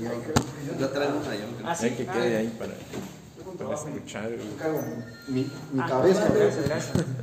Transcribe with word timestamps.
Yo 0.00 0.88
traigo 0.90 1.18
una 1.18 1.34
yo. 1.34 1.74
Sí. 1.74 1.86
Hay 1.86 1.90
que 1.92 2.06
quede 2.06 2.36
ahí 2.36 2.56
para, 2.58 2.72
para 3.58 3.74
escuchar. 3.74 4.30
Mi, 5.28 5.40
mi 5.72 5.80
Ah, 5.80 5.86
cabeza. 5.88 6.28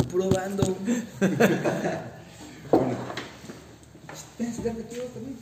Probando. 0.09 0.63
Bueno, 2.71 2.95
déjame 4.39 4.81
aquí 4.83 4.95
yo 4.95 5.03
también. 5.03 5.37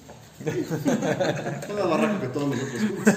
toda 1.68 1.86
barraca 1.86 2.21
que 2.21 2.28
todos 2.29 2.47
nosotros 2.47 2.82
juntos. 2.82 3.14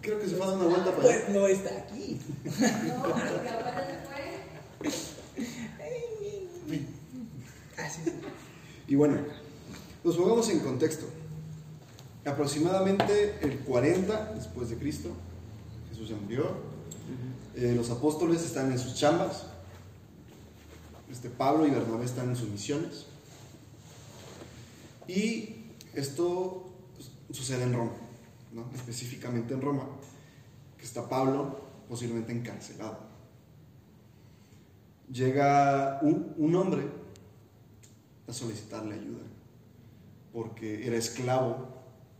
Creo 0.00 0.18
que 0.20 0.26
se 0.28 0.36
fue 0.36 0.46
a 0.46 0.48
dar 0.50 0.56
una 0.58 0.66
vuelta 0.66 0.90
para. 0.92 1.02
Pues 1.02 1.28
no 1.30 1.46
está 1.48 1.70
aquí. 1.70 2.20
Ah, 7.78 7.88
sí, 7.88 8.00
sí. 8.04 8.12
Y 8.88 8.94
bueno, 8.94 9.18
nos 10.04 10.16
pongamos 10.16 10.48
en 10.50 10.60
contexto. 10.60 11.06
Aproximadamente 12.24 13.38
el 13.42 13.60
40 13.60 14.34
después 14.34 14.68
de 14.70 14.76
Cristo, 14.76 15.10
Jesús 15.90 16.08
ya 16.08 16.16
murió. 16.16 16.70
Eh, 17.56 17.74
los 17.76 17.90
apóstoles 17.90 18.42
están 18.44 18.70
en 18.70 18.78
sus 18.78 18.94
chambas. 18.94 19.46
Este, 21.10 21.28
Pablo 21.28 21.66
y 21.66 21.70
Bernabé 21.70 22.04
están 22.04 22.28
en 22.28 22.36
sus 22.36 22.48
misiones. 22.48 23.06
Y 25.08 25.56
esto 25.94 26.70
pues, 26.94 27.10
sucede 27.36 27.64
en 27.64 27.74
Roma, 27.74 27.92
¿no? 28.52 28.70
específicamente 28.74 29.54
en 29.54 29.60
Roma, 29.60 29.88
que 30.78 30.84
está 30.84 31.08
Pablo 31.08 31.60
posiblemente 31.88 32.32
encarcelado. 32.32 32.98
Llega 35.12 35.98
un, 36.02 36.32
un 36.36 36.54
hombre 36.54 36.84
a 38.28 38.32
solicitarle 38.32 38.94
ayuda, 38.94 39.22
porque 40.32 40.86
era 40.86 40.96
esclavo 40.96 41.68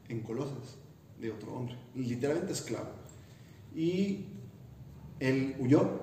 en 0.08 0.20
Colosas 0.20 0.78
de 1.20 1.30
otro 1.30 1.52
hombre, 1.54 1.76
literalmente 1.94 2.52
esclavo. 2.52 2.90
Y 3.74 4.26
él 5.20 5.54
huyó, 5.58 6.00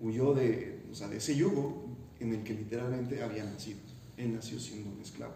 huyó 0.00 0.34
de, 0.34 0.82
o 0.90 0.94
sea, 0.94 1.08
de 1.08 1.18
ese 1.18 1.36
yugo 1.36 1.84
en 2.18 2.32
el 2.34 2.42
que 2.42 2.54
literalmente 2.54 3.22
había 3.22 3.44
nacido. 3.44 3.80
Él 4.16 4.34
nació 4.34 4.58
siendo 4.58 4.90
un 4.90 5.00
esclavo. 5.00 5.34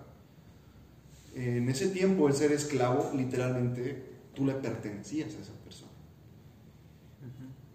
En 1.34 1.68
ese 1.68 1.88
tiempo, 1.88 2.28
el 2.28 2.34
ser 2.34 2.52
esclavo, 2.52 3.12
literalmente, 3.14 4.04
tú 4.34 4.46
le 4.46 4.54
pertenecías 4.54 5.34
a 5.34 5.40
esa 5.40 5.52
persona. 5.64 5.92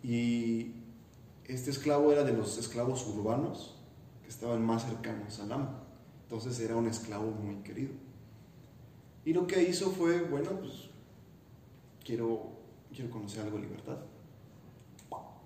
Y 0.03 0.73
este 1.45 1.69
esclavo 1.69 2.11
era 2.11 2.23
de 2.23 2.33
los 2.33 2.57
esclavos 2.57 3.05
urbanos 3.07 3.75
que 4.23 4.29
estaban 4.29 4.65
más 4.65 4.85
cercanos 4.85 5.39
al 5.39 5.51
amo. 5.51 5.90
Entonces 6.31 6.57
era 6.61 6.77
un 6.77 6.87
esclavo 6.87 7.29
muy 7.29 7.55
querido. 7.55 7.91
Y 9.25 9.33
lo 9.33 9.45
que 9.45 9.63
hizo 9.63 9.91
fue, 9.91 10.21
bueno, 10.21 10.51
pues 10.51 10.89
quiero, 12.05 12.51
quiero 12.95 13.11
conocer 13.11 13.43
algo 13.43 13.57
de 13.57 13.63
libertad. 13.63 13.97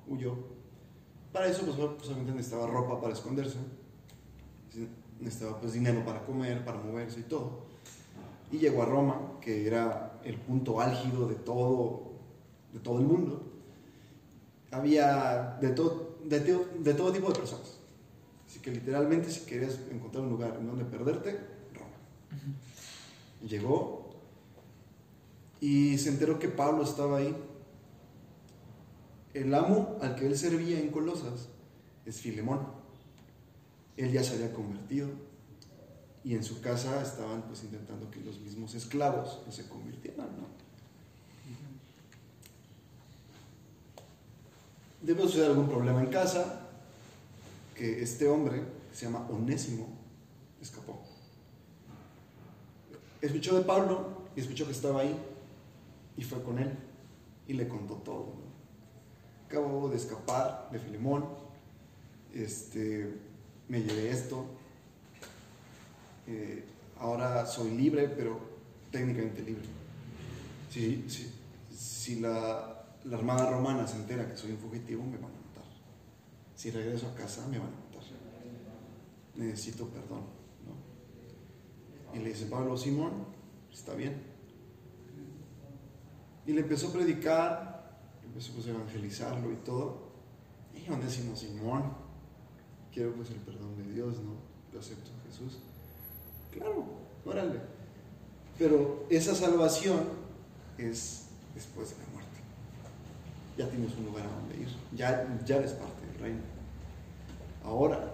Huyó. 0.07 0.35
Para 1.33 1.47
eso, 1.47 1.65
pues, 1.65 2.15
necesitaba 2.17 2.67
ropa 2.67 3.01
para 3.01 3.13
esconderse. 3.13 3.57
Necesitaba 5.19 5.59
pues 5.59 5.73
dinero 5.73 6.05
para 6.05 6.23
comer, 6.23 6.63
para 6.63 6.77
moverse 6.77 7.21
y 7.21 7.23
todo. 7.23 7.65
Y 8.51 8.59
llegó 8.59 8.83
a 8.83 8.85
Roma, 8.85 9.39
que 9.41 9.65
era 9.65 10.19
el 10.23 10.37
punto 10.37 10.79
álgido 10.79 11.27
de 11.27 11.33
todo, 11.33 12.11
de 12.73 12.79
todo 12.79 12.99
el 12.99 13.05
mundo. 13.07 13.41
Había 14.69 15.57
de 15.59 15.69
todo, 15.69 16.19
de 16.23 16.93
todo 16.93 17.11
tipo 17.11 17.29
de 17.29 17.39
personas. 17.39 17.74
Así 18.55 18.61
que 18.61 18.71
literalmente 18.71 19.29
si 19.29 19.41
querías 19.41 19.81
encontrar 19.91 20.23
un 20.23 20.29
lugar 20.29 20.55
en 20.57 20.65
donde 20.65 20.85
perderte, 20.85 21.37
Roma. 21.73 21.91
Llegó 23.45 24.15
y 25.59 25.97
se 25.97 26.07
enteró 26.07 26.39
que 26.39 26.47
Pablo 26.47 26.85
estaba 26.85 27.17
ahí. 27.17 27.35
El 29.33 29.53
amo 29.53 29.97
al 30.01 30.15
que 30.15 30.27
él 30.27 30.37
servía 30.37 30.79
en 30.79 30.89
Colosas 30.89 31.49
es 32.05 32.21
Filemón. 32.21 32.65
Él 33.97 34.13
ya 34.13 34.23
se 34.23 34.35
había 34.35 34.53
convertido 34.53 35.09
y 36.23 36.33
en 36.33 36.43
su 36.45 36.61
casa 36.61 37.01
estaban 37.01 37.41
pues 37.41 37.61
intentando 37.63 38.09
que 38.09 38.21
los 38.21 38.39
mismos 38.39 38.73
esclavos 38.73 39.41
no 39.45 39.51
se 39.51 39.67
convirtieran, 39.67 40.27
¿no? 40.27 40.47
Debe 45.01 45.23
suceder 45.23 45.49
algún 45.49 45.67
problema 45.67 46.01
en 46.01 46.07
casa 46.09 46.64
que 47.75 48.01
este 48.01 48.27
hombre, 48.27 48.63
que 48.89 48.95
se 48.95 49.05
llama 49.05 49.27
Onésimo, 49.29 49.87
escapó. 50.61 51.03
Escuchó 53.21 53.57
de 53.57 53.63
Pablo 53.63 54.23
y 54.35 54.39
escuchó 54.39 54.65
que 54.65 54.71
estaba 54.71 55.01
ahí 55.01 55.15
y 56.17 56.23
fue 56.23 56.41
con 56.41 56.59
él 56.59 56.71
y 57.47 57.53
le 57.53 57.67
contó 57.67 57.95
todo. 57.95 58.33
Acabo 59.47 59.89
de 59.89 59.97
escapar 59.97 60.69
de 60.71 60.79
Filemón, 60.79 61.25
este, 62.33 63.13
me 63.67 63.81
llevé 63.81 64.09
esto, 64.09 64.45
eh, 66.27 66.63
ahora 66.99 67.45
soy 67.45 67.71
libre, 67.71 68.07
pero 68.07 68.39
técnicamente 68.91 69.41
libre. 69.43 69.65
Si, 70.69 71.05
si, 71.07 71.31
si 71.75 72.19
la, 72.19 72.85
la 73.05 73.17
Armada 73.17 73.49
Romana 73.51 73.87
se 73.87 73.97
entera 73.97 74.27
que 74.27 74.35
soy 74.35 74.51
un 74.51 74.57
fugitivo, 74.57 75.03
me 75.03 75.17
van 75.17 75.31
a. 75.31 75.44
Si 76.55 76.71
regreso 76.71 77.07
a 77.07 77.15
casa, 77.15 77.45
me 77.47 77.59
van 77.59 77.67
a 77.67 77.71
matar. 77.71 77.85
Necesito 79.35 79.87
perdón. 79.89 80.21
¿no? 80.65 82.17
Y 82.17 82.23
le 82.23 82.29
dice 82.29 82.45
Pablo, 82.45 82.77
Simón, 82.77 83.11
está 83.71 83.93
bien. 83.93 84.21
Y 86.47 86.53
le 86.53 86.61
empezó 86.61 86.89
a 86.89 86.93
predicar, 86.93 87.99
empezó 88.23 88.53
pues, 88.53 88.67
a 88.67 88.69
evangelizarlo 88.69 89.51
y 89.51 89.55
todo. 89.57 90.05
Y 90.73 90.89
Onésimo, 90.89 91.35
Simón, 91.35 91.91
quiero 92.93 93.13
pues 93.13 93.31
el 93.31 93.37
perdón 93.37 93.75
de 93.77 93.93
Dios, 93.93 94.19
¿no? 94.19 94.35
Yo 94.71 94.79
acepto 94.79 95.11
a 95.11 95.29
Jesús. 95.29 95.59
Claro, 96.53 96.85
órale. 97.25 97.59
Pero 98.57 99.05
esa 99.09 99.35
salvación 99.35 100.07
es 100.77 101.27
después 101.53 101.89
de 101.89 102.03
la 102.03 102.09
muerte. 102.13 102.39
Ya 103.57 103.69
tienes 103.69 103.93
un 103.97 104.05
lugar 104.05 104.25
a 104.25 104.29
donde 104.29 104.55
ir. 104.57 104.69
Ya, 104.93 105.27
ya 105.45 105.57
eres 105.57 105.73
parte 105.73 106.04
Ahora, 107.63 107.97
a 107.97 108.05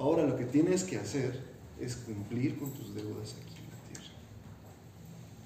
ahora 0.00 0.24
lo 0.24 0.36
que 0.36 0.44
tienes 0.44 0.84
que 0.84 0.98
hacer 0.98 1.50
es 1.78 1.96
cumplir 1.96 2.58
con 2.58 2.72
tus 2.72 2.94
deudas 2.94 3.34
aquí 3.40 3.56
en 3.56 3.70
la 3.70 3.76
tierra. 3.88 4.14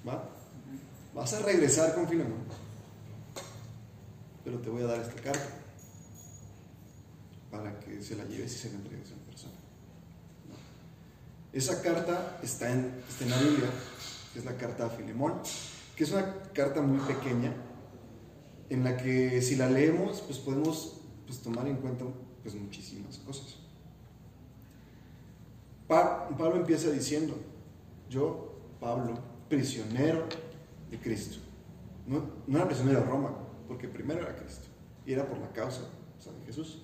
¿Va? 0.07 0.29
Vas 1.13 1.33
a 1.33 1.39
regresar 1.41 1.93
con 1.95 2.07
Filemón. 2.07 2.43
Pero 4.43 4.59
te 4.59 4.69
voy 4.69 4.83
a 4.83 4.87
dar 4.87 4.99
esta 4.99 5.21
carta 5.21 5.49
para 7.49 7.79
que 7.79 8.01
se 8.01 8.15
la 8.15 8.25
lleves 8.25 8.53
y 8.53 8.57
se 8.57 8.69
la 8.69 8.75
entregues 8.75 9.11
en 9.11 9.19
persona. 9.19 9.53
Esa 11.53 11.81
carta 11.81 12.39
está 12.43 12.69
en, 12.69 13.01
está 13.07 13.23
en 13.23 13.31
la 13.31 13.37
Biblia, 13.39 13.69
que 14.33 14.39
es 14.39 14.45
la 14.45 14.57
carta 14.57 14.87
a 14.87 14.89
Filemón, 14.89 15.35
que 15.95 16.03
es 16.03 16.11
una 16.11 16.33
carta 16.53 16.81
muy 16.81 16.99
pequeña, 16.99 17.53
en 18.69 18.83
la 18.83 18.97
que 18.97 19.41
si 19.41 19.55
la 19.55 19.69
leemos, 19.69 20.21
pues 20.21 20.39
podemos 20.39 21.01
pues, 21.25 21.39
tomar 21.39 21.67
en 21.67 21.77
cuenta 21.77 22.05
pues, 22.43 22.55
muchísimas 22.55 23.17
cosas. 23.19 23.57
Pa- 25.87 26.29
Pablo 26.29 26.57
empieza 26.57 26.89
diciendo, 26.89 27.35
yo, 28.09 28.53
Pablo, 28.79 29.13
prisionero 29.49 30.25
de 30.89 30.99
Cristo. 30.99 31.37
No, 32.07 32.23
era 32.55 32.65
prisionero 32.67 32.99
de 33.01 33.05
Roma, 33.05 33.35
porque 33.67 33.87
primero 33.87 34.21
era 34.21 34.35
Cristo, 34.35 34.67
y 35.05 35.13
era 35.13 35.27
por 35.27 35.37
la 35.39 35.51
causa 35.51 35.81
o 36.17 36.21
sea, 36.21 36.33
de 36.33 36.45
Jesús. 36.45 36.81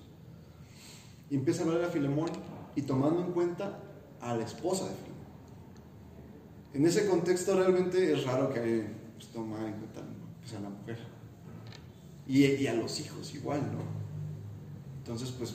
Y 1.30 1.36
empieza 1.36 1.62
a 1.62 1.66
hablar 1.66 1.84
a 1.84 1.88
Filemón 1.88 2.30
y 2.76 2.82
tomando 2.82 3.20
en 3.20 3.32
cuenta 3.32 3.78
a 4.20 4.34
la 4.36 4.44
esposa 4.44 4.84
de 4.84 4.90
Filemón. 4.94 5.12
En 6.74 6.86
ese 6.86 7.06
contexto 7.06 7.56
realmente 7.56 8.12
es 8.12 8.24
raro 8.24 8.52
que 8.52 8.86
pues, 9.16 9.28
toma 9.28 9.58
en 9.66 9.74
cuenta 9.74 10.00
pues, 10.40 10.54
a 10.54 10.60
la 10.60 10.68
mujer. 10.68 10.98
Y, 12.26 12.66
a 12.66 12.74
los 12.74 13.00
hijos 13.00 13.34
igual, 13.34 13.60
¿no? 13.72 13.80
Entonces, 14.98 15.30
pues, 15.32 15.54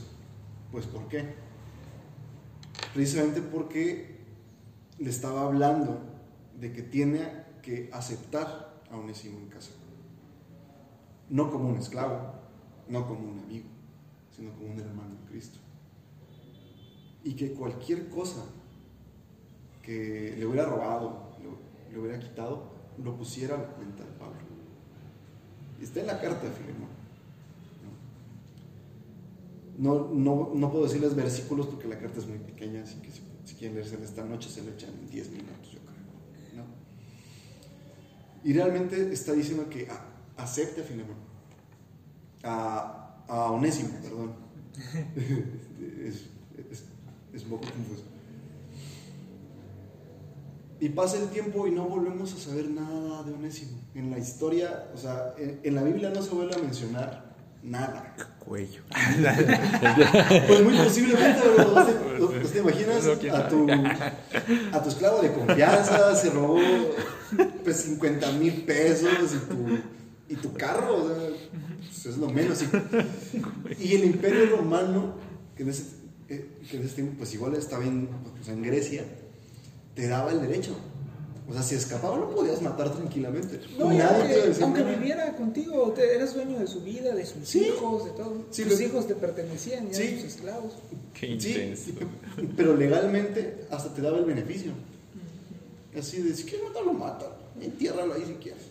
pues 0.71 0.85
¿por 0.85 1.07
qué? 1.07 1.33
Precisamente 2.93 3.41
porque 3.41 4.17
le 4.99 5.09
estaba 5.09 5.43
hablando 5.43 5.99
de 6.59 6.73
que 6.73 6.81
tiene 6.81 7.45
que 7.61 7.89
aceptar 7.93 8.81
a 8.91 8.97
Onésimo 8.97 9.37
en 9.39 9.47
casa. 9.47 9.71
No 11.29 11.51
como 11.51 11.69
un 11.69 11.77
esclavo, 11.77 12.33
no 12.89 13.07
como 13.07 13.31
un 13.31 13.39
amigo, 13.39 13.65
sino 14.35 14.51
como 14.53 14.71
un 14.73 14.79
hermano 14.79 15.11
en 15.11 15.25
Cristo. 15.27 15.59
Y 17.23 17.33
que 17.35 17.53
cualquier 17.53 18.09
cosa 18.09 18.43
que 19.81 20.35
le 20.37 20.45
hubiera 20.45 20.67
robado, 20.67 21.31
lo- 21.43 21.91
le 21.91 21.99
hubiera 21.99 22.19
quitado, 22.19 22.63
lo 23.03 23.15
pusiera 23.15 23.55
a 23.55 23.59
la 23.59 23.67
cuenta 23.67 24.03
de 24.03 24.11
Pablo. 24.11 24.46
Está 25.81 25.99
en 26.01 26.07
la 26.07 26.19
carta 26.19 26.49
Filemón. 26.51 26.89
¿no? 29.77 30.09
No, 30.11 30.51
no, 30.55 30.71
puedo 30.71 30.85
decirles 30.85 31.15
versículos 31.15 31.67
porque 31.67 31.87
la 31.87 31.99
carta 31.99 32.19
es 32.19 32.25
muy 32.25 32.39
pequeña, 32.39 32.81
así 32.83 32.95
que 32.95 33.11
si, 33.11 33.55
quieren 33.55 33.75
leerse 33.75 33.97
esta 34.03 34.23
noche 34.25 34.49
se 34.49 34.61
le 34.63 34.71
echan 34.71 34.89
en 34.89 35.09
10 35.09 35.29
minutos, 35.31 35.71
yo 35.71 35.79
creo. 35.79 36.65
Y 38.43 38.53
realmente 38.53 39.13
está 39.13 39.33
diciendo 39.33 39.69
que 39.69 39.87
acepte 40.35 40.81
a 40.81 40.83
Filemón, 40.83 41.17
a, 42.43 43.23
a 43.27 43.51
Onésimo, 43.51 43.99
perdón. 44.01 44.33
es, 46.03 46.25
es, 46.71 46.83
es 47.33 47.43
un 47.43 47.49
poco 47.49 47.63
confuso. 47.71 48.03
Y 50.79 50.89
pasa 50.89 51.17
el 51.17 51.29
tiempo 51.29 51.67
y 51.67 51.71
no 51.71 51.85
volvemos 51.85 52.33
a 52.33 52.37
saber 52.37 52.69
nada 52.69 53.23
de 53.23 53.33
Onésimo. 53.33 53.79
En 53.95 54.11
la 54.11 54.19
historia, 54.19 54.89
o 54.93 54.97
sea, 54.97 55.33
en, 55.37 55.59
en 55.63 55.75
la 55.75 55.83
Biblia 55.83 56.09
no 56.09 56.21
se 56.21 56.29
vuelve 56.29 56.55
a 56.55 56.59
mencionar 56.59 57.27
nada. 57.63 58.15
Cuello. 58.39 58.81
Pues 60.47 60.63
muy 60.63 60.77
posiblemente, 60.77 61.41
bro. 61.49 61.71
¿Vos 61.71 62.43
te, 62.43 62.49
te 62.53 62.59
imaginas 62.59 63.05
a 63.05 63.47
tu, 63.49 63.67
a 64.71 64.83
tu 64.83 64.89
esclavo 64.89 65.21
de 65.21 65.33
confianza? 65.33 66.15
Se 66.15 66.29
robó 66.29 66.59
pues 67.63 67.77
50 67.77 68.31
mil 68.33 68.63
pesos 68.63 69.35
y 69.35 69.49
tu, 69.49 69.79
y 70.29 70.35
tu 70.35 70.53
carro. 70.53 71.03
O 71.03 71.07
sea, 71.07 71.17
pues, 71.79 72.05
es 72.05 72.17
lo 72.17 72.29
menos. 72.29 72.63
Y, 73.79 73.83
y 73.83 73.95
el 73.95 74.05
imperio 74.05 74.57
romano, 74.57 75.15
que 75.55 75.63
en, 75.63 75.69
ese, 75.69 75.83
eh, 76.29 76.59
que 76.69 76.77
en 76.77 76.83
ese 76.83 76.95
tiempo 76.95 77.15
pues 77.17 77.33
igual 77.33 77.55
estaba 77.55 77.83
en, 77.83 78.07
pues, 78.35 78.47
en 78.47 78.63
Grecia, 78.63 79.03
te 79.97 80.07
daba 80.07 80.31
el 80.31 80.39
derecho. 80.41 80.75
O 81.49 81.53
sea, 81.53 81.63
si 81.63 81.75
escapaba 81.75 82.17
lo 82.17 82.29
podías 82.35 82.61
matar 82.61 82.93
tranquilamente. 82.93 83.59
No, 83.79 83.91
y 83.91 83.97
Nadie 83.97 84.33
te 84.33 84.43
aunque, 84.43 84.63
aunque 84.63 84.83
viviera 84.83 85.33
contigo, 85.35 85.91
te- 85.95 86.15
eras 86.15 86.33
dueño 86.35 86.59
de 86.59 86.67
su 86.67 86.81
vida, 86.81 87.15
de 87.15 87.25
sus 87.25 87.47
Sí. 87.47 87.65
hijos, 87.67 88.05
de 88.05 88.11
todo. 88.11 88.45
Sí, 88.51 88.63
pero- 88.67 88.81
hijos 88.81 89.07
te 89.07 89.15
pertenecían, 89.15 89.87
ya 89.87 89.93
Sí. 89.93 90.03
eran 90.03 90.15
sus 90.21 90.25
esclavos. 90.35 90.73
Qué 91.13 91.39
Sí, 91.39 91.49
intenso. 91.51 91.91
pero 92.55 92.75
legalmente 92.75 93.65
hasta 93.71 93.93
te 93.93 94.01
daba 94.01 94.17
el 94.19 94.25
beneficio. 94.25 94.71
Así 95.97 96.21
de, 96.21 96.35
si 96.35 96.43
quieres 96.43 96.67
matarlo, 96.67 96.93
mata. 96.93 97.25
Entiérralo 97.59 98.13
ahí 98.13 98.23
si 98.27 98.33
quieres. 98.33 98.63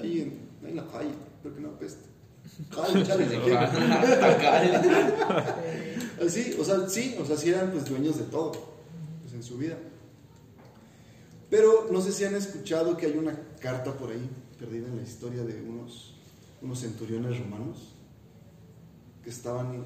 Ahí 0.00 0.20
en, 0.20 0.38
ahí 0.64 0.70
en 0.70 0.76
la 0.76 0.86
calle, 0.86 1.10
pero 1.42 1.54
que 1.54 1.60
no 1.62 1.68
apeste. 1.70 2.04
Chale, 3.06 3.26
qué. 3.26 3.56
Así, 6.26 6.54
o 6.60 6.64
sea, 6.64 6.88
sí, 6.88 7.16
o 7.20 7.24
sea, 7.24 7.36
sí 7.36 7.48
eran 7.48 7.70
pues 7.70 7.86
dueños 7.86 8.18
de 8.18 8.24
todo, 8.24 8.52
pues 9.22 9.34
en 9.34 9.42
su 9.42 9.56
vida. 9.56 9.76
Pero 11.50 11.88
no 11.90 12.00
sé 12.00 12.12
si 12.12 12.24
han 12.24 12.36
escuchado 12.36 12.96
que 12.96 13.06
hay 13.06 13.18
una 13.18 13.36
carta 13.60 13.92
por 13.92 14.10
ahí, 14.10 14.30
perdida 14.58 14.86
en 14.86 14.96
la 14.96 15.02
historia 15.02 15.42
de 15.42 15.60
unos, 15.60 16.14
unos 16.62 16.78
centuriones 16.78 17.38
romanos, 17.40 17.92
que 19.24 19.30
estaban... 19.30 19.84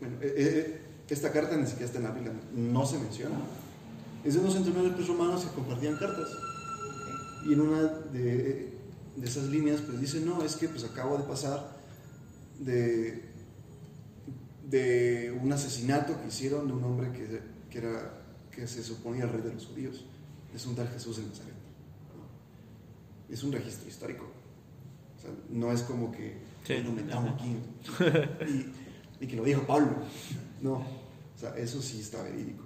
Bueno, 0.00 0.16
eh, 0.20 0.34
eh, 0.36 0.80
esta 1.08 1.30
carta 1.30 1.56
ni 1.56 1.66
siquiera 1.66 1.86
está 1.86 1.98
en 1.98 2.04
la 2.04 2.10
Biblia, 2.10 2.32
no 2.52 2.84
se 2.84 2.98
menciona. 2.98 3.36
Es 4.24 4.34
de 4.34 4.40
unos 4.40 4.54
centuriones 4.54 4.92
pues, 4.94 5.06
romanos 5.06 5.44
que 5.44 5.54
compartían 5.54 5.96
cartas. 5.96 6.28
Y 7.48 7.52
en 7.52 7.60
una 7.60 7.82
de, 7.82 8.72
esas 9.22 9.44
líneas 9.44 9.80
pues 9.82 10.00
dice, 10.00 10.20
no, 10.20 10.42
es 10.42 10.56
que 10.56 10.68
pues 10.68 10.82
acabo 10.82 11.16
de 11.16 11.22
pasar 11.22 11.76
de, 12.58 13.22
de 14.68 15.38
un 15.40 15.52
asesinato 15.52 16.20
que 16.20 16.26
hicieron 16.26 16.66
de 16.66 16.72
un 16.72 16.82
hombre 16.82 17.12
que, 17.12 17.40
que 18.50 18.66
se 18.66 18.82
suponía 18.82 19.26
rey 19.26 19.42
de 19.42 19.54
los 19.54 19.66
judíos. 19.66 20.04
Es 20.54 20.66
un 20.66 20.74
tal 20.74 20.88
Jesús 20.88 21.16
de 21.18 21.24
Nazaret. 21.24 21.54
¿no? 22.16 23.34
Es 23.34 23.42
un 23.42 23.52
registro 23.52 23.88
histórico. 23.88 24.24
O 25.16 25.20
sea, 25.20 25.30
no 25.50 25.72
es 25.72 25.82
como 25.82 26.10
que 26.12 26.38
Sí. 26.64 26.72
"Ay, 26.72 26.82
lo 26.82 26.92
metamos 26.92 27.34
aquí 27.34 27.56
y, 29.20 29.24
y 29.24 29.28
que 29.28 29.36
lo 29.36 29.44
dijo 29.44 29.62
Pablo. 29.66 29.92
No, 30.60 30.74
o 30.74 31.38
sea, 31.38 31.56
eso 31.56 31.80
sí 31.80 32.00
está 32.00 32.22
verídico. 32.22 32.64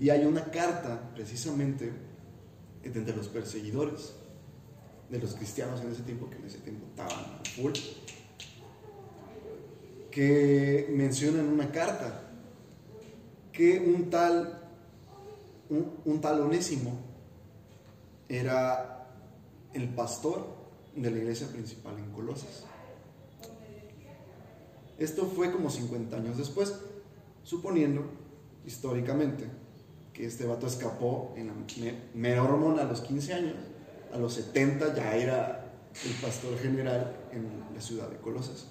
Y 0.00 0.10
hay 0.10 0.24
una 0.26 0.44
carta 0.50 1.10
precisamente 1.14 1.90
entre 2.82 3.16
los 3.16 3.28
perseguidores 3.28 4.12
de 5.08 5.18
los 5.20 5.34
cristianos 5.34 5.80
en 5.80 5.92
ese 5.92 6.02
tiempo, 6.02 6.28
que 6.28 6.36
en 6.36 6.44
ese 6.44 6.58
tiempo 6.58 6.86
estaban 6.90 7.12
a 7.12 7.42
full, 7.56 7.72
que 10.10 10.88
menciona 10.94 11.40
en 11.40 11.46
una 11.46 11.70
carta 11.70 12.20
que 13.52 13.78
un 13.78 14.10
tal, 14.10 14.63
un, 15.70 15.92
un 16.04 16.20
tal 16.20 16.40
Onésimo 16.42 16.92
era 18.28 19.08
el 19.72 19.88
pastor 19.90 20.46
de 20.94 21.10
la 21.10 21.18
iglesia 21.18 21.48
principal 21.48 21.98
en 21.98 22.10
Colosas. 22.12 22.64
Esto 24.98 25.26
fue 25.26 25.50
como 25.52 25.70
50 25.70 26.16
años 26.16 26.36
después, 26.38 26.74
suponiendo 27.42 28.04
históricamente 28.64 29.44
que 30.12 30.26
este 30.26 30.46
vato 30.46 30.66
escapó 30.68 31.34
en 31.36 31.48
la 31.48 31.52
me- 31.52 32.00
mera 32.14 32.44
hormona 32.44 32.82
a 32.82 32.84
los 32.84 33.00
15 33.00 33.34
años, 33.34 33.54
a 34.12 34.18
los 34.18 34.34
70 34.34 34.94
ya 34.94 35.16
era 35.16 35.72
el 36.04 36.12
pastor 36.22 36.56
general 36.58 37.12
en 37.32 37.48
la 37.74 37.80
ciudad 37.80 38.08
de 38.08 38.16
Colosas. 38.18 38.66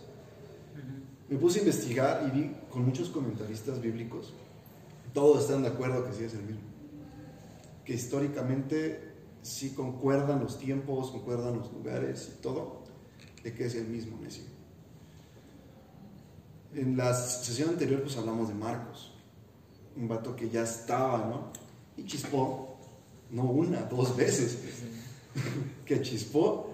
Me 1.29 1.37
puse 1.37 1.59
a 1.59 1.61
investigar 1.63 2.23
y 2.27 2.31
vi 2.39 2.55
con 2.71 2.85
muchos 2.85 3.09
comentaristas 3.09 3.81
bíblicos, 3.81 4.33
todos 5.13 5.41
están 5.43 5.61
de 5.63 5.67
acuerdo 5.69 6.05
que 6.05 6.13
sí 6.13 6.23
es 6.23 6.33
el 6.33 6.43
mismo, 6.43 6.61
que 7.85 7.93
históricamente 7.93 9.13
sí 9.41 9.71
concuerdan 9.71 10.39
los 10.39 10.57
tiempos, 10.57 11.11
concuerdan 11.11 11.57
los 11.57 11.71
lugares 11.71 12.31
y 12.37 12.41
todo, 12.41 12.83
de 13.43 13.53
que 13.53 13.65
es 13.65 13.75
el 13.75 13.87
mismo 13.87 14.17
Onésimo. 14.17 14.47
En 16.73 16.97
la 16.97 17.13
sesión 17.13 17.69
anterior 17.69 18.01
pues 18.01 18.17
hablamos 18.17 18.47
de 18.47 18.55
Marcos, 18.55 19.13
un 19.95 20.07
vato 20.07 20.35
que 20.35 20.49
ya 20.49 20.63
estaba, 20.63 21.19
¿no? 21.19 21.51
Y 21.97 22.05
chispó, 22.05 22.77
no 23.29 23.43
una, 23.43 23.81
dos 23.81 24.15
veces, 24.15 24.57
que 25.85 26.01
chispó, 26.01 26.73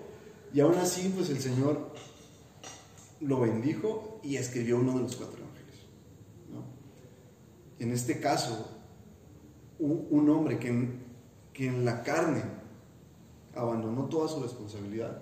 y 0.54 0.60
aún 0.62 0.76
así 0.76 1.12
pues 1.16 1.30
el 1.30 1.40
Señor 1.40 1.94
lo 3.20 3.42
bendijo 3.42 4.22
y 4.24 4.38
escribió 4.38 4.78
uno 4.78 4.94
de 4.94 5.02
los 5.02 5.16
cuatro 5.16 5.40
evangelios, 5.40 5.88
¿no? 6.54 6.64
En 7.84 7.92
este 7.92 8.20
caso, 8.20 8.80
un, 9.80 10.30
hombre 10.30 10.60
que 10.60 10.99
que 11.60 11.68
en 11.68 11.84
la 11.84 12.04
carne 12.04 12.42
abandonó 13.54 14.06
toda 14.06 14.30
su 14.30 14.42
responsabilidad, 14.42 15.20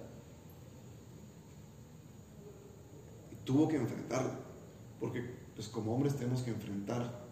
tuvo 3.44 3.68
que 3.68 3.78
enfrentarlo, 3.78 4.34
porque 5.00 5.24
pues 5.56 5.68
como 5.68 5.95
hombres 5.95 6.16
tenemos 6.16 6.44
que 6.44 6.51
enfrentar 6.51 7.25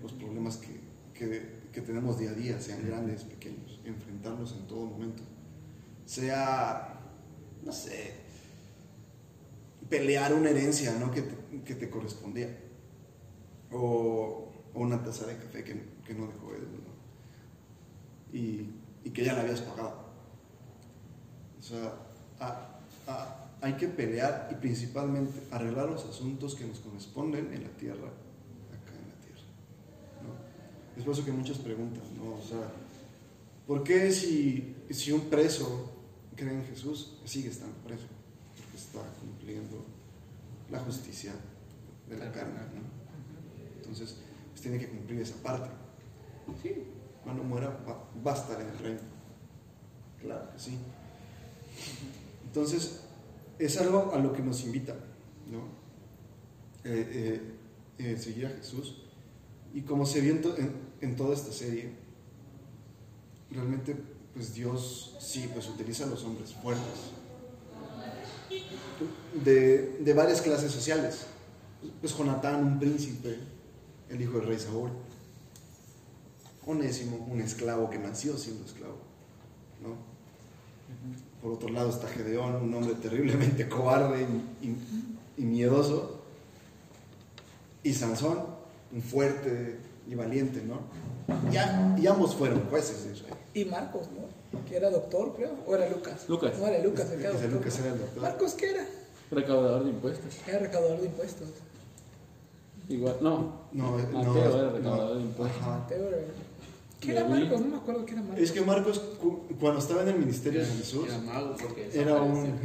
los 0.00 0.12
problemas 0.12 0.58
que, 0.58 0.80
que- 1.12 1.58
que 1.72 1.80
tenemos 1.80 2.20
día 2.20 2.30
a 2.30 2.34
día, 2.34 2.60
sean 2.60 2.86
grandes, 2.86 3.24
pequeños, 3.24 3.80
enfrentarlos 3.84 4.52
en 4.52 4.66
todo 4.68 4.86
momento. 4.86 5.24
Sea, 6.06 7.00
no 7.64 7.72
sé, 7.72 8.14
pelear 9.88 10.34
una 10.34 10.50
herencia 10.50 10.96
¿no? 11.00 11.10
que, 11.10 11.22
te, 11.22 11.62
que 11.64 11.74
te 11.74 11.90
correspondía, 11.90 12.56
o, 13.72 14.52
o 14.72 14.80
una 14.80 15.02
taza 15.02 15.26
de 15.26 15.36
café 15.36 15.64
que, 15.64 15.82
que 16.06 16.14
no 16.14 16.28
dejó 16.28 16.52
¿no? 16.52 16.89
Y, 18.32 18.70
y 19.04 19.10
que 19.10 19.24
ya 19.24 19.32
la 19.34 19.42
habías 19.42 19.60
pagado. 19.60 19.94
O 21.58 21.62
sea, 21.62 21.92
a- 22.40 22.80
a- 23.06 23.36
hay 23.62 23.74
que 23.74 23.88
pelear 23.88 24.48
y 24.50 24.54
principalmente 24.54 25.38
arreglar 25.50 25.88
los 25.90 26.04
asuntos 26.06 26.54
que 26.54 26.64
nos 26.64 26.78
corresponden 26.78 27.52
en 27.52 27.62
la 27.64 27.68
tierra, 27.70 28.08
acá 28.08 28.92
en 28.96 29.08
la 29.08 29.26
tierra. 29.26 29.42
¿no? 30.22 30.96
Es 30.98 31.04
por 31.04 31.12
eso 31.12 31.24
que 31.24 31.32
muchos 31.32 31.58
preguntan, 31.58 32.02
¿no? 32.16 32.34
O 32.36 32.42
sea, 32.42 32.70
¿por 33.66 33.84
qué 33.84 34.10
si, 34.12 34.76
si 34.90 35.12
un 35.12 35.22
preso 35.28 35.90
cree 36.36 36.54
en 36.54 36.64
Jesús, 36.64 37.18
sigue 37.26 37.50
estando 37.50 37.76
preso? 37.86 38.06
Porque 38.56 38.76
está 38.78 39.00
cumpliendo 39.20 39.84
la 40.70 40.78
justicia 40.80 41.32
de 42.08 42.16
la 42.16 42.32
carne, 42.32 42.60
¿no? 42.74 42.80
Entonces, 43.76 44.16
pues 44.50 44.62
tiene 44.62 44.78
que 44.78 44.88
cumplir 44.88 45.20
esa 45.20 45.36
parte. 45.42 45.68
Sí, 46.62 46.72
cuando 47.22 47.42
muera 47.42 47.68
va, 47.86 48.32
a 48.32 48.34
estar 48.34 48.60
en 48.60 48.68
el 48.68 48.78
reino. 48.78 49.00
Claro 50.20 50.50
que 50.52 50.58
sí. 50.58 50.78
Entonces, 52.44 53.00
es 53.58 53.78
algo 53.78 54.12
a 54.14 54.18
lo 54.18 54.32
que 54.32 54.42
nos 54.42 54.64
invita, 54.64 54.94
¿no? 55.50 55.80
Eh, 56.84 57.08
eh, 57.12 57.42
eh, 57.98 58.16
seguir 58.18 58.46
a 58.46 58.50
Jesús. 58.50 59.02
Y 59.72 59.82
como 59.82 60.06
se 60.06 60.20
vio 60.20 60.38
en 61.00 61.16
toda 61.16 61.34
esta 61.34 61.52
serie, 61.52 61.92
realmente, 63.50 63.96
pues 64.34 64.54
Dios 64.54 65.16
sí, 65.20 65.48
pues 65.52 65.68
utiliza 65.68 66.04
a 66.04 66.08
los 66.08 66.24
hombres 66.24 66.54
fuertes 66.54 67.12
de, 69.44 69.98
de 70.00 70.14
varias 70.14 70.40
clases 70.40 70.72
sociales. 70.72 71.26
Pues 72.00 72.16
Jonatán, 72.16 72.62
un 72.62 72.78
príncipe, 72.78 73.38
el 74.08 74.20
hijo 74.20 74.38
del 74.38 74.48
rey 74.48 74.58
Saúl. 74.58 74.90
Onésimo, 76.66 77.26
un 77.30 77.40
esclavo 77.40 77.88
que 77.90 77.98
nació 77.98 78.36
siendo 78.36 78.64
esclavo, 78.66 78.96
¿no? 79.82 79.94
Por 81.42 81.52
otro 81.52 81.68
lado 81.70 81.88
está 81.90 82.06
Gedeón, 82.08 82.56
un 82.56 82.74
hombre 82.74 82.94
terriblemente 82.94 83.68
cobarde 83.68 84.22
y, 84.62 84.66
y- 84.66 85.42
y 85.42 85.44
miedoso, 85.44 86.20
y 87.82 87.94
Sansón, 87.94 88.38
un 88.92 89.02
fuerte 89.02 89.78
y 90.08 90.14
valiente, 90.14 90.62
¿no? 90.62 90.80
Ya, 91.50 91.96
y 91.98 92.06
ambos 92.06 92.34
fueron 92.34 92.60
jueces 92.68 93.04
de 93.04 93.12
Israel. 93.12 93.34
Y 93.54 93.64
Marcos, 93.64 94.08
¿no? 94.12 94.60
Que 94.68 94.76
era 94.76 94.90
doctor, 94.90 95.34
creo. 95.34 95.52
O 95.66 95.74
era 95.74 95.88
Lucas. 95.88 96.28
Lucas. 96.28 96.58
No, 96.58 96.66
era 96.66 96.82
Lucas, 96.84 97.08
el 97.10 97.18
que 97.20 97.24
era 97.24 97.30
Ese 97.34 97.42
doctor. 97.48 97.58
Lucas 97.58 97.78
era 97.78 97.92
el 97.92 97.98
doctor. 98.00 98.22
Marcos, 98.22 98.54
¿qué 98.54 98.70
era? 98.70 98.86
Recaudador 99.30 99.84
de 99.84 99.90
impuestos. 99.90 100.34
Era 100.46 100.58
recaudador 100.58 101.00
de 101.00 101.06
impuestos. 101.06 101.48
Igual, 102.88 103.16
no. 103.20 103.60
No, 103.72 103.98
eh, 103.98 104.02
Mateo 104.12 104.34
no, 104.34 104.38
era 104.58 104.70
recaudador 104.72 105.16
de 105.18 105.22
impuestos. 105.22 105.62
ajá. 105.62 105.78
Mateo 105.78 106.08
era- 106.08 106.18
¿Qué 107.00 107.12
era. 107.12 107.24
Marcos? 107.24 107.60
No 107.60 107.66
me 107.68 107.76
acuerdo 107.76 108.04
qué 108.06 108.12
era 108.12 108.22
Marcos. 108.22 108.40
Es 108.40 108.52
que 108.52 108.60
Marcos, 108.60 108.98
cu- 109.20 109.40
cuando 109.58 109.78
estaba 109.80 110.02
en 110.02 110.08
el 110.10 110.18
ministerio 110.18 110.60
de 110.60 110.66
Jesús, 110.66 111.06
Era 111.08 111.18
mago 111.18 111.56
porque 111.60 111.90
era 111.92 112.22
un, 112.22 112.46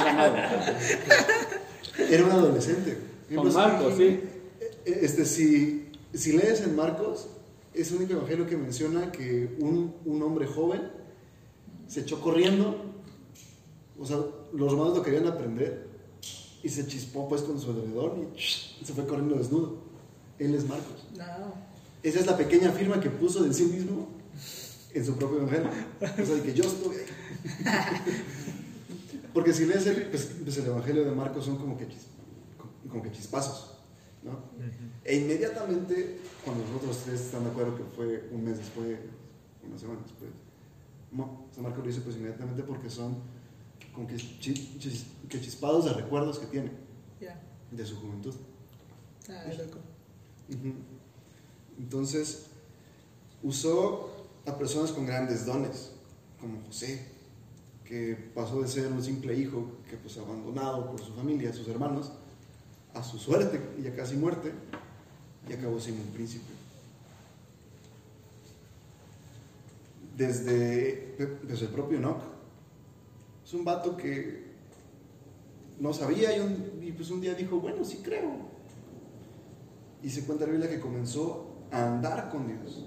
Era 0.00 0.12
mago. 0.14 0.36
era 2.10 2.24
un 2.24 2.30
adolescente. 2.30 2.98
Con 3.34 3.52
Marcos, 3.52 3.94
sí. 3.96 4.20
Este, 4.84 5.24
si, 5.24 5.90
si 6.14 6.32
lees 6.32 6.60
en 6.62 6.74
Marcos, 6.76 7.26
es 7.74 7.90
el 7.90 7.98
único 7.98 8.14
evangelio 8.14 8.46
que 8.46 8.56
menciona 8.56 9.12
que 9.12 9.56
un, 9.60 9.94
un 10.04 10.22
hombre 10.22 10.46
joven 10.46 10.82
se 11.86 12.00
echó 12.00 12.20
corriendo, 12.20 12.84
o 13.98 14.06
sea, 14.06 14.18
los 14.52 14.72
romanos 14.72 14.96
lo 14.96 15.02
querían 15.02 15.26
aprender, 15.26 15.86
y 16.62 16.68
se 16.68 16.86
chispó 16.86 17.28
pues 17.28 17.42
con 17.42 17.60
su 17.60 17.70
edredón 17.70 18.28
y 18.36 18.84
se 18.84 18.92
fue 18.92 19.06
corriendo 19.06 19.36
desnudo. 19.36 19.76
Él 20.38 20.54
es 20.54 20.66
Marcos. 20.68 21.06
No. 21.16 21.67
Esa 22.08 22.20
es 22.20 22.26
la 22.26 22.36
pequeña 22.36 22.70
firma 22.72 23.00
que 23.00 23.10
puso 23.10 23.42
de 23.42 23.52
sí 23.52 23.64
mismo 23.64 24.08
en 24.94 25.04
su 25.04 25.14
propio 25.16 25.38
evangelio. 25.38 25.68
O 26.00 26.26
sea, 26.26 26.34
de 26.36 26.42
que 26.42 26.54
yo 26.54 26.64
estuve 26.64 26.96
ahí. 26.96 28.12
Porque 29.34 29.52
si 29.52 29.66
lees 29.66 29.86
el, 29.86 30.06
pues, 30.06 30.30
pues 30.42 30.56
el 30.58 30.66
evangelio 30.66 31.04
de 31.04 31.10
Marcos 31.12 31.44
son 31.44 31.58
como 31.58 31.76
que, 31.76 31.86
chis- 31.86 32.08
como 32.88 33.02
que 33.02 33.12
chispazos, 33.12 33.78
¿no? 34.22 34.40
E 35.04 35.16
inmediatamente, 35.16 36.18
cuando 36.44 36.64
los 36.64 36.72
otros 36.76 36.98
tres 37.04 37.20
están 37.20 37.44
de 37.44 37.50
acuerdo 37.50 37.76
que 37.76 37.84
fue 37.94 38.28
un 38.32 38.44
mes 38.44 38.58
después, 38.58 38.98
una 39.66 39.78
semana 39.78 40.00
después, 40.02 40.30
no, 41.12 41.46
San 41.54 41.62
Marcos 41.62 41.80
lo 41.82 41.86
dice 41.88 42.00
pues 42.00 42.16
inmediatamente 42.16 42.62
porque 42.62 42.90
son 42.90 43.16
como 43.94 44.06
que, 44.06 44.16
chis- 44.16 45.04
que 45.28 45.40
chispados 45.40 45.84
de 45.84 45.92
recuerdos 45.92 46.38
que 46.38 46.46
tiene 46.46 46.70
de 47.70 47.86
su 47.86 47.96
juventud. 47.96 48.34
Ah, 49.28 49.44
loco. 49.58 49.78
Ujú. 50.48 50.74
Entonces, 51.78 52.46
usó 53.42 54.10
a 54.46 54.56
personas 54.58 54.90
con 54.92 55.06
grandes 55.06 55.46
dones, 55.46 55.92
como 56.40 56.60
José, 56.66 57.06
que 57.84 58.16
pasó 58.34 58.60
de 58.60 58.68
ser 58.68 58.88
un 58.92 59.02
simple 59.02 59.34
hijo 59.34 59.72
que 59.88 59.96
pues 59.96 60.16
abandonado 60.18 60.90
por 60.90 61.00
su 61.00 61.12
familia, 61.14 61.52
sus 61.52 61.68
hermanos, 61.68 62.12
a 62.94 63.02
su 63.02 63.18
suerte 63.18 63.60
y 63.82 63.86
a 63.86 63.94
casi 63.94 64.16
muerte, 64.16 64.52
y 65.48 65.52
acabó 65.52 65.80
siendo 65.80 66.02
un 66.02 66.10
príncipe. 66.10 66.52
Desde, 70.16 71.14
el 71.18 71.68
propio 71.68 71.98
Enoch. 71.98 72.20
Es 73.46 73.54
un 73.54 73.64
vato 73.64 73.96
que 73.96 74.48
no 75.78 75.94
sabía 75.94 76.36
y, 76.36 76.40
un- 76.40 76.94
pues 76.96 77.10
un 77.10 77.20
día 77.20 77.34
dijo, 77.34 77.60
bueno, 77.60 77.84
sí 77.84 78.00
creo, 78.02 78.48
y 80.02 80.10
se 80.10 80.24
cuenta 80.24 80.44
en 80.44 80.50
la 80.50 80.58
Biblia 80.58 80.76
que 80.76 80.80
comenzó 80.82 81.47
andar 81.70 82.30
con 82.30 82.46
Dios. 82.46 82.86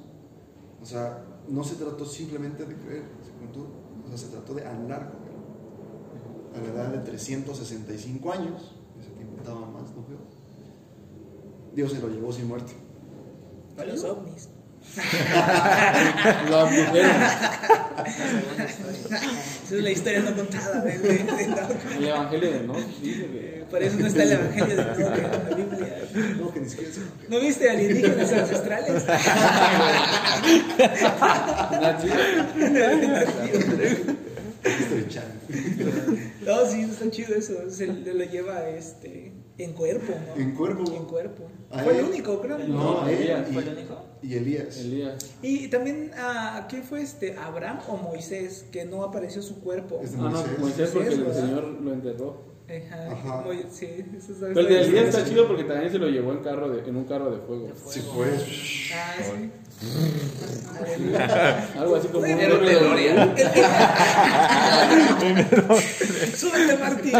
O 0.81 0.85
sea, 0.85 1.23
no 1.47 1.63
se 1.63 1.75
trató 1.75 2.05
simplemente 2.05 2.65
de 2.65 2.75
creer, 2.75 3.03
se 3.23 3.31
contó- 3.33 3.67
o 4.05 4.07
sea, 4.07 4.17
se 4.17 4.27
trató 4.27 4.53
de 4.53 4.65
andar 4.65 5.11
con 5.11 5.21
Él. 5.23 5.31
A 6.55 6.61
la 6.61 6.73
edad 6.73 6.91
de 6.91 6.99
365 6.99 8.31
años, 8.31 8.75
ese 8.99 9.09
tiempo 9.11 9.37
estaba 9.37 9.61
más, 9.61 9.83
¿no? 9.95 10.01
Dios 11.73 11.91
se 11.91 12.01
lo 12.01 12.09
llevó 12.09 12.31
sin 12.33 12.47
muerte. 12.47 12.73
Las 16.49 16.71
mujeres. 16.71 17.11
Esa 19.65 19.75
es 19.75 19.83
la 19.83 19.91
historia 19.91 20.19
no 20.21 20.35
contada 20.35 20.81
de, 20.81 20.97
de, 20.99 21.17
de 21.19 21.43
Enoch. 21.43 21.71
El 21.97 22.07
evangelio 22.07 22.51
de 22.51 22.63
no 22.63 22.73
dice 22.73 23.63
Por 23.69 23.81
eso 23.83 23.97
no 23.97 24.07
está 24.07 24.23
el 24.23 24.31
evangelio 24.33 24.75
de 24.75 24.81
Enoch 24.81 24.99
en 24.99 25.21
la 25.21 25.55
Biblia. 25.55 25.97
No, 26.39 26.53
que 26.53 26.59
ni 26.59 26.69
siquiera 26.69 26.91
¿No 27.29 27.39
viste 27.39 27.69
alienígenas 27.69 28.33
ancestrales? 28.33 29.03
No, 36.45 36.65
sí, 36.65 36.81
está 36.81 37.09
chido 37.09 37.35
eso. 37.35 37.69
Se 37.69 37.87
lo 37.87 38.23
lleva 38.25 38.67
este, 38.69 39.31
en 39.57 39.73
cuerpo, 39.73 40.13
¿no? 40.27 40.41
En 40.41 40.51
cuerpo. 40.55 40.83
En 40.91 41.05
cuerpo. 41.05 41.43
Fue 41.83 41.97
el 41.99 42.05
único, 42.05 42.41
creo. 42.41 42.57
No, 42.59 43.07
él 43.07 43.17
Elías. 43.17 43.47
y- 43.49 43.53
¿Fue 43.53 43.63
el 43.63 43.69
único? 43.69 44.05
Y 44.23 44.35
Elías. 44.35 44.77
Elías. 44.77 45.25
Y 45.41 45.67
también, 45.69 46.11
ah, 46.17 46.65
¿quién 46.69 46.83
fue 46.83 47.01
este? 47.01 47.35
¿Abraham 47.37 47.79
o 47.87 47.97
Moisés? 47.97 48.65
Que 48.71 48.85
no 48.85 49.03
apareció 49.03 49.41
su 49.41 49.59
cuerpo. 49.61 49.99
Es 50.03 50.13
Ah, 50.13 50.17
no, 50.17 50.29
Moisés. 50.31 50.59
Moisés 50.59 50.89
porque 50.91 51.09
el. 51.09 51.33
Señor 51.33 51.63
lo 51.81 51.93
enterró. 51.93 52.51
Ajá. 52.71 53.11
Ajá. 53.11 53.41
Muy- 53.45 53.65
sí, 53.69 53.85
eso 54.17 54.33
Pero 54.39 54.59
el 54.61 54.67
de 54.67 54.81
Elías 54.83 55.05
está- 55.15 55.25
chido 55.27 55.45
porque 55.47 55.63
también 55.65 55.91
se 55.91 55.97
lo 55.99 56.07
llevó 56.07 56.31
en, 56.31 56.39
carro 56.39 56.69
de, 56.69 56.87
en 56.87 56.95
un 56.95 57.03
carro 57.03 57.29
de 57.31 57.39
fuego. 57.41 57.69
Sí, 57.87 57.99
fue. 58.13 58.27
Ah, 58.93 59.15
sí. 59.19 59.51
Algo 61.79 61.95
así 61.95 62.07
como 62.09 62.23
un 62.25 62.37
DeLorean. 62.37 63.35
Súbete, 66.35 66.77
Martín. 66.77 67.13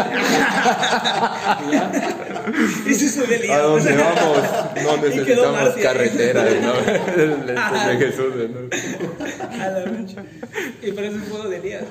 Y 2.86 2.94
se 2.94 3.08
subió 3.08 3.34
el 3.36 3.50
¿A 3.50 3.58
dónde 3.58 3.96
vamos? 3.96 4.38
No 4.82 4.96
necesitamos 4.98 5.52
Martín. 5.52 5.82
carretera, 5.82 6.44
¿no? 6.60 6.74
El 7.22 7.98
de 7.98 8.06
Jesús, 8.06 8.34
¿no? 8.50 9.62
A 9.62 9.68
la 9.68 9.90
mecha. 9.90 10.24
Y 10.82 10.92
parece 10.92 11.14
un 11.16 11.22
juego 11.22 11.48
de 11.48 11.56
Elías. 11.58 11.84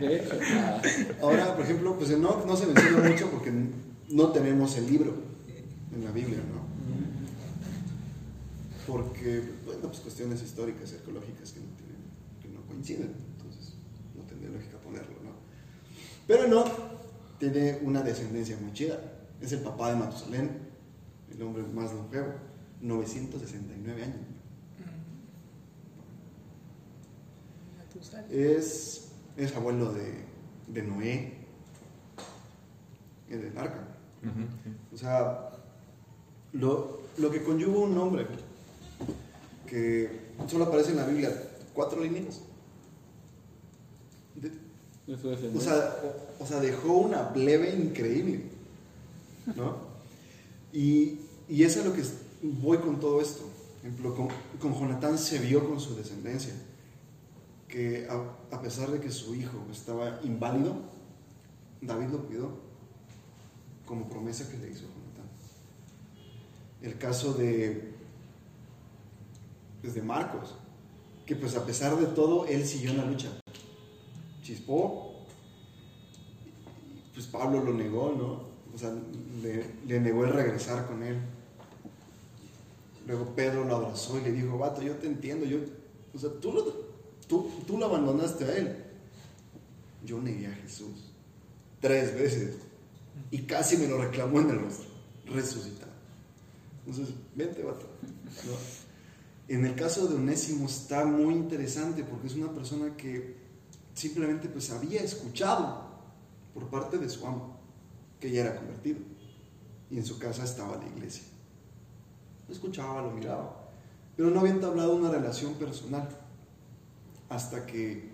De 0.00 0.16
hecho. 0.16 0.38
ah, 0.56 0.80
Ahora, 1.22 1.54
por 1.54 1.64
ejemplo, 1.64 1.96
pues 1.98 2.10
Enoch 2.10 2.46
no 2.46 2.56
se 2.56 2.66
menciona 2.66 3.08
mucho 3.08 3.30
porque 3.30 3.52
no 4.10 4.28
tenemos 4.32 4.76
el 4.76 4.86
libro 4.86 5.14
en 5.94 6.04
la 6.04 6.10
Biblia, 6.10 6.38
¿no? 6.38 6.62
Porque, 8.86 9.42
bueno, 9.64 9.82
pues 9.88 10.00
cuestiones 10.00 10.42
históricas 10.42 10.90
y 10.92 10.96
arqueológicas 10.96 11.52
que 11.52 11.60
no, 11.60 11.66
tienen, 11.76 12.02
que 12.42 12.48
no 12.48 12.60
coinciden, 12.66 13.14
entonces 13.38 13.74
no 14.16 14.22
tendría 14.24 14.50
lógica 14.50 14.76
ponerlo, 14.78 15.14
¿no? 15.22 15.30
Pero 16.26 16.44
Enoch 16.44 16.68
tiene 17.50 17.80
una 17.82 18.02
descendencia 18.02 18.56
muy 18.60 18.72
chida, 18.72 19.00
es 19.40 19.50
el 19.50 19.62
papá 19.62 19.90
de 19.90 19.96
Matusalén, 19.96 20.48
el 21.34 21.42
hombre 21.42 21.64
más 21.64 21.92
longevo, 21.92 22.34
969 22.80 24.04
años. 24.04 24.16
Es, 28.30 29.08
es 29.36 29.56
abuelo 29.56 29.92
de, 29.92 30.24
de 30.68 30.82
Noé, 30.82 31.32
y 33.28 33.32
del 33.32 33.58
arca. 33.58 33.88
O 34.92 34.96
sea, 34.96 35.50
lo, 36.52 37.00
lo 37.18 37.30
que 37.32 37.42
conlluga 37.42 37.80
un 37.80 37.94
nombre 37.96 38.26
que 39.66 40.30
solo 40.46 40.66
aparece 40.66 40.92
en 40.92 40.96
la 40.98 41.06
Biblia 41.06 41.30
cuatro 41.74 42.00
líneas. 42.04 42.40
De- 45.06 45.14
o, 45.58 45.60
sea, 45.60 45.96
o, 46.38 46.42
o 46.44 46.46
sea, 46.46 46.60
dejó 46.60 46.92
una 46.94 47.32
plebe 47.32 47.74
increíble. 47.74 48.44
¿No? 49.56 49.76
Y, 50.72 51.18
y 51.48 51.64
eso 51.64 51.80
es 51.80 51.86
lo 51.86 51.92
que 51.92 52.02
voy 52.42 52.78
con 52.78 53.00
todo 53.00 53.20
esto. 53.20 53.42
Por 53.80 53.90
ejemplo, 53.90 54.14
con, 54.14 54.28
con 54.60 54.78
Jonatán 54.80 55.18
se 55.18 55.38
vio 55.38 55.68
con 55.68 55.80
su 55.80 55.96
descendencia 55.96 56.54
que 57.66 58.06
a, 58.08 58.54
a 58.54 58.60
pesar 58.60 58.90
de 58.90 59.00
que 59.00 59.10
su 59.10 59.34
hijo 59.34 59.56
estaba 59.72 60.20
inválido, 60.22 60.76
David 61.80 62.08
lo 62.08 62.18
cuidó 62.26 62.50
como 63.86 64.08
promesa 64.08 64.48
que 64.50 64.58
le 64.58 64.70
hizo 64.70 64.82
Jonatán. 64.82 65.26
El 66.82 66.98
caso 66.98 67.32
de, 67.32 67.92
pues, 69.80 69.94
de 69.94 70.02
Marcos, 70.02 70.54
que 71.26 71.34
pues 71.34 71.56
a 71.56 71.64
pesar 71.64 71.96
de 71.96 72.06
todo, 72.06 72.46
él 72.46 72.64
siguió 72.66 72.90
en 72.90 72.98
la 72.98 73.04
lucha. 73.06 73.28
Chispó, 74.42 75.24
pues 77.14 77.26
Pablo 77.26 77.62
lo 77.62 77.74
negó, 77.74 78.14
¿no? 78.16 78.74
O 78.74 78.78
sea, 78.78 78.92
le, 79.42 79.64
le 79.86 80.00
negó 80.00 80.24
el 80.24 80.32
regresar 80.32 80.86
con 80.86 81.02
él. 81.02 81.18
Luego 83.06 83.26
Pedro 83.34 83.64
lo 83.64 83.76
abrazó 83.76 84.18
y 84.18 84.22
le 84.22 84.32
dijo, 84.32 84.58
vato, 84.58 84.82
yo 84.82 84.94
te 84.94 85.06
entiendo, 85.06 85.44
yo, 85.44 85.58
o 86.14 86.18
sea, 86.18 86.30
tú 86.40 86.52
lo, 86.52 86.64
tú, 87.26 87.50
tú 87.66 87.78
lo 87.78 87.86
abandonaste 87.86 88.44
a 88.44 88.56
él. 88.56 88.76
Yo 90.04 90.20
negué 90.20 90.46
a 90.46 90.54
Jesús 90.54 91.12
tres 91.80 92.14
veces 92.14 92.56
y 93.30 93.42
casi 93.42 93.76
me 93.76 93.88
lo 93.88 93.98
reclamó 93.98 94.40
en 94.40 94.50
el 94.50 94.60
rostro, 94.60 94.86
resucitado. 95.26 95.92
Entonces, 96.86 97.14
vente, 97.34 97.62
vato. 97.62 97.86
¿no? 98.46 98.52
En 99.54 99.66
el 99.66 99.74
caso 99.74 100.06
de 100.06 100.14
Onésimo 100.14 100.66
está 100.66 101.04
muy 101.04 101.34
interesante 101.34 102.04
porque 102.04 102.28
es 102.28 102.34
una 102.34 102.50
persona 102.52 102.96
que 102.96 103.36
simplemente 103.94 104.48
pues 104.48 104.70
había 104.70 105.02
escuchado 105.02 105.82
por 106.54 106.68
parte 106.68 106.98
de 106.98 107.08
su 107.08 107.26
amo 107.26 107.56
que 108.20 108.30
ya 108.30 108.42
era 108.42 108.56
convertido. 108.56 109.00
y 109.90 109.98
en 109.98 110.06
su 110.06 110.18
casa 110.18 110.44
estaba 110.44 110.78
la 110.78 110.86
iglesia. 110.86 111.24
Lo 112.48 112.54
escuchaba, 112.54 113.02
lo 113.02 113.10
miraba, 113.10 113.68
pero 114.16 114.30
no 114.30 114.40
había 114.40 114.52
entablado 114.52 114.96
una 114.96 115.10
relación 115.10 115.52
personal 115.54 116.08
hasta 117.28 117.66
que 117.66 118.08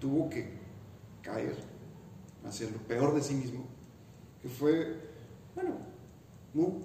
tuvo 0.00 0.30
que 0.30 0.52
caer 1.22 1.56
hacia 2.46 2.70
lo 2.70 2.78
peor 2.78 3.12
de 3.14 3.22
sí 3.22 3.34
mismo, 3.34 3.64
que 4.40 4.48
fue, 4.48 5.00
bueno, 5.54 5.78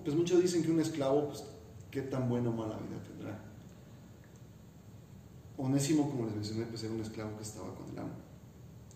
pues 0.04 0.16
muchos 0.16 0.42
dicen 0.42 0.64
que 0.64 0.72
un 0.72 0.80
esclavo, 0.80 1.28
pues, 1.28 1.44
qué 1.92 2.02
tan 2.02 2.28
buena 2.28 2.50
o 2.50 2.54
mala 2.54 2.78
vida 2.78 3.02
tendrá. 3.08 3.40
Onésimo, 5.58 6.10
como 6.10 6.26
les 6.26 6.36
mencioné, 6.36 6.66
pues 6.66 6.84
era 6.84 6.94
un 6.94 7.02
esclavo 7.02 7.38
que 7.38 7.44
estaba 7.44 7.74
con 7.76 7.90
el 7.90 8.00
amo. 8.00 8.14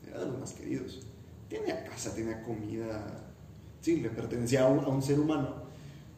Era 0.08 0.20
de 0.20 0.26
los 0.26 0.40
más 0.40 0.54
queridos. 0.54 1.00
Tenía 1.48 1.84
casa, 1.86 2.14
tenía 2.14 2.44
comida. 2.44 3.06
Sí, 3.82 4.02
le 4.02 4.10
pertenecía 4.10 4.66
a 4.66 4.68
un, 4.68 4.80
a 4.80 4.88
un 4.88 5.02
ser 5.02 5.20
humano. 5.20 5.64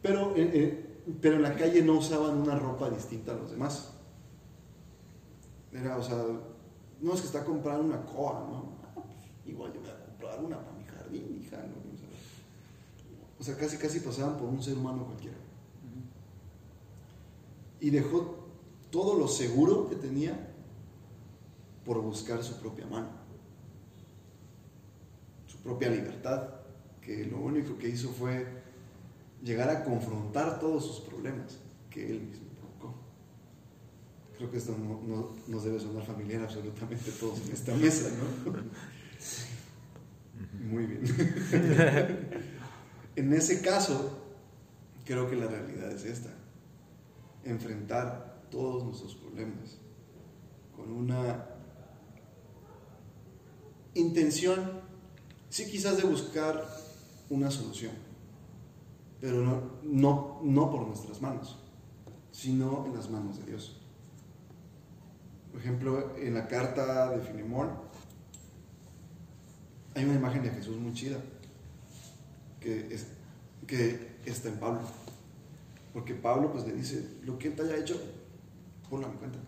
Pero, 0.02 0.34
eh, 0.36 0.50
eh, 0.52 1.02
pero 1.20 1.36
en 1.36 1.42
la 1.42 1.54
calle 1.54 1.82
no 1.82 1.94
usaban 1.94 2.38
una 2.38 2.58
ropa 2.58 2.90
distinta 2.90 3.32
a 3.32 3.36
los 3.36 3.52
demás. 3.52 3.92
Era, 5.72 5.96
o 5.96 6.02
sea, 6.02 6.22
no 7.00 7.14
es 7.14 7.20
que 7.20 7.26
está 7.26 7.44
comprando 7.44 7.84
una 7.84 8.04
coa, 8.04 8.46
¿no? 8.48 8.72
Ah, 8.82 8.90
pues, 8.94 9.06
igual 9.46 9.72
yo 9.72 9.80
voy 9.80 9.90
a 9.90 10.04
comprar 10.04 10.44
una 10.44 10.58
para 10.58 10.76
mi 10.76 10.84
jardín, 10.84 11.40
hija, 11.40 11.56
¿no? 11.58 11.92
O 11.92 11.96
sea, 11.96 12.08
o 13.38 13.44
sea, 13.44 13.56
casi, 13.56 13.76
casi 13.78 14.00
pasaban 14.00 14.36
por 14.36 14.48
un 14.48 14.62
ser 14.62 14.76
humano 14.76 15.04
cualquiera. 15.06 15.36
Y 17.80 17.90
dejó 17.90 18.41
todo 18.92 19.18
lo 19.18 19.26
seguro 19.26 19.88
que 19.88 19.96
tenía 19.96 20.38
por 21.84 22.00
buscar 22.00 22.44
su 22.44 22.60
propia 22.60 22.86
mano, 22.86 23.08
su 25.48 25.58
propia 25.58 25.88
libertad, 25.90 26.48
que 27.00 27.24
lo 27.26 27.38
único 27.40 27.76
que 27.78 27.88
hizo 27.88 28.10
fue 28.10 28.46
llegar 29.42 29.68
a 29.70 29.82
confrontar 29.82 30.60
todos 30.60 30.86
sus 30.86 31.00
problemas 31.00 31.58
que 31.90 32.06
él 32.08 32.20
mismo 32.20 32.46
provocó. 32.60 32.94
Creo 34.38 34.50
que 34.50 34.58
esto 34.58 34.76
no, 34.78 35.00
no- 35.02 35.30
nos 35.48 35.64
debe 35.64 35.80
sonar 35.80 36.04
familiar 36.06 36.42
absolutamente 36.42 37.10
a 37.10 37.14
todos 37.18 37.40
en 37.46 37.52
esta 37.52 37.74
mesa, 37.74 38.08
¿no? 38.44 38.52
Muy 40.70 40.86
bien. 40.86 41.02
en 43.16 43.32
ese 43.32 43.60
caso, 43.62 44.18
creo 45.04 45.28
que 45.28 45.34
la 45.36 45.46
realidad 45.48 45.90
es 45.92 46.04
esta 46.04 46.30
enfrentar 47.44 48.31
todos 48.52 48.84
nuestros 48.84 49.14
problemas 49.14 49.78
con 50.76 50.92
una 50.92 51.46
intención, 53.94 54.80
sí 55.48 55.66
quizás 55.70 55.96
de 55.96 56.04
buscar 56.04 56.64
una 57.30 57.50
solución, 57.50 57.92
pero 59.20 59.42
no, 59.42 59.62
no, 59.82 60.40
no 60.42 60.70
por 60.70 60.86
nuestras 60.86 61.20
manos, 61.22 61.58
sino 62.30 62.86
en 62.86 62.94
las 62.94 63.10
manos 63.10 63.38
de 63.38 63.46
Dios. 63.46 63.80
Por 65.50 65.60
ejemplo, 65.60 66.16
en 66.16 66.34
la 66.34 66.46
carta 66.46 67.10
de 67.10 67.22
Filemón 67.22 67.70
hay 69.94 70.04
una 70.04 70.14
imagen 70.14 70.42
de 70.42 70.50
Jesús 70.50 70.76
muy 70.78 70.92
chida 70.92 71.18
que, 72.60 72.98
que 73.66 74.12
está 74.24 74.48
en 74.48 74.58
Pablo. 74.58 74.82
Porque 75.92 76.14
Pablo 76.14 76.50
pues 76.50 76.66
le 76.66 76.72
dice, 76.72 77.18
lo 77.22 77.38
que 77.38 77.48
él 77.48 77.54
te 77.54 77.62
haya 77.62 77.76
hecho, 77.76 78.00
ponlo 78.92 79.06
a 79.06 79.10
mi 79.10 79.16
cuenta. 79.16 79.38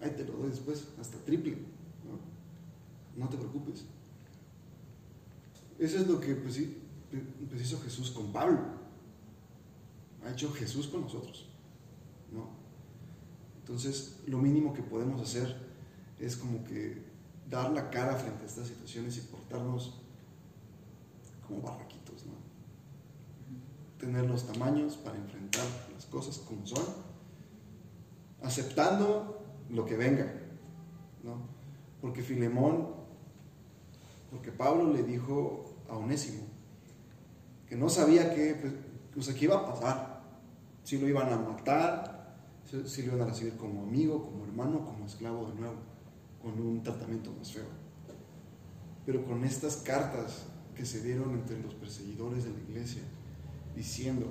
Ahí 0.00 0.10
te 0.16 0.24
lo 0.24 0.32
doy 0.38 0.48
después, 0.48 0.88
hasta 0.98 1.18
triple. 1.18 1.58
No, 3.14 3.28
te 3.28 3.36
preocupes. 3.36 3.84
Eso 5.78 5.98
es 5.98 6.08
lo 6.08 6.18
que 6.18 6.34
pues, 6.34 6.58
pues, 7.50 7.60
hizo 7.60 7.78
Jesús 7.80 8.10
con 8.10 8.32
Pablo. 8.32 8.58
Ha 10.24 10.30
hecho 10.30 10.50
Jesús 10.50 10.88
con 10.88 11.02
nosotros. 11.02 11.46
¿no? 12.32 12.48
Entonces, 13.58 14.20
lo 14.26 14.38
mínimo 14.38 14.72
que 14.72 14.82
podemos 14.82 15.20
hacer 15.20 15.54
es 16.18 16.34
como 16.34 16.64
que 16.64 17.02
dar 17.50 17.72
la 17.72 17.90
cara 17.90 18.16
frente 18.16 18.44
a 18.44 18.46
estas 18.46 18.68
situaciones 18.68 19.18
y 19.18 19.20
portarnos 19.20 20.00
como 21.46 21.60
barraquitos, 21.60 22.24
¿no? 22.24 22.32
Tener 23.98 24.24
los 24.24 24.46
tamaños 24.46 24.96
para 24.96 25.18
enfrentar 25.18 25.66
las 25.92 26.06
cosas 26.06 26.38
como 26.38 26.66
son, 26.66 26.84
aceptando 28.42 29.42
lo 29.70 29.84
que 29.84 29.96
venga, 29.96 30.32
¿no? 31.22 31.40
Porque 32.00 32.22
Filemón, 32.22 32.88
porque 34.30 34.52
Pablo 34.52 34.92
le 34.92 35.02
dijo 35.02 35.64
a 35.88 35.96
Onésimo 35.96 36.56
que 37.68 37.76
no 37.76 37.88
sabía 37.88 38.34
qué, 38.34 38.54
pues, 39.12 39.42
iba 39.42 39.56
a 39.56 39.66
pasar, 39.66 40.22
si 40.84 40.98
lo 40.98 41.08
iban 41.08 41.32
a 41.32 41.36
matar, 41.36 42.36
si, 42.64 43.02
lo 43.02 43.14
iban 43.14 43.26
a 43.26 43.30
recibir 43.30 43.56
como 43.56 43.82
amigo, 43.82 44.24
como 44.24 44.44
hermano, 44.44 44.84
como 44.84 45.06
esclavo 45.06 45.46
de 45.46 45.54
nuevo, 45.54 45.76
con 46.40 46.60
un 46.60 46.82
tratamiento 46.82 47.32
más 47.32 47.52
feo. 47.52 47.64
Pero 49.04 49.24
con 49.24 49.44
estas 49.44 49.76
cartas 49.78 50.46
que 50.74 50.84
se 50.84 51.02
dieron 51.02 51.32
entre 51.34 51.60
los 51.60 51.74
perseguidores 51.74 52.44
de 52.44 52.50
la 52.50 52.60
iglesia, 52.60 53.02
diciendo 53.74 54.26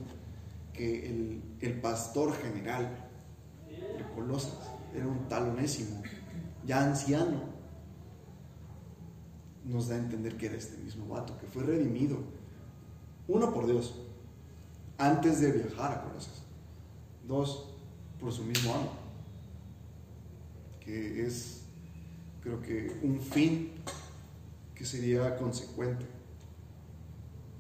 que 0.71 1.07
el, 1.07 1.41
el 1.61 1.81
pastor 1.81 2.33
general 2.33 3.04
Colosas 4.15 4.71
era 4.95 5.07
un 5.07 5.27
tal 5.27 5.49
Onésimo, 5.49 6.01
ya 6.65 6.83
anciano, 6.83 7.55
nos 9.65 9.89
da 9.89 9.95
a 9.95 9.99
entender 9.99 10.37
que 10.37 10.45
era 10.45 10.55
este 10.55 10.77
mismo 10.77 11.07
vato, 11.07 11.37
que 11.37 11.47
fue 11.47 11.63
redimido, 11.63 12.19
uno 13.27 13.53
por 13.53 13.67
Dios, 13.67 13.99
antes 14.97 15.41
de 15.41 15.51
viajar 15.51 15.91
a 15.91 16.01
Colosas, 16.03 16.43
dos, 17.27 17.75
por 18.19 18.31
su 18.31 18.43
mismo 18.43 18.73
amo, 18.73 18.91
que 20.79 21.25
es, 21.25 21.63
creo 22.41 22.61
que, 22.61 22.99
un 23.01 23.19
fin 23.19 23.71
que 24.73 24.85
sería 24.85 25.35
consecuente 25.37 26.05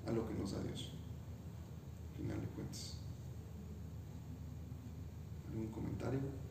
a 0.07 0.11
lo 0.11 0.27
que 0.27 0.35
nos 0.35 0.51
da 0.51 0.61
Dios, 0.61 0.93
al 2.11 2.21
final 2.21 2.39
de 2.41 2.47
cuentas. 2.47 2.97
¿Algún 5.49 5.67
comentario? 5.67 6.44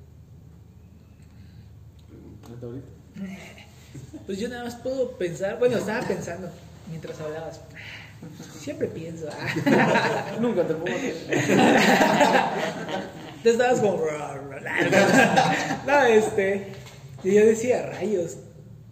Pregunta. 2.45 2.55
¿Hasta 2.55 2.67
ahorita? 2.67 2.87
Pues 4.27 4.39
yo 4.41 4.49
nada 4.49 4.65
más 4.65 4.75
puedo 4.77 5.13
pensar, 5.13 5.57
bueno, 5.61 5.77
estaba 5.77 6.01
pensando 6.05 6.49
mientras 6.91 7.21
hablabas. 7.21 7.61
Siempre 8.59 8.89
pienso. 8.89 9.29
ah. 9.31 10.35
Nunca 10.41 10.67
te 10.67 10.75
pongo. 10.75 10.87
Te 13.43 13.51
estabas 13.51 13.81
como. 13.81 14.01
No, 15.87 16.05
este. 16.07 16.69
Y 17.23 17.35
yo 17.35 17.45
decía, 17.47 17.87
rayos. 17.87 18.39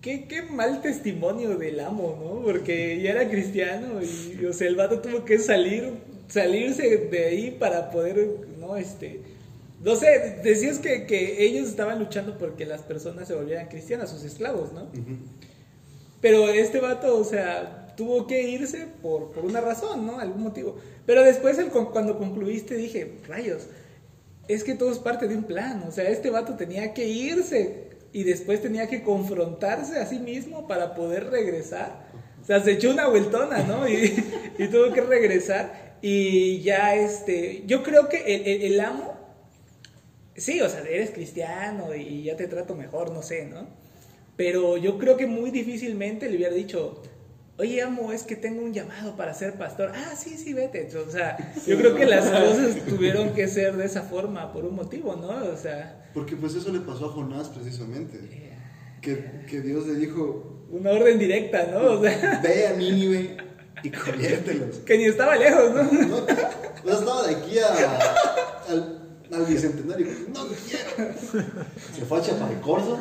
Qué, 0.01 0.27
qué 0.29 0.43
mal 0.43 0.83
testimonio 0.83 1.57
del 1.57 1.81
amo, 1.81 2.19
¿no? 2.21 2.43
Porque 2.45 3.01
ya 3.01 3.11
era 3.13 3.29
cristiano 3.29 4.01
y 4.03 4.45
o 4.45 4.53
sea, 4.53 4.69
el 4.69 4.77
vato 4.77 5.01
tuvo 5.01 5.25
que 5.25 5.39
salir, 5.39 5.95
salirse 6.29 6.97
de 6.97 7.25
ahí 7.27 7.51
para 7.53 7.91
poder, 7.91 8.29
¿no? 8.61 8.77
Este. 8.77 9.21
No 9.83 9.97
sé, 9.97 10.41
decías 10.45 10.79
que, 10.79 11.07
que 11.07 11.45
ellos 11.45 11.69
estaban 11.69 11.99
luchando 11.99 12.39
porque 12.39 12.65
las 12.67 12.83
personas 12.83 13.27
se 13.29 13.35
volvieran 13.35 13.69
cristianas, 13.69 14.11
sus 14.11 14.23
esclavos, 14.25 14.73
¿no? 14.73 14.89
Pero 16.21 16.49
este 16.49 16.79
vato, 16.81 17.19
o 17.19 17.25
sea, 17.25 17.93
tuvo 17.97 18.27
que 18.29 18.43
irse 18.49 18.87
por, 19.03 19.33
por 19.33 19.45
una 19.45 19.61
razón, 19.61 20.07
¿no? 20.07 20.21
Algún 20.21 20.43
motivo. 20.45 20.77
Pero 21.05 21.23
después, 21.25 21.59
el 21.59 21.67
cuando 21.69 22.17
concluiste, 22.17 22.77
dije, 22.77 23.15
rayos, 23.27 23.65
es 24.47 24.63
que 24.63 24.75
todo 24.75 24.93
es 24.93 24.99
parte 24.99 25.27
de 25.27 25.37
un 25.37 25.45
plan. 25.45 25.83
O 25.89 25.91
sea, 25.91 26.09
este 26.09 26.31
vato 26.31 26.55
tenía 26.55 26.95
que 26.95 27.09
irse 27.09 27.91
y 28.13 28.23
después 28.23 28.63
tenía 28.63 28.87
que 28.89 29.03
confrontarse 29.03 29.99
a 29.99 30.07
sí 30.07 30.21
mismo 30.21 30.69
para 30.69 30.95
poder 30.95 31.31
regresar. 31.31 32.05
O 32.41 32.45
sea, 32.45 32.63
se 32.63 32.73
echó 32.73 32.91
una 32.91 33.09
vueltona, 33.09 33.65
¿no? 33.65 33.89
Y, 33.89 34.15
y 34.59 34.69
tuvo 34.69 34.93
que 34.93 35.01
regresar. 35.01 35.97
Y 36.03 36.61
ya, 36.63 36.95
este, 36.95 37.65
yo 37.67 37.83
creo 37.83 38.09
que 38.09 38.19
el, 38.35 38.47
el- 38.47 38.63
el 38.75 38.81
amo, 38.81 39.15
sí, 40.37 40.61
o 40.61 40.69
sea, 40.69 40.81
eres 40.81 41.11
cristiano 41.11 41.95
y 41.95 42.25
ya 42.25 42.37
te 42.37 42.47
trato 42.49 42.75
mejor, 42.75 43.11
no 43.13 43.23
sé, 43.23 43.47
¿no? 43.47 43.67
Pero 44.37 44.77
yo 44.77 44.99
creo 44.99 45.17
que 45.17 45.27
muy 45.27 45.51
difícilmente 45.51 46.29
le 46.29 46.37
hubiera 46.37 46.55
dicho, 46.55 47.03
oye, 47.59 47.83
amo, 47.83 48.13
es 48.13 48.23
que 48.23 48.35
tengo 48.35 48.63
un 48.63 48.73
llamado 48.73 49.15
para 49.17 49.35
ser 49.35 49.55
pastor. 49.55 49.93
Ah, 49.95 50.15
sí, 50.17 50.37
sí, 50.39 50.55
vete. 50.55 50.89
O 50.97 51.11
sea, 51.11 51.37
yo 51.67 51.77
creo 51.77 51.95
que 51.95 52.07
las 52.07 52.25
cosas 52.31 52.77
tuvieron 52.89 53.35
que 53.35 53.47
ser 53.47 53.77
de 53.77 53.85
esa 53.85 54.03
forma 54.03 54.53
por 54.53 54.65
un 54.65 54.75
motivo, 54.75 55.15
¿no? 55.17 55.29
O 55.53 55.57
sea, 55.57 56.09
Porque 56.15 56.35
pues 56.37 56.55
eso 56.55 56.73
le 56.73 56.81
pasó 56.81 57.07
a 57.07 57.09
Jonás 57.13 57.49
precisamente. 57.51 58.17
eh, 58.31 58.53
Que, 59.03 59.45
que 59.49 59.61
Dios 59.61 59.87
le 59.87 59.95
dijo, 59.97 60.65
una 60.71 60.91
orden 60.93 61.19
directa, 61.19 61.67
¿no? 61.71 61.79
O 61.99 62.03
sea, 62.03 62.41
ve 62.43 62.67
a 62.69 62.73
Nínive 62.73 63.37
y 63.83 63.91
conviértelos. 63.91 64.77
que 64.79 64.97
ni 64.97 65.05
estaba 65.05 65.37
lejos, 65.37 65.75
¿no? 65.75 65.83
No, 65.83 66.17
o 66.17 66.27
sea, 66.27 66.51
estaba 66.99 67.27
de 67.27 67.35
aquí 67.37 67.59
a, 67.59 67.67
al- 68.71 68.99
a 68.99 69.02
al 69.33 69.47
bicentenario. 69.47 70.07
No 70.33 70.47
quiero. 70.47 71.15
Se 71.95 72.05
fue 72.05 72.19
a 72.19 72.23
Chaparecorzo, 72.23 72.99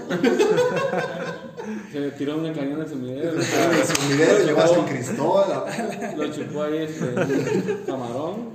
Se 1.91 2.11
tiró 2.11 2.37
un 2.37 2.53
cañón 2.53 2.79
de 2.79 2.89
sumidero. 2.89 3.31
el 3.31 3.43
sumidero, 3.43 4.45
llegó 4.45 4.61
a 4.61 4.67
San 4.67 4.85
Cristóbal. 4.85 5.65
Lo 6.17 6.31
chupó 6.31 6.63
ahí 6.63 6.77
este 6.77 7.83
camarón. 7.85 8.51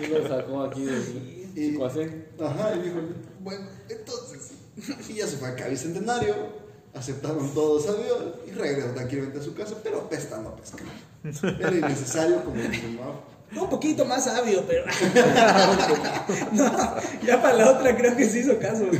Y 0.00 0.06
lo 0.06 0.28
sacó 0.28 0.62
aquí 0.62 0.84
de 0.84 1.48
Chicoacén. 1.54 2.28
Ajá, 2.40 2.74
y 2.76 2.82
dijo, 2.82 3.00
bueno, 3.40 3.66
entonces. 3.88 4.52
Y 5.08 5.14
ya 5.14 5.26
se 5.26 5.36
fue 5.36 5.48
acá 5.48 5.64
a 5.64 5.68
bicentenario. 5.68 6.68
Aceptaron 6.94 7.52
todos 7.52 7.86
a 7.88 7.94
Dios 7.94 8.18
y 8.46 8.50
regresó 8.52 8.90
tranquilamente 8.92 9.38
a 9.38 9.42
su 9.42 9.54
casa, 9.54 9.76
pero 9.82 9.98
apestando 9.98 10.48
a 10.50 10.56
pescar. 10.56 10.80
Era 11.60 11.76
innecesario 11.76 12.42
como 12.44 12.56
dice 12.56 12.88
Mau. 12.88 13.37
Un 13.56 13.68
poquito 13.70 14.04
más 14.04 14.24
sabio, 14.24 14.62
pero. 14.66 14.84
No, 16.52 16.70
ya 17.26 17.40
para 17.40 17.54
la 17.56 17.70
otra 17.72 17.96
creo 17.96 18.16
que 18.16 18.26
sí 18.28 18.40
hizo 18.40 18.58
caso. 18.58 18.84
¿no? 18.84 18.92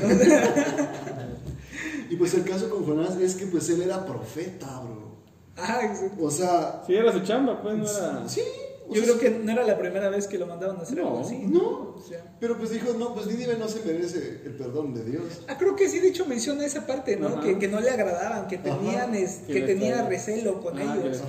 Y 2.11 2.17
pues 2.17 2.33
el 2.35 2.45
caso 2.45 2.71
con 2.71 2.85
Jonás 2.87 3.17
es 3.17 3.35
que 3.35 3.47
pues 3.47 3.69
él 3.69 3.83
era 3.83 4.05
profeta, 4.07 4.67
bro. 4.81 5.19
Ah, 5.57 5.81
exacto. 5.85 6.25
O 6.25 6.31
sea, 6.31 6.83
Sí, 6.87 6.95
era 6.95 7.13
su 7.13 7.21
chamba, 7.21 7.61
pues 7.61 7.77
no 7.77 7.85
era. 7.91 8.29
sí. 8.29 8.41
o 8.89 8.95
Yo 8.95 9.03
sea, 9.05 9.15
creo 9.19 9.19
que 9.19 9.39
no 9.45 9.53
era 9.53 9.65
la 9.65 9.77
primera 9.77 10.09
vez 10.09 10.27
que 10.27 10.39
lo 10.39 10.47
mandaban 10.47 10.77
a 10.79 10.83
hacer 10.83 10.97
No, 10.99 11.09
algo 11.09 11.21
así. 11.21 11.37
no. 11.47 11.95
O 11.99 12.03
sea, 12.09 12.25
Pero 12.41 12.57
pues 12.57 12.71
dijo, 12.71 12.95
no, 12.99 13.13
pues 13.13 13.27
Nínive 13.27 13.59
no 13.59 13.69
se 13.69 13.81
merece 13.85 14.41
el 14.47 14.55
perdón 14.57 14.95
de 14.95 15.05
Dios. 15.05 15.43
Ah, 15.49 15.57
creo 15.59 15.77
que 15.77 15.89
sí, 15.89 15.99
de 15.99 16.09
hecho 16.09 16.25
menciona 16.27 16.65
esa 16.65 16.87
parte, 16.87 17.17
¿no? 17.17 17.41
Que, 17.41 17.59
que 17.59 17.69
no 17.69 17.81
le 17.81 17.91
agradaban, 17.91 18.47
que 18.47 18.57
tenían, 18.57 19.15
es- 19.15 19.41
Que 19.47 19.61
tenía 19.63 20.07
recelo 20.09 20.63
con 20.63 20.79
Ah, 20.79 20.97
ellos. 21.03 21.23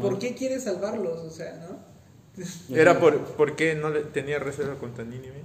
¿Por 0.00 0.18
qué 0.20 0.34
quiere 0.34 0.60
salvarlos? 0.60 1.18
O 1.20 1.30
sea, 1.30 1.54
¿no? 1.68 1.89
Era 2.70 2.98
por, 3.00 3.18
por 3.18 3.56
qué 3.56 3.74
no 3.74 3.90
le 3.90 4.00
tenía 4.02 4.38
reserva 4.38 4.74
contra 4.76 5.04
Nínive. 5.04 5.42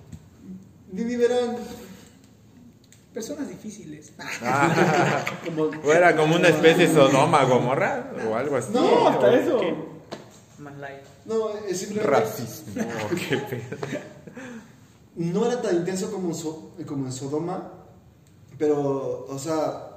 Nínive 0.92 1.26
eran 1.26 1.58
Personas 3.14 3.48
difíciles. 3.48 4.12
Ah, 4.42 5.24
Como- 5.46 5.64
o 5.84 5.94
era 5.94 6.16
como 6.18 6.36
una 6.36 6.50
especie 6.50 6.88
de 6.88 6.94
Sodoma, 6.94 7.44
Gomorra 7.46 8.12
o 8.30 8.36
algo 8.36 8.58
así. 8.58 8.72
No, 8.74 9.08
hasta 9.08 9.28
¿o 9.28 9.32
eso. 9.32 9.58
qué? 9.60 9.74
Manlay. 10.60 11.02
No, 11.26 11.50
es 11.68 11.78
simplemente. 11.80 12.12
Racismo, 12.12 12.74
qué 13.30 13.38
pedo. 13.38 13.78
No 15.16 15.46
era 15.50 15.62
tan 15.62 15.78
intenso 15.78 16.12
como, 16.12 16.34
So- 16.34 16.74
como 16.86 17.06
en 17.06 17.12
Sodoma, 17.14 17.72
pero, 18.58 19.26
o 19.30 19.40
sea, 19.40 19.92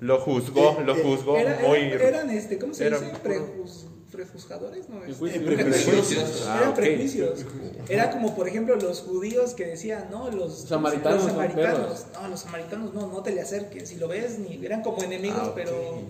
Lo 0.00 0.20
juzgó, 0.20 0.76
Eh, 0.80 0.84
lo 0.84 0.96
eh, 0.96 1.02
juzgó 1.02 1.36
Era- 1.36 1.58
muy. 1.66 1.78
eran, 1.78 2.30
este, 2.30 2.56
¿cómo 2.58 2.72
se 2.72 2.86
era 2.86 2.98
dice? 3.00 3.12
puro- 3.18 3.24
Prejuz- 3.34 3.86
prejuzgadores, 4.18 4.88
¿no? 4.88 4.98
Prejuicios. 5.00 5.44
Prejuicios. 5.44 6.44
Ah, 6.48 6.56
eran 6.58 6.68
ok. 6.70 6.74
prejuicios. 6.76 7.46
Era 7.88 8.10
como, 8.10 8.34
por 8.34 8.48
ejemplo, 8.48 8.74
los 8.74 9.00
judíos 9.02 9.54
que 9.54 9.64
decían, 9.66 10.08
no, 10.10 10.28
los 10.30 10.62
Samaritanos 10.62 11.22
los 11.22 11.32
samaritanos, 11.32 12.06
no, 12.20 12.28
los 12.28 12.40
samaritanos 12.40 12.94
no, 12.94 13.06
no 13.06 13.22
te 13.22 13.30
le 13.32 13.42
acerques. 13.42 13.88
Si 13.88 13.94
lo 13.96 14.08
ves, 14.08 14.40
ni 14.40 14.64
eran 14.66 14.82
como 14.82 15.00
enemigos, 15.04 15.40
Ah, 15.40 15.52
pero, 15.54 16.02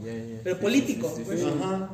pero 0.43 0.59
políticos. 0.59 1.13
sí, 1.17 1.19
sí, 1.19 1.25
pues. 1.27 1.41
sí. 1.41 1.47
ajá. 1.61 1.91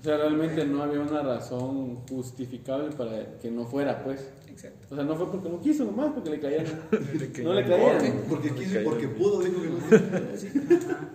O 0.00 0.04
sea, 0.08 0.16
realmente 0.16 0.64
no 0.64 0.82
había 0.82 1.00
una 1.00 1.20
razón 1.22 1.96
justificable 2.08 2.94
para 2.96 3.38
que 3.38 3.50
no 3.50 3.66
fuera, 3.66 4.02
pues. 4.04 4.20
Exacto. 4.48 4.86
O 4.90 4.94
sea, 4.96 5.04
no 5.04 5.16
fue 5.16 5.30
porque 5.30 5.50
no 5.50 5.60
quiso 5.60 5.84
nomás, 5.84 6.12
porque 6.14 6.30
le 6.30 6.40
caían. 6.40 6.64
no 7.42 7.52
le 7.52 7.66
caían. 7.66 8.22
Porque 8.26 8.50
Me 8.50 8.56
quiso 8.56 8.80
y 8.80 8.84
porque 8.84 9.08
pudo, 9.08 9.40
dijo 9.42 9.60
que 9.60 9.68
no. 9.68 11.06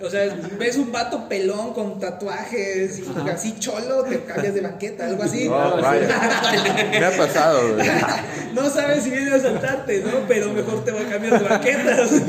O 0.00 0.08
sea, 0.08 0.32
ves 0.58 0.76
un 0.76 0.92
vato 0.92 1.28
pelón 1.28 1.74
con 1.74 1.98
tatuajes 1.98 3.00
y 3.00 3.28
así 3.28 3.58
cholo, 3.58 4.04
te 4.04 4.20
cambias 4.22 4.54
de 4.54 4.60
banqueta, 4.60 5.06
algo 5.06 5.24
así. 5.24 5.48
Oh, 5.48 5.76
vaya. 5.82 6.88
Me 6.90 7.04
ha 7.04 7.16
pasado, 7.16 7.74
güey. 7.74 7.88
No 8.54 8.68
sabes 8.70 9.02
si 9.04 9.10
viene 9.10 9.30
a 9.32 9.36
asaltarte, 9.36 10.02
¿no? 10.02 10.10
Pero 10.28 10.52
mejor 10.52 10.84
te 10.84 10.92
va 10.92 11.00
a 11.00 11.04
cambiar 11.04 11.40
de 11.42 11.48
banquetas. 11.48 12.10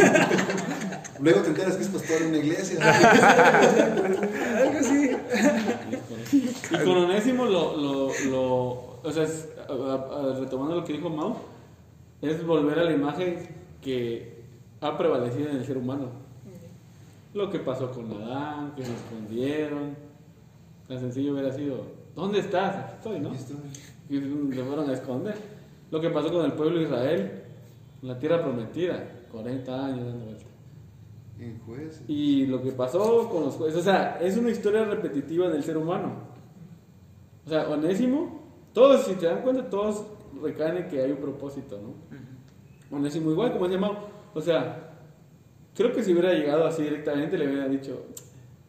Luego 1.21 1.41
te 1.41 1.49
enteras 1.49 1.75
que 1.75 1.83
es 1.83 1.89
pastor 1.89 2.21
en 2.21 2.27
una 2.29 2.37
iglesia. 2.37 2.79
Algo 4.57 4.79
así. 4.79 5.11
Y 6.71 6.77
con 6.77 6.89
Onésimo 6.97 7.45
lo, 7.45 7.75
lo, 7.77 8.11
lo 8.29 8.99
o 9.03 9.11
sea, 9.13 9.23
es- 9.23 9.47
a- 9.67 9.71
a- 9.73 10.31
a- 10.35 10.39
retomando 10.39 10.75
lo 10.75 10.83
que 10.85 10.93
dijo 10.93 11.09
Mau, 11.09 11.35
es 12.21 12.45
volver 12.45 12.79
a 12.79 12.83
la 12.83 12.91
imagen 12.91 13.47
que 13.81 14.43
ha 14.81 14.97
prevalecido 14.97 15.49
en 15.49 15.57
el 15.57 15.65
ser 15.65 15.77
humano. 15.77 16.11
Lo 17.33 17.49
que 17.49 17.59
pasó 17.59 17.91
con 17.91 18.11
Adán, 18.11 18.73
que 18.75 18.83
se 18.83 18.93
escondieron. 18.93 19.95
Tan 20.87 20.99
sencillo 20.99 21.33
hubiera 21.33 21.51
sido, 21.51 21.83
¿dónde 22.15 22.39
estás? 22.39 22.75
Aquí 22.75 22.93
estoy, 22.95 23.19
¿no? 23.19 23.29
Aquí 23.29 23.37
estoy. 23.37 23.57
Y 24.09 24.55
se 24.55 24.63
fueron 24.63 24.89
a 24.89 24.93
esconder. 24.93 25.35
Lo 25.91 26.01
que 26.01 26.09
pasó 26.09 26.31
con 26.31 26.45
el 26.45 26.53
pueblo 26.53 26.79
de 26.79 26.85
Israel, 26.85 27.43
en 28.01 28.07
la 28.07 28.17
tierra 28.17 28.41
prometida, 28.41 29.07
40 29.31 29.85
años 29.85 30.05
dando 30.05 30.25
vuelta. 30.25 30.45
En 31.39 31.59
jueces. 31.59 32.03
Y 32.07 32.47
lo 32.47 32.61
que 32.61 32.71
pasó 32.71 33.29
con 33.29 33.43
los 33.43 33.55
jueces, 33.55 33.79
o 33.79 33.83
sea, 33.83 34.19
es 34.19 34.35
una 34.35 34.49
historia 34.49 34.83
repetitiva 34.85 35.47
del 35.49 35.63
ser 35.63 35.77
humano. 35.77 36.13
O 37.45 37.49
sea, 37.49 37.69
Onésimo, 37.69 38.39
todos, 38.73 39.05
si 39.05 39.13
te 39.13 39.27
dan 39.27 39.41
cuenta, 39.41 39.69
todos 39.69 40.05
recaen 40.41 40.77
en 40.77 40.87
que 40.87 41.01
hay 41.01 41.11
un 41.11 41.17
propósito, 41.17 41.79
¿no? 41.81 42.95
Onésimo 42.95 43.31
igual, 43.31 43.53
como 43.53 43.67
se 43.67 43.73
llamado. 43.73 43.97
O 44.33 44.41
sea, 44.41 44.88
creo 45.75 45.93
que 45.93 46.03
si 46.03 46.11
hubiera 46.11 46.33
llegado 46.33 46.65
así 46.65 46.83
directamente 46.83 47.37
le 47.37 47.47
hubiera 47.47 47.67
dicho, 47.67 48.05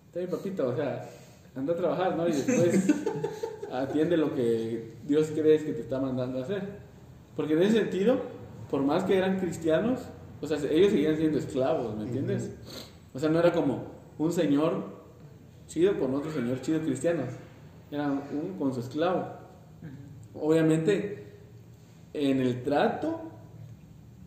está 0.06 0.20
bien 0.20 0.30
papito, 0.30 0.68
o 0.68 0.76
sea, 0.76 1.08
anda 1.54 1.72
a 1.72 1.76
trabajar, 1.76 2.16
¿no? 2.16 2.28
Y 2.28 2.32
después 2.32 2.94
atiende 3.72 4.16
lo 4.16 4.34
que 4.34 4.94
Dios 5.06 5.30
crees 5.34 5.62
que 5.62 5.72
te 5.72 5.80
está 5.80 6.00
mandando 6.00 6.38
a 6.38 6.42
hacer. 6.42 6.62
Porque 7.36 7.54
en 7.54 7.62
ese 7.62 7.78
sentido, 7.78 8.20
por 8.70 8.82
más 8.82 9.04
que 9.04 9.16
eran 9.16 9.38
cristianos, 9.38 10.00
o 10.40 10.46
sea, 10.46 10.58
ellos 10.70 10.90
seguían 10.90 11.16
siendo 11.16 11.38
esclavos, 11.38 11.96
¿me 11.96 12.04
entiendes? 12.04 12.50
O 13.12 13.18
sea, 13.18 13.28
no 13.28 13.38
era 13.38 13.52
como 13.52 13.84
un 14.18 14.32
señor 14.32 14.84
chido 15.66 15.98
con 15.98 16.14
otro 16.14 16.30
señor 16.30 16.60
chido 16.60 16.80
cristiano. 16.80 17.22
Era 17.90 18.10
uno 18.10 18.58
con 18.58 18.72
su 18.72 18.80
esclavo. 18.80 19.26
Obviamente, 20.34 21.24
en 22.12 22.40
el 22.40 22.62
trato 22.62 23.20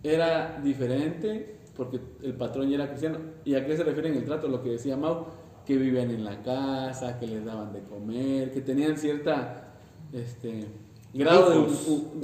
era 0.03 0.59
diferente 0.62 1.59
porque 1.75 1.99
el 2.21 2.33
patrón 2.36 2.69
ya 2.69 2.75
era 2.75 2.88
cristiano. 2.89 3.17
¿Y 3.45 3.55
a 3.55 3.65
qué 3.65 3.75
se 3.77 3.83
refiere 3.83 4.09
en 4.09 4.15
el 4.15 4.25
trato? 4.25 4.47
Lo 4.47 4.62
que 4.62 4.69
decía 4.71 4.95
Mau, 4.97 5.25
que 5.65 5.77
vivían 5.77 6.12
en 6.12 6.23
la 6.23 6.41
casa, 6.43 7.19
que 7.19 7.27
les 7.27 7.43
daban 7.45 7.73
de 7.73 7.81
comer, 7.83 8.51
que 8.51 8.62
tenían 8.62 8.97
cierta 8.97 9.73
este, 10.12 10.65
grado 11.13 11.49
de, 11.49 11.57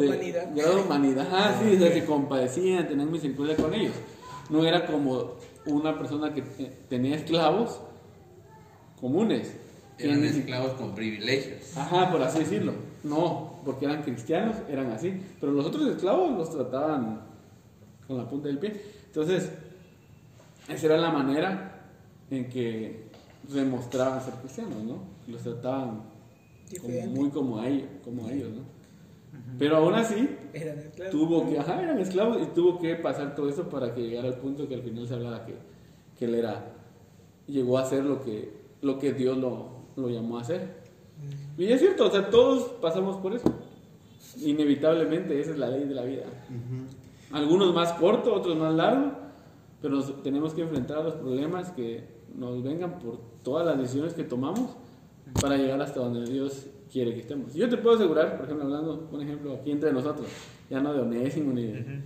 de- 0.03 0.07
Humanidad. 0.09 0.49
grado 0.55 0.75
de 0.75 0.81
humanidad. 0.83 1.27
Ah, 1.31 1.59
sí, 1.61 1.75
o 1.75 1.79
sea, 1.79 1.91
se 1.91 2.05
compadecían, 2.05 2.87
tenían 2.87 3.11
misericordia 3.11 3.55
con 3.55 3.73
ellos. 3.73 3.93
No 4.49 4.65
era 4.65 4.85
como 4.85 5.35
una 5.65 5.97
persona 5.97 6.33
que 6.33 6.41
eh, 6.59 6.77
tenía 6.89 7.15
esclavos 7.15 7.79
comunes. 8.99 9.55
Eran 9.97 10.23
esclavos 10.23 10.71
con 10.73 10.95
privilegios. 10.95 11.75
Ajá, 11.77 12.09
por 12.11 12.21
así 12.21 12.39
decirlo. 12.39 12.73
No, 13.03 13.59
porque 13.65 13.85
eran 13.85 14.01
cristianos, 14.03 14.55
eran 14.69 14.91
así. 14.91 15.21
Pero 15.39 15.51
los 15.51 15.65
otros 15.65 15.87
esclavos 15.89 16.37
los 16.37 16.49
trataban 16.49 17.21
con 18.07 18.17
la 18.17 18.27
punta 18.27 18.47
del 18.47 18.59
pie. 18.59 18.81
Entonces, 19.09 19.49
esa 20.67 20.85
era 20.85 20.97
la 20.97 21.11
manera 21.11 21.81
en 22.29 22.47
que 22.47 23.05
demostraban 23.51 24.21
ser 24.21 24.35
cristianos, 24.35 24.83
¿no? 24.83 24.99
Los 25.27 25.41
trataban 25.41 26.03
como- 26.79 27.07
muy 27.07 27.29
como 27.31 27.59
a 27.59 27.67
ellos, 27.67 27.87
como 28.03 28.27
a 28.27 28.31
ellos, 28.31 28.49
¿no? 28.49 28.61
Pero 29.57 29.77
aún 29.77 29.93
así, 29.95 30.29
Eran 30.53 30.77
esclavos. 30.79 31.11
tuvo 31.11 31.49
que, 31.49 31.59
ajá, 31.59 31.81
eran 31.81 31.99
esclavos 31.99 32.37
y 32.41 32.45
tuvo 32.53 32.79
que 32.79 32.95
pasar 32.95 33.35
todo 33.35 33.49
eso 33.49 33.67
para 33.67 33.93
que 33.93 34.01
llegara 34.01 34.27
al 34.27 34.35
punto 34.37 34.67
que 34.67 34.75
al 34.75 34.81
final 34.83 35.07
se 35.07 35.13
hablaba 35.15 35.45
que, 35.45 35.55
que 36.17 36.25
él 36.25 36.35
era, 36.35 36.65
llegó 37.47 37.77
a 37.77 37.81
hacer 37.81 38.03
lo 38.05 38.23
que, 38.23 38.51
lo 38.81 38.99
que 38.99 39.13
Dios 39.13 39.37
lo, 39.37 39.69
lo 39.95 40.09
llamó 40.09 40.37
a 40.37 40.41
hacer. 40.41 40.77
Y 41.57 41.65
es 41.71 41.79
cierto, 41.79 42.07
o 42.07 42.11
sea, 42.11 42.29
todos 42.29 42.69
pasamos 42.81 43.17
por 43.17 43.33
eso. 43.35 43.51
Inevitablemente, 44.37 45.39
esa 45.39 45.51
es 45.51 45.57
la 45.57 45.69
ley 45.69 45.85
de 45.85 45.95
la 45.95 46.03
vida. 46.03 46.23
Ujú. 46.49 46.85
Algunos 47.31 47.73
más 47.73 47.93
corto, 47.93 48.33
otros 48.33 48.57
más 48.57 48.73
largo, 48.73 49.11
pero 49.81 49.95
nos- 49.95 50.23
tenemos 50.23 50.53
que 50.53 50.61
enfrentar 50.61 51.03
los 51.03 51.13
problemas 51.15 51.71
que 51.71 52.03
nos 52.35 52.63
vengan 52.63 52.99
por 52.99 53.19
todas 53.43 53.65
las 53.65 53.77
decisiones 53.77 54.13
que 54.13 54.23
tomamos 54.23 54.75
para 55.41 55.57
llegar 55.57 55.81
hasta 55.81 55.99
donde 55.99 56.25
Dios 56.29 56.67
quiere 56.91 57.13
que 57.13 57.19
estemos. 57.21 57.53
Yo 57.53 57.69
te 57.69 57.77
puedo 57.77 57.95
asegurar, 57.95 58.35
por 58.35 58.45
ejemplo, 58.45 58.65
hablando, 58.65 59.07
un 59.11 59.21
ejemplo 59.21 59.53
aquí 59.53 59.71
entre 59.71 59.91
nosotros, 59.93 60.27
ya 60.69 60.79
no 60.81 60.93
de 60.93 61.01
Onésimo 61.01 61.53
ni 61.53 61.67
de... 61.67 62.01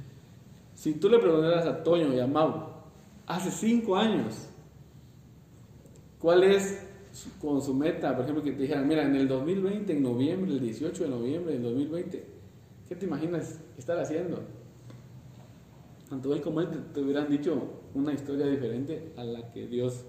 Si 0.76 0.94
tú 0.96 1.08
le 1.08 1.20
preguntaras 1.20 1.66
a 1.66 1.84
Toño 1.84 2.14
y 2.14 2.20
a 2.20 2.28
Mau, 2.28 2.66
hace 3.28 3.50
cinco 3.52 3.96
años, 3.96 4.48
¿cuál 6.20 6.44
es 6.44 6.86
su- 7.12 7.30
con 7.40 7.62
su 7.62 7.74
meta? 7.74 8.14
Por 8.16 8.24
ejemplo, 8.24 8.44
que 8.44 8.52
te 8.52 8.64
dijeran, 8.64 8.88
mira, 8.88 9.04
en 9.04 9.16
el 9.16 9.28
2020, 9.28 9.94
en 9.94 10.04
noviembre, 10.04 10.52
el 10.52 10.60
18 10.60 11.04
de 11.04 11.10
noviembre 11.10 11.54
del 11.54 11.64
2020, 11.64 12.26
¿qué 12.90 12.96
te 12.96 13.06
imaginas 13.06 13.60
estar 13.78 13.98
haciendo? 14.00 14.40
Tanto 16.14 16.32
él 16.32 16.42
como 16.42 16.62
él 16.62 16.68
te, 16.94 17.02
hubieran 17.02 17.28
dicho 17.28 17.82
una 17.96 18.14
historia 18.14 18.46
diferente 18.46 19.14
a 19.18 19.24
la 19.24 19.50
que 19.50 19.66
Dios 19.66 20.06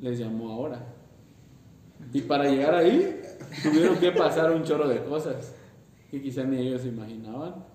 les 0.00 0.18
llamó 0.18 0.50
ahora. 0.50 0.82
Y 2.10 2.22
para 2.22 2.48
llegar 2.48 2.74
ahí, 2.74 3.20
tuvieron 3.62 3.98
que 3.98 4.12
pasar 4.12 4.50
un 4.50 4.62
chorro 4.62 4.88
de 4.88 5.04
cosas 5.04 5.54
que 6.10 6.22
quizás 6.22 6.46
ni 6.46 6.56
ellos 6.56 6.86
imaginaban 6.86 7.66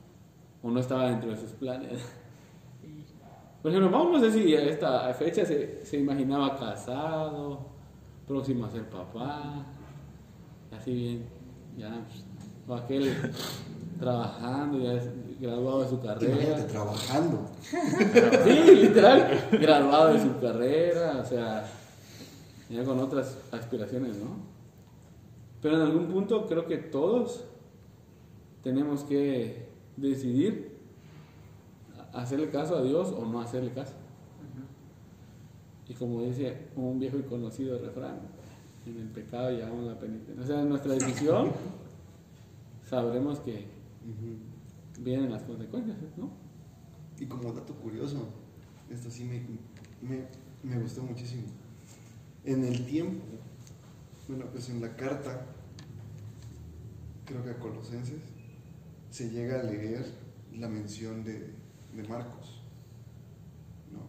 o 0.64 0.72
no 0.72 0.80
estaba 0.80 1.12
dentro 1.12 1.30
de 1.30 1.38
sus 1.38 1.52
planes. 1.52 2.04
Por 3.62 3.70
ejemplo, 3.70 3.92
vamos 3.92 4.22
sé 4.22 4.32
si 4.32 4.56
a 4.56 4.64
esta 4.64 5.14
fecha 5.14 5.46
se, 5.46 5.86
se 5.86 6.00
imaginaba 6.00 6.58
casado, 6.58 7.60
próximo 8.28 8.66
a 8.66 8.72
ser 8.72 8.90
papá, 8.90 9.68
así 10.76 10.92
bien, 10.92 11.26
ya, 11.78 12.04
pues, 12.08 12.26
o 12.68 12.74
aquel 12.74 13.14
trabajando, 14.00 14.80
ya 14.80 15.00
graduado 15.42 15.82
de 15.82 15.90
su 15.90 15.96
Imagínate 15.96 16.28
carrera. 16.28 16.68
trabajando. 16.68 17.50
Sí, 18.44 18.76
literal, 18.76 19.48
graduado 19.52 20.14
de 20.14 20.22
su 20.22 20.40
carrera, 20.40 21.20
o 21.20 21.26
sea, 21.26 21.68
ya 22.70 22.84
con 22.84 23.00
otras 23.00 23.38
aspiraciones, 23.52 24.18
¿no? 24.18 24.52
Pero 25.62 25.76
en 25.76 25.82
algún 25.82 26.08
punto 26.08 26.46
creo 26.46 26.68
que 26.68 26.78
todos 26.78 27.44
tenemos 28.64 29.04
que 29.04 29.68
decidir 29.98 30.78
hacerle 32.14 32.50
caso 32.50 32.78
a 32.78 32.84
Dios 32.84 33.12
o 33.12 33.26
no 33.26 33.42
hacerle 33.42 33.72
caso. 33.72 33.94
Y 35.90 35.94
como 35.94 36.22
dice 36.22 36.68
un 36.76 37.00
viejo 37.00 37.18
y 37.18 37.24
conocido 37.24 37.78
refrán, 37.78 38.20
en 38.86 38.98
el 38.98 39.08
pecado 39.10 39.52
llevamos 39.52 39.86
la 39.86 40.00
penitencia. 40.00 40.42
O 40.42 40.48
sea, 40.48 40.62
en 40.62 40.70
nuestra 40.70 40.94
decisión 40.94 41.52
sabremos 42.90 43.40
que. 43.40 43.66
Vienen 45.04 45.32
las 45.32 45.44
consecuencias, 45.44 45.98
¿no? 46.18 46.30
Y 47.20 47.26
como 47.26 47.52
dato 47.52 47.74
curioso, 47.76 48.28
esto 48.90 49.10
sí 49.10 49.24
me, 49.24 49.42
me, 50.64 50.80
gustó 50.80 51.04
muchísimo. 51.04 51.44
En 52.46 52.64
el 52.64 52.86
tiempo, 52.86 53.24
bueno, 54.28 54.46
pues 54.52 54.70
en 54.70 54.82
la 54.82 54.96
carta, 54.96 55.46
creo 57.26 57.44
que 57.44 57.52
a 57.52 57.60
Colosenses, 57.60 58.22
se 59.10 59.30
llega 59.30 59.60
a 59.60 59.64
leer 59.64 60.06
la 60.58 60.68
mención 60.68 61.24
de, 61.24 61.54
de 61.96 62.08
Marcos. 62.08 62.62
¿no? 63.92 64.00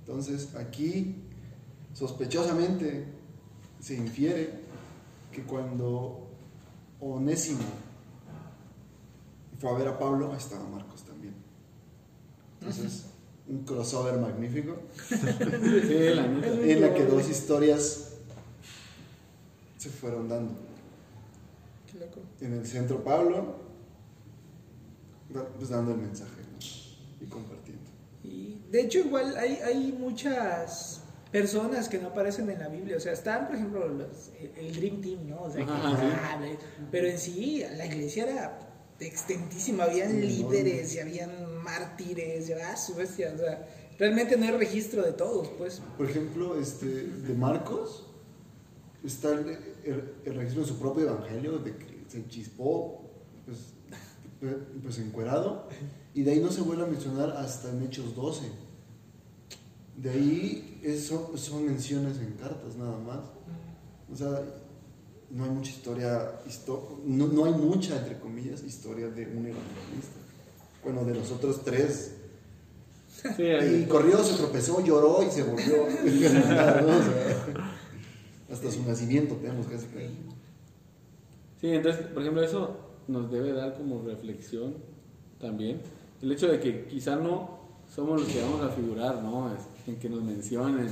Entonces, 0.00 0.54
aquí, 0.56 1.16
sospechosamente, 1.92 3.06
se 3.80 3.96
infiere 3.96 4.60
que 5.32 5.42
cuando 5.42 6.28
Onésimo 7.00 7.85
fue 9.58 9.70
a 9.70 9.74
ver 9.74 9.88
a 9.88 9.98
Pablo, 9.98 10.30
ahí 10.32 10.38
estaba 10.38 10.64
Marcos 10.68 11.02
también. 11.04 11.34
Entonces, 12.60 13.06
un 13.48 13.64
crossover 13.64 14.18
magnífico 14.18 14.76
en 15.10 16.80
la 16.80 16.94
que 16.94 17.04
dos 17.04 17.28
historias 17.28 18.12
se 19.78 19.90
fueron 19.90 20.28
dando. 20.28 20.52
Qué 21.90 21.98
loco. 21.98 22.20
En 22.40 22.52
el 22.54 22.66
centro 22.66 23.02
Pablo, 23.04 23.56
pues 25.58 25.68
dando 25.70 25.92
el 25.92 25.98
mensaje 25.98 26.40
¿no? 26.52 27.24
y 27.24 27.28
compartiendo. 27.28 27.82
Y 28.24 28.58
de 28.70 28.80
hecho 28.82 28.98
igual 29.00 29.36
hay, 29.36 29.56
hay 29.64 29.92
muchas 29.92 31.00
personas 31.30 31.88
que 31.88 31.98
no 31.98 32.08
aparecen 32.08 32.48
en 32.50 32.58
la 32.58 32.68
Biblia, 32.68 32.96
o 32.96 33.00
sea, 33.00 33.12
están 33.12 33.46
por 33.46 33.56
ejemplo 33.56 33.86
los- 33.88 34.30
el, 34.40 34.66
el 34.66 34.74
Dream 34.76 35.00
Team, 35.02 35.28
¿no? 35.28 35.42
O 35.42 35.50
sea, 35.50 35.64
que- 35.64 35.70
Ajá, 35.70 35.96
sí. 36.00 36.06
ah, 36.22 36.38
ve- 36.40 36.58
pero 36.90 37.06
en 37.08 37.18
sí 37.18 37.64
la 37.76 37.86
iglesia 37.86 38.24
era 38.28 38.58
extentísima, 39.00 39.84
habían 39.84 40.20
líderes 40.20 40.94
y 40.94 41.00
habían 41.00 41.30
mártires, 41.62 42.48
y, 42.48 42.52
ah, 42.54 42.76
su 42.76 42.94
bestia, 42.94 43.32
o 43.34 43.38
sea, 43.38 43.68
realmente 43.98 44.36
no 44.36 44.44
hay 44.46 44.52
registro 44.52 45.02
de 45.02 45.12
todos, 45.12 45.48
pues. 45.58 45.82
Por 45.96 46.08
ejemplo, 46.08 46.58
este, 46.58 46.86
de 46.86 47.34
Marcos, 47.34 48.06
está 49.04 49.32
el, 49.32 49.48
el- 49.84 50.12
el 50.24 50.34
registro 50.34 50.62
de 50.62 50.68
su 50.68 50.78
propio 50.78 51.08
evangelio, 51.10 51.58
de 51.58 51.76
que 51.76 52.04
se 52.08 52.26
chispó, 52.28 53.02
pues, 53.44 53.58
pues 54.82 54.98
encuerado, 54.98 55.68
y 56.14 56.22
de 56.22 56.30
ahí 56.32 56.40
no 56.40 56.50
se 56.50 56.62
vuelve 56.62 56.84
a 56.84 56.86
mencionar 56.86 57.30
hasta 57.30 57.68
en 57.70 57.82
Hechos 57.82 58.14
12. 58.16 58.44
De 59.96 60.10
ahí 60.10 60.80
es- 60.82 61.06
son, 61.06 61.36
son 61.38 61.66
menciones 61.66 62.18
en 62.18 62.32
cartas 62.32 62.76
nada 62.76 62.98
más. 62.98 63.20
O 64.12 64.16
sea, 64.16 64.40
no 65.30 65.44
hay 65.44 65.50
mucha 65.50 65.70
historia, 65.70 66.40
histo- 66.48 66.98
no, 67.04 67.26
no 67.28 67.44
hay 67.44 67.52
mucha, 67.52 67.96
entre 67.98 68.18
comillas, 68.18 68.62
historia 68.62 69.08
de 69.08 69.22
un 69.26 69.46
evangelista. 69.46 70.18
Bueno, 70.84 71.04
de 71.04 71.14
los 71.14 71.30
otros 71.32 71.62
tres. 71.64 72.12
Sí, 73.36 73.42
Y 73.42 73.86
corrió, 73.86 74.22
se 74.22 74.36
tropezó, 74.36 74.84
lloró 74.84 75.22
y 75.26 75.30
se 75.30 75.42
volvió. 75.42 75.86
hasta 78.52 78.70
su 78.70 78.82
nacimiento 78.84 79.34
tenemos 79.36 79.66
casi 79.66 79.86
que. 79.86 80.08
Sí, 81.60 81.68
entonces, 81.68 82.06
por 82.06 82.22
ejemplo, 82.22 82.42
eso 82.44 82.76
nos 83.08 83.30
debe 83.30 83.52
dar 83.52 83.76
como 83.76 84.02
reflexión 84.02 84.74
también. 85.40 85.80
El 86.22 86.32
hecho 86.32 86.46
de 86.48 86.60
que 86.60 86.86
quizá 86.86 87.16
no 87.16 87.58
somos 87.94 88.20
los 88.20 88.28
que 88.30 88.40
vamos 88.42 88.62
a 88.62 88.68
figurar, 88.70 89.22
¿no? 89.22 89.52
Es- 89.54 89.62
en 89.88 89.96
que 89.96 90.08
nos 90.08 90.22
mencionen 90.22 90.88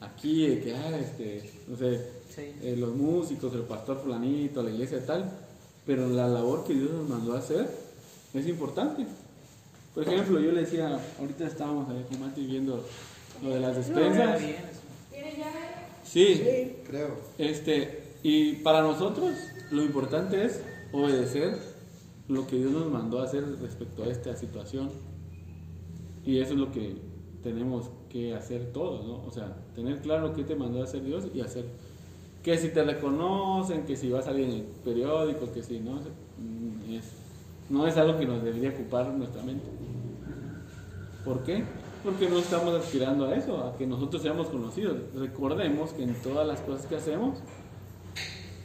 aquí, 0.00 0.46
de 0.46 0.60
que, 0.60 0.74
ah, 0.74 0.98
este, 0.98 1.48
no 1.68 1.76
sé, 1.76 2.00
Sí. 2.38 2.52
eh, 2.62 2.76
los 2.78 2.94
músicos, 2.94 3.52
el 3.54 3.62
pastor 3.62 3.98
fulanito, 4.02 4.62
la 4.62 4.70
iglesia 4.70 5.04
tal, 5.04 5.30
pero 5.84 6.08
la 6.08 6.28
labor 6.28 6.64
que 6.64 6.74
Dios 6.74 6.90
nos 6.92 7.08
mandó 7.08 7.34
a 7.34 7.38
hacer 7.38 7.68
es 8.34 8.46
importante. 8.46 9.06
Por 9.94 10.04
ejemplo, 10.06 10.38
yo 10.38 10.52
le 10.52 10.60
decía, 10.60 11.00
ahorita 11.18 11.46
estábamos 11.46 11.88
ahí 11.90 12.04
con 12.08 12.20
Mati 12.20 12.46
viendo 12.46 12.84
lo 13.42 13.50
de 13.50 13.60
las 13.60 13.76
despensas. 13.76 14.40
Sí, 16.04 16.76
Creo. 16.86 17.16
este, 17.36 18.02
y 18.22 18.54
para 18.56 18.82
nosotros 18.82 19.34
lo 19.70 19.82
importante 19.82 20.44
es 20.44 20.60
obedecer 20.92 21.58
lo 22.28 22.46
que 22.46 22.56
Dios 22.56 22.70
nos 22.72 22.86
mandó 22.90 23.20
a 23.20 23.24
hacer 23.24 23.44
respecto 23.60 24.04
a 24.04 24.06
esta 24.06 24.36
situación. 24.36 24.90
Y 26.24 26.38
eso 26.40 26.52
es 26.52 26.58
lo 26.58 26.72
que 26.72 26.96
tenemos 27.42 27.90
que 28.10 28.34
hacer 28.34 28.72
todos, 28.72 29.06
¿no? 29.06 29.24
O 29.26 29.30
sea, 29.30 29.56
tener 29.74 30.00
claro 30.00 30.32
qué 30.34 30.44
te 30.44 30.54
mandó 30.54 30.80
a 30.80 30.84
hacer 30.84 31.04
Dios 31.04 31.26
y 31.34 31.40
hacer. 31.40 31.64
Que 32.48 32.56
si 32.56 32.70
te 32.70 32.82
reconocen, 32.82 33.84
que 33.84 33.94
si 33.94 34.08
va 34.08 34.20
a 34.20 34.22
salir 34.22 34.46
en 34.46 34.52
el 34.52 34.62
periódico, 34.62 35.52
que 35.52 35.62
si 35.62 35.80
no, 35.80 35.96
mm, 35.96 36.94
es, 36.94 37.12
no 37.68 37.86
es 37.86 37.94
algo 37.98 38.18
que 38.18 38.24
nos 38.24 38.42
debería 38.42 38.70
ocupar 38.70 39.12
nuestra 39.12 39.42
mente. 39.42 39.66
¿Por 41.26 41.44
qué? 41.44 41.62
Porque 42.02 42.26
no 42.26 42.38
estamos 42.38 42.74
aspirando 42.74 43.26
a 43.26 43.34
eso, 43.34 43.62
a 43.62 43.76
que 43.76 43.86
nosotros 43.86 44.22
seamos 44.22 44.46
conocidos. 44.46 44.96
Recordemos 45.14 45.92
que 45.92 46.04
en 46.04 46.14
todas 46.22 46.48
las 46.48 46.62
cosas 46.62 46.86
que 46.86 46.96
hacemos 46.96 47.38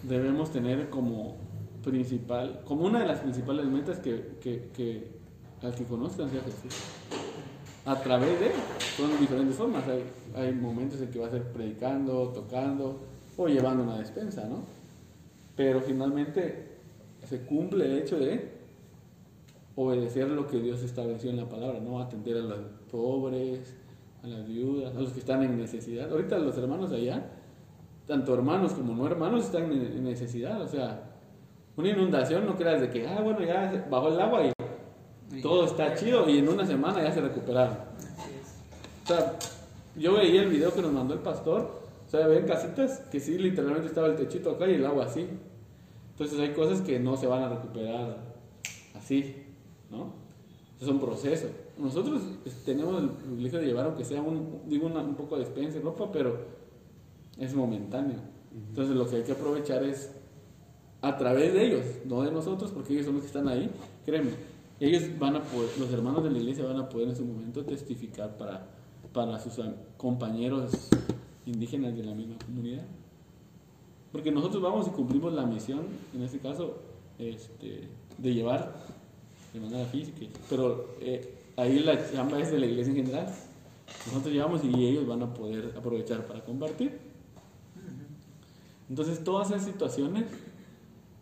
debemos 0.03 0.49
tener 0.49 0.89
como 0.89 1.35
principal, 1.83 2.61
como 2.63 2.85
una 2.85 3.01
de 3.01 3.07
las 3.07 3.19
principales 3.19 3.65
metas 3.65 3.99
que, 3.99 4.37
que, 4.39 4.69
que 4.73 5.11
al 5.61 5.75
que 5.75 5.83
conozcan 5.83 6.29
sea 6.29 6.41
Jesús. 6.41 6.85
A 7.85 7.99
través 7.99 8.39
de, 8.39 8.49
son 8.95 9.19
diferentes 9.19 9.57
formas. 9.57 9.83
Hay 10.35 10.53
momentos 10.53 11.01
en 11.01 11.11
que 11.11 11.19
va 11.19 11.27
a 11.27 11.31
ser 11.31 11.51
predicando, 11.51 12.29
tocando 12.29 13.11
o 13.37 13.47
llevando 13.47 13.83
una 13.83 13.97
despensa, 13.97 14.45
¿no? 14.45 14.63
Pero 15.55 15.81
finalmente 15.81 16.77
se 17.27 17.41
cumple 17.41 17.85
el 17.85 17.97
hecho 17.99 18.19
de 18.19 18.51
obedecer 19.75 20.27
lo 20.29 20.47
que 20.47 20.59
Dios 20.59 20.83
estableció 20.83 21.29
en 21.29 21.37
la 21.37 21.49
palabra, 21.49 21.79
¿no? 21.79 21.99
Atender 21.99 22.37
a 22.37 22.41
los 22.41 22.59
pobres, 22.91 23.75
a 24.23 24.27
las 24.27 24.47
viudas, 24.47 24.95
a 24.95 24.99
los 24.99 25.11
que 25.11 25.19
están 25.19 25.43
en 25.43 25.57
necesidad. 25.57 26.11
Ahorita 26.11 26.37
los 26.37 26.57
hermanos 26.57 26.91
allá, 26.91 27.25
tanto 28.07 28.33
hermanos 28.33 28.73
como 28.73 28.93
no 28.93 29.07
hermanos, 29.07 29.45
están 29.45 29.71
en 29.71 30.03
necesidad. 30.03 30.61
O 30.61 30.67
sea, 30.67 31.03
una 31.75 31.89
inundación 31.89 32.45
no 32.45 32.55
creas 32.55 32.81
de 32.81 32.89
que, 32.89 33.07
ah, 33.07 33.21
bueno, 33.21 33.41
ya 33.41 33.87
bajó 33.89 34.09
el 34.09 34.19
agua 34.19 34.41
y 34.45 35.41
todo 35.41 35.65
está 35.65 35.95
chido 35.95 36.29
y 36.29 36.37
en 36.37 36.47
una 36.47 36.65
semana 36.65 37.01
ya 37.01 37.11
se 37.11 37.21
recuperaron. 37.21 37.77
O 39.03 39.07
sea, 39.07 39.33
yo 39.95 40.13
veía 40.13 40.43
el 40.43 40.49
video 40.49 40.73
que 40.73 40.81
nos 40.81 40.91
mandó 40.91 41.13
el 41.15 41.21
pastor, 41.21 41.82
sea, 42.17 42.27
ven 42.27 42.45
casitas 42.45 42.99
que 43.11 43.19
sí, 43.19 43.37
literalmente 43.37 43.87
estaba 43.87 44.07
el 44.07 44.15
techito 44.15 44.51
acá 44.51 44.67
y 44.67 44.75
el 44.75 44.85
agua 44.85 45.05
así. 45.05 45.27
Entonces 46.11 46.39
hay 46.39 46.53
cosas 46.53 46.81
que 46.81 46.99
no 46.99 47.17
se 47.17 47.27
van 47.27 47.43
a 47.43 47.49
recuperar 47.49 48.17
así, 48.95 49.35
¿no? 49.89 50.13
Es 50.79 50.87
un 50.87 50.99
proceso. 50.99 51.47
Nosotros 51.77 52.21
pues, 52.43 52.63
tenemos 52.65 53.01
el 53.01 53.09
privilegio 53.09 53.59
de 53.59 53.65
llevar, 53.65 53.85
aunque 53.85 54.05
sea 54.05 54.21
un, 54.21 54.61
digo, 54.67 54.85
una- 54.87 54.99
un 55.01 55.15
poco 55.15 55.35
de 55.37 55.45
despensa 55.45 55.77
y 55.77 55.81
ropa, 55.81 56.11
pero 56.11 56.37
es 57.39 57.55
momentáneo. 57.55 58.17
Entonces 58.69 58.95
lo 58.95 59.07
que 59.07 59.15
hay 59.17 59.23
que 59.23 59.31
aprovechar 59.31 59.83
es 59.83 60.11
a 61.01 61.17
través 61.17 61.53
de 61.53 61.65
ellos, 61.65 61.85
no 62.05 62.21
de 62.21 62.31
nosotros, 62.31 62.71
porque 62.71 62.93
ellos 62.93 63.05
son 63.05 63.15
los 63.15 63.23
que 63.23 63.27
están 63.27 63.47
ahí, 63.47 63.69
créeme. 64.05 64.31
Ellos 64.79 65.03
van 65.17 65.35
a 65.37 65.43
poder, 65.43 65.69
los 65.79 65.91
hermanos 65.91 66.23
de 66.23 66.29
la 66.31 66.37
iglesia 66.37 66.63
van 66.65 66.77
a 66.79 66.87
poder 66.89 67.09
en 67.09 67.15
su 67.15 67.25
momento 67.25 67.63
testificar 67.65 68.37
para, 68.37 68.67
para 69.13 69.39
sus 69.39 69.59
compañeros 69.97 70.89
indígenas 71.45 71.95
de 71.95 72.03
la 72.03 72.13
misma 72.13 72.35
comunidad. 72.45 72.83
Porque 74.11 74.31
nosotros 74.31 74.61
vamos 74.61 74.87
y 74.87 74.91
cumplimos 74.91 75.33
la 75.33 75.45
misión, 75.45 75.87
en 76.13 76.21
este 76.21 76.39
caso, 76.39 76.77
este, 77.17 77.87
de 78.17 78.33
llevar 78.33 78.75
de 79.53 79.59
manera 79.59 79.85
física. 79.85 80.27
Pero 80.49 80.95
eh, 81.01 81.33
ahí 81.57 81.79
la 81.79 82.11
chamba 82.11 82.39
es 82.39 82.51
de 82.51 82.59
la 82.59 82.65
iglesia 82.65 82.91
en 82.91 83.05
general. 83.05 83.33
Nosotros 84.07 84.33
llevamos 84.33 84.63
y 84.63 84.85
ellos 84.85 85.07
van 85.07 85.23
a 85.23 85.33
poder 85.33 85.73
aprovechar 85.77 86.25
para 86.27 86.43
compartir. 86.43 86.99
Entonces 88.89 89.23
todas 89.23 89.49
esas 89.49 89.65
situaciones 89.65 90.25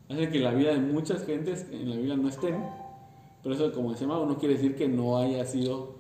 hacen 0.10 0.31
que 0.31 0.39
la 0.39 0.51
vida 0.53 0.73
de 0.73 0.79
muchas 0.79 1.25
gentes 1.25 1.65
en 1.71 1.89
la 1.89 1.95
Biblia 1.95 2.17
no 2.17 2.27
estén, 2.27 2.62
Pero 3.43 3.55
eso, 3.55 3.71
como 3.71 3.91
decía 3.91 4.07
Mau, 4.07 4.25
no 4.25 4.38
quiere 4.38 4.55
decir 4.55 4.75
que 4.75 4.88
no 4.88 5.17
haya 5.17 5.45
sido 5.45 5.95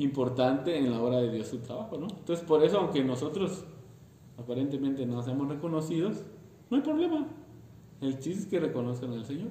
importante 0.00 0.76
en 0.76 0.90
la 0.90 1.02
obra 1.02 1.18
de 1.18 1.30
Dios 1.30 1.48
su 1.48 1.58
trabajo, 1.58 1.96
¿no? 1.98 2.08
Entonces, 2.08 2.44
por 2.44 2.62
eso, 2.64 2.78
aunque 2.78 3.04
nosotros 3.04 3.64
aparentemente 4.38 5.04
no 5.06 5.22
seamos 5.22 5.48
reconocidos, 5.48 6.22
no 6.70 6.76
hay 6.76 6.82
problema. 6.82 7.28
El 8.00 8.18
chiste 8.18 8.42
es 8.42 8.46
que 8.46 8.60
reconozcan 8.60 9.12
al 9.12 9.24
Señor. 9.24 9.48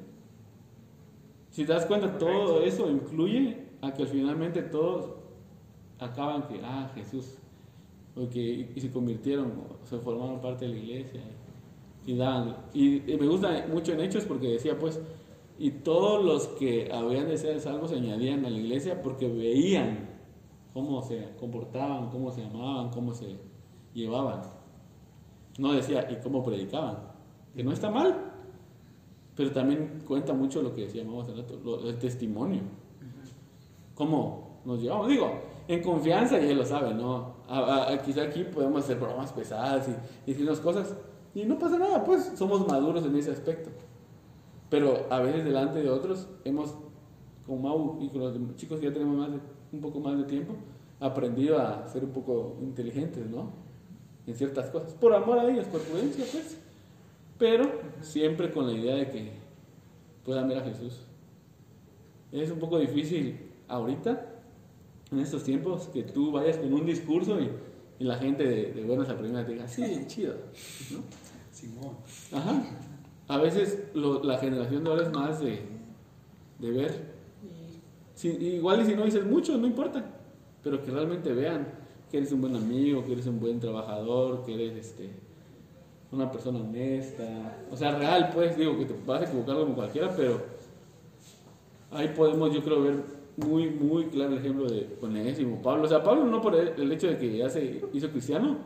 Si 1.51 1.65
te 1.65 1.73
das 1.73 1.85
cuenta, 1.85 2.17
todo 2.17 2.61
eso 2.61 2.89
incluye 2.89 3.67
a 3.81 3.93
que 3.93 4.05
finalmente 4.05 4.61
todos 4.61 5.11
acaban 5.99 6.47
que, 6.47 6.59
ah, 6.63 6.91
Jesús, 6.95 7.37
porque 8.15 8.69
y 8.75 8.79
se 8.79 8.91
convirtieron, 8.91 9.47
o 9.47 9.85
se 9.85 9.99
formaron 9.99 10.41
parte 10.41 10.65
de 10.65 10.73
la 10.73 10.79
iglesia 10.79 11.21
y 12.05 12.15
dan. 12.15 12.57
Y, 12.73 13.11
y 13.11 13.17
me 13.17 13.27
gusta 13.27 13.67
mucho 13.71 13.93
en 13.93 14.01
Hechos 14.01 14.25
porque 14.25 14.47
decía, 14.47 14.77
pues, 14.79 14.99
y 15.59 15.71
todos 15.71 16.23
los 16.23 16.47
que 16.57 16.89
habían 16.91 17.27
de 17.27 17.37
ser 17.37 17.59
salvos 17.59 17.91
se 17.91 17.97
añadían 17.97 18.45
a 18.45 18.49
la 18.49 18.57
iglesia 18.57 19.01
porque 19.01 19.27
veían 19.27 20.08
cómo 20.73 21.01
se 21.01 21.35
comportaban, 21.39 22.09
cómo 22.09 22.31
se 22.31 22.43
amaban, 22.45 22.89
cómo 22.91 23.13
se 23.13 23.37
llevaban. 23.93 24.41
No 25.57 25.73
decía, 25.73 26.09
y 26.11 26.15
cómo 26.21 26.43
predicaban, 26.43 26.97
que 27.55 27.63
no 27.63 27.71
está 27.71 27.89
mal, 27.89 28.15
pero 29.35 29.51
también 29.51 30.01
cuenta 30.07 30.33
mucho 30.33 30.61
lo 30.61 30.73
que 30.73 30.81
decíamos 30.81 31.27
hace 31.27 31.41
rato, 31.41 31.59
lo- 31.63 31.89
el 31.89 31.97
testimonio. 31.97 32.61
¿Cómo 33.95 34.61
nos 34.65 34.81
llevamos? 34.81 35.07
Digo, 35.07 35.29
en 35.67 35.81
confianza, 35.83 36.39
y 36.39 36.49
él 36.49 36.57
lo 36.57 36.65
sabe, 36.65 36.93
¿no? 36.93 37.33
A- 37.47 37.89
a- 37.91 38.01
quizá 38.01 38.23
aquí 38.23 38.43
podemos 38.43 38.83
hacer 38.83 38.99
bromas 38.99 39.31
pesadas 39.33 39.87
y, 39.87 39.91
y 40.29 40.33
decirnos 40.33 40.59
cosas, 40.59 40.95
y 41.35 41.43
no 41.45 41.57
pasa 41.59 41.77
nada, 41.77 42.03
pues 42.03 42.31
somos 42.35 42.67
maduros 42.67 43.05
en 43.05 43.15
ese 43.15 43.31
aspecto. 43.31 43.69
Pero 44.69 45.07
a 45.09 45.19
veces 45.19 45.43
delante 45.45 45.81
de 45.81 45.89
otros 45.89 46.27
hemos, 46.45 46.75
con 47.45 47.61
Mau 47.61 47.97
y 48.01 48.09
con 48.09 48.21
los 48.21 48.55
chicos 48.55 48.79
que 48.79 48.85
ya 48.87 48.93
tenemos 48.93 49.17
más 49.17 49.31
de- 49.31 49.39
un 49.71 49.81
poco 49.81 49.99
más 49.99 50.17
de 50.17 50.23
tiempo, 50.25 50.53
aprendido 50.99 51.59
a 51.59 51.87
ser 51.87 52.03
un 52.03 52.11
poco 52.11 52.57
inteligentes, 52.61 53.25
¿no? 53.29 53.51
En 54.27 54.35
ciertas 54.35 54.69
cosas. 54.69 54.93
Por 54.93 55.13
amor 55.13 55.39
a 55.39 55.49
ellos, 55.49 55.65
por 55.67 55.81
prudencia, 55.81 56.25
pues. 56.31 56.57
Pero 57.37 57.71
siempre 58.01 58.51
con 58.51 58.67
la 58.67 58.73
idea 58.73 58.95
de 58.95 59.09
que 59.09 59.31
puedan 60.25 60.47
ver 60.47 60.57
a 60.57 60.63
Jesús. 60.63 61.01
Es 62.31 62.51
un 62.51 62.59
poco 62.59 62.77
difícil 62.77 63.39
ahorita, 63.67 64.25
en 65.11 65.19
estos 65.19 65.43
tiempos, 65.43 65.87
que 65.87 66.03
tú 66.03 66.31
vayas 66.31 66.57
con 66.57 66.71
un 66.73 66.85
discurso 66.85 67.39
y, 67.39 67.49
y 67.99 68.03
la 68.03 68.17
gente 68.17 68.43
de, 68.43 68.73
de 68.73 68.83
buenas 68.83 69.09
a 69.09 69.17
primeras 69.17 69.45
te 69.47 69.53
diga, 69.53 69.67
sí, 69.67 70.03
chido. 70.07 70.35
¿no? 70.91 70.99
Simón. 71.51 71.95
Ajá. 72.31 72.61
A 73.27 73.37
veces 73.37 73.83
lo- 73.93 74.23
la 74.23 74.37
generación 74.37 74.83
de 74.83 74.89
ahora 74.89 75.03
es 75.03 75.11
más 75.11 75.39
de, 75.39 75.61
de 76.59 76.71
ver. 76.71 77.18
Si- 78.19 78.27
igual 78.27 78.81
y 78.81 78.85
si 78.85 78.95
no 78.95 79.05
dices 79.05 79.25
mucho, 79.25 79.57
no 79.57 79.65
importa. 79.65 80.03
Pero 80.61 80.83
que 80.83 80.91
realmente 80.91 81.31
vean 81.31 81.65
que 82.11 82.17
eres 82.17 82.33
un 82.33 82.41
buen 82.41 82.53
amigo, 82.53 83.05
que 83.05 83.13
eres 83.13 83.25
un 83.27 83.39
buen 83.39 83.61
trabajador, 83.61 84.43
que 84.45 84.55
eres 84.55 84.75
este, 84.75 85.09
una 86.11 86.29
persona 86.29 86.59
honesta. 86.59 87.23
O 87.71 87.77
sea, 87.77 87.97
real, 87.97 88.29
pues, 88.33 88.57
digo 88.57 88.77
que 88.77 88.83
te 88.83 88.95
vas 89.05 89.21
a 89.21 89.23
equivocar 89.23 89.55
como 89.55 89.73
cualquiera, 89.73 90.13
pero 90.17 90.41
ahí 91.91 92.09
podemos, 92.09 92.53
yo 92.53 92.61
creo, 92.61 92.81
ver 92.81 92.95
muy, 93.37 93.69
muy 93.69 94.07
claro 94.07 94.33
el 94.33 94.39
ejemplo 94.39 94.69
de 94.69 94.97
Onésimo, 95.01 95.61
Pablo. 95.61 95.85
O 95.85 95.87
sea, 95.87 96.03
Pablo 96.03 96.25
no 96.25 96.41
por 96.41 96.55
el 96.55 96.91
hecho 96.91 97.07
de 97.07 97.17
que 97.17 97.37
ya 97.37 97.49
se 97.49 97.81
hizo 97.93 98.09
cristiano, 98.09 98.57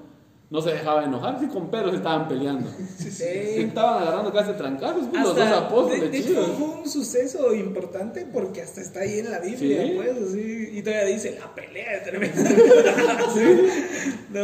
no 0.49 0.62
se 0.62 0.69
dejaba 0.71 1.03
enojar, 1.03 1.39
sí 1.39 1.47
con 1.47 1.71
Pedro 1.71 1.89
se 1.89 1.97
estaban 1.97 2.27
peleando. 2.27 2.69
Se 2.97 3.10
Sí. 3.10 3.23
estaban 3.63 4.03
agarrando 4.03 4.32
casi 4.32 4.51
a 4.51 4.58
trancazos, 4.58 5.08
pues, 5.10 5.23
los 5.23 5.36
dos 5.36 5.49
de, 5.49 5.56
apóstoles, 5.56 6.12
de 6.12 6.17
hecho, 6.17 6.45
fue 6.58 6.67
un 6.82 6.88
suceso 6.89 7.53
importante 7.56 8.27
porque 8.32 8.62
hasta 8.62 8.82
está 8.82 8.99
ahí 8.99 9.19
en 9.19 9.32
la 9.32 9.39
Biblia, 9.39 9.84
Sí. 9.84 9.93
pues, 9.95 10.29
así, 10.29 10.69
y 10.73 10.82
todavía 10.84 11.06
dice, 11.06 11.38
la 11.39 11.56
pelea 11.56 11.93
es 11.97 12.03
tremenda. 12.03 12.49
No. 14.34 14.43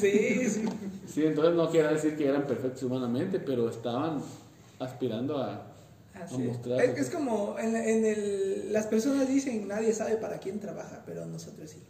Sí, 0.00 0.48
sí. 0.48 0.64
Sí, 1.06 1.24
entonces 1.26 1.54
no 1.54 1.70
quiere 1.70 1.88
decir 1.88 2.16
que 2.16 2.26
eran 2.26 2.46
perfectos 2.46 2.82
humanamente, 2.84 3.38
pero 3.40 3.68
estaban 3.68 4.22
aspirando 4.78 5.38
a, 5.38 5.66
mostrar. 6.38 6.80
Es, 6.80 6.98
es 6.98 7.10
como 7.10 7.56
en, 7.58 7.76
en 7.76 8.04
el, 8.04 8.72
las 8.72 8.86
personas 8.86 9.28
dicen, 9.28 9.66
nadie 9.68 9.92
sabe 9.92 10.16
para 10.16 10.38
quién 10.38 10.58
trabaja, 10.60 11.02
pero 11.04 11.26
nosotros 11.26 11.70
sí. 11.70 11.82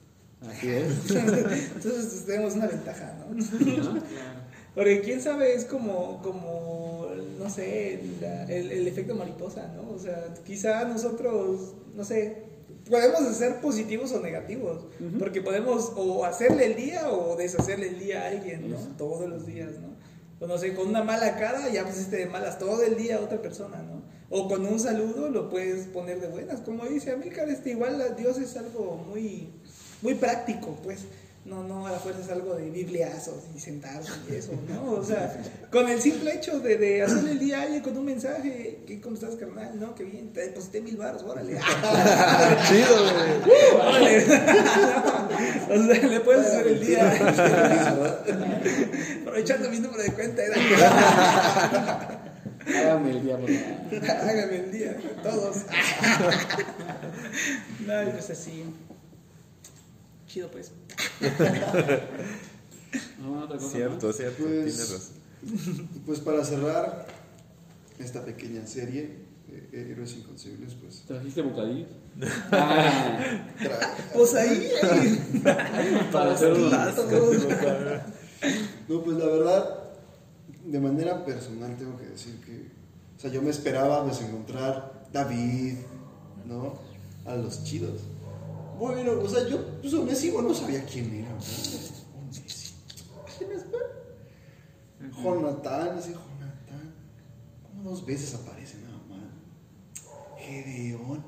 Así 0.48 0.68
es. 0.70 1.10
Entonces 1.10 2.06
pues, 2.06 2.26
tenemos 2.26 2.54
una 2.54 2.66
ventaja, 2.66 3.14
¿no? 3.18 4.00
Porque 4.74 5.02
quién 5.02 5.20
sabe, 5.20 5.54
es 5.54 5.64
como, 5.66 6.22
como 6.22 7.08
no 7.38 7.50
sé, 7.50 8.00
la- 8.20 8.44
el, 8.44 8.70
el 8.72 8.88
efecto 8.88 9.14
mariposa, 9.14 9.70
¿no? 9.76 9.90
O 9.90 9.98
sea, 9.98 10.32
quizá 10.46 10.84
nosotros, 10.84 11.74
no 11.94 12.04
sé, 12.04 12.44
podemos 12.88 13.20
ser 13.36 13.60
positivos 13.60 14.12
o 14.12 14.20
negativos, 14.20 14.86
porque 15.18 15.42
podemos 15.42 15.92
o 15.96 16.24
hacerle 16.24 16.66
el 16.66 16.76
día 16.76 17.10
o 17.10 17.36
deshacerle 17.36 17.88
el 17.90 17.98
día 17.98 18.22
a 18.22 18.28
alguien, 18.28 18.70
¿no? 18.70 18.78
Todos 18.96 19.28
los 19.28 19.44
días, 19.46 19.72
¿no? 19.80 19.92
O 20.40 20.46
no 20.48 20.56
sé, 20.58 20.74
con 20.74 20.88
una 20.88 21.04
mala 21.04 21.36
cara 21.36 21.68
ya 21.68 21.86
pusiste 21.86 22.16
de 22.16 22.26
malas 22.26 22.58
todo 22.58 22.82
el 22.82 22.96
día 22.96 23.18
a 23.18 23.20
otra 23.20 23.40
persona, 23.42 23.82
¿no? 23.82 24.02
O 24.30 24.48
con 24.48 24.64
un 24.64 24.80
saludo 24.80 25.28
lo 25.28 25.50
puedes 25.50 25.86
poner 25.88 26.18
de 26.20 26.28
buenas, 26.28 26.60
como 26.62 26.86
dice 26.86 27.12
Amílcar, 27.12 27.48
este, 27.50 27.72
igual 27.72 28.02
Dios 28.16 28.38
es 28.38 28.56
algo 28.56 28.96
muy, 29.06 29.50
muy 30.02 30.14
práctico, 30.14 30.76
pues. 30.82 31.00
No, 31.44 31.64
no, 31.64 31.88
a 31.88 31.90
la 31.90 31.98
fuerza 31.98 32.20
es 32.20 32.30
algo 32.30 32.54
de 32.54 32.70
bibliazos 32.70 33.34
y 33.56 33.58
sentarse 33.58 34.12
y 34.30 34.34
eso, 34.36 34.52
¿no? 34.68 34.92
O 34.92 35.02
sea, 35.02 35.42
con 35.72 35.88
el 35.88 36.00
simple 36.00 36.36
hecho 36.36 36.60
de, 36.60 36.76
de 36.78 37.02
hacerle 37.02 37.32
el 37.32 37.40
día 37.40 37.58
a 37.58 37.62
alguien 37.62 37.82
con 37.82 37.96
un 37.96 38.04
mensaje, 38.04 38.78
¿qué, 38.86 39.00
¿cómo 39.00 39.16
estás, 39.16 39.34
carnal? 39.34 39.72
No, 39.80 39.92
qué 39.96 40.04
bien, 40.04 40.32
te 40.32 40.42
deposité 40.42 40.80
mil 40.80 40.96
baros, 40.96 41.24
órale. 41.24 41.54
Chido, 42.68 42.96
güey. 43.42 43.74
órale. 43.74 44.18
o 45.68 45.84
sea, 45.84 46.06
le 46.06 46.20
puedes 46.20 46.46
hacer 46.46 46.66
el 46.68 46.86
día. 46.86 47.10
Aprovechando 49.22 49.68
mi 49.68 49.80
número 49.80 50.00
de 50.04 50.12
cuenta, 50.12 50.42
Hágame 52.68 53.10
el 53.10 53.20
día, 53.24 53.36
por 53.36 53.50
favor. 53.50 54.10
hágame 54.30 54.56
el 54.58 54.70
día, 54.70 54.96
todos. 55.24 55.56
no, 57.80 58.10
pues 58.12 58.30
así. 58.30 58.62
Chido, 60.32 60.48
pues. 60.50 60.72
No, 63.20 63.42
otra 63.44 63.56
cosa 63.58 63.70
Cierto, 63.70 64.12
cierto, 64.12 64.42
Pues-. 64.44 65.12
Pues 66.06 66.20
para 66.20 66.44
cerrar 66.44 67.06
esta 67.98 68.24
pequeña 68.24 68.66
serie, 68.66 69.18
eh, 69.50 69.88
Héroes 69.90 70.14
Inconcebibles, 70.16 70.74
pues. 70.74 71.02
¿Trajiste 71.06 71.42
bocadillos? 71.42 71.88
Ah, 72.50 73.18
Pues 74.14 74.34
ahí, 74.34 74.70
ahí. 74.82 75.38
para 76.10 76.32
hacer 76.32 76.52
un. 76.52 76.70
No, 78.88 79.02
pues 79.02 79.16
la 79.18 79.26
verdad, 79.26 79.80
de 80.64 80.80
manera 80.80 81.24
personal 81.26 81.76
tengo 81.76 81.98
que 81.98 82.06
decir 82.06 82.40
que, 82.44 82.68
o 83.16 83.20
sea, 83.20 83.30
yo 83.30 83.42
me 83.42 83.50
esperaba 83.50 84.02
pues 84.04 84.20
encontrar 84.22 85.08
David, 85.12 85.76
¿no? 86.46 86.78
A 87.26 87.36
los 87.36 87.64
chidos. 87.64 88.00
Bueno, 88.82 89.12
o 89.22 89.28
sea, 89.28 89.48
yo, 89.48 89.64
pues 89.80 89.94
Onésimo 89.94 90.42
no 90.42 90.52
sabía 90.52 90.84
quién 90.84 91.14
era, 91.14 91.28
¿no? 91.28 91.36
Onésimo. 91.36 91.98
¿Quién 93.38 93.52
es, 93.52 93.62
pues? 93.70 93.84
Jonatán, 95.22 95.98
ese 95.98 96.14
Jonatán. 96.14 96.92
Como 97.62 97.84
dos 97.88 98.04
veces 98.04 98.34
aparece 98.34 98.78
nada 98.78 98.98
más. 99.08 99.20
Gedeón. 100.36 101.24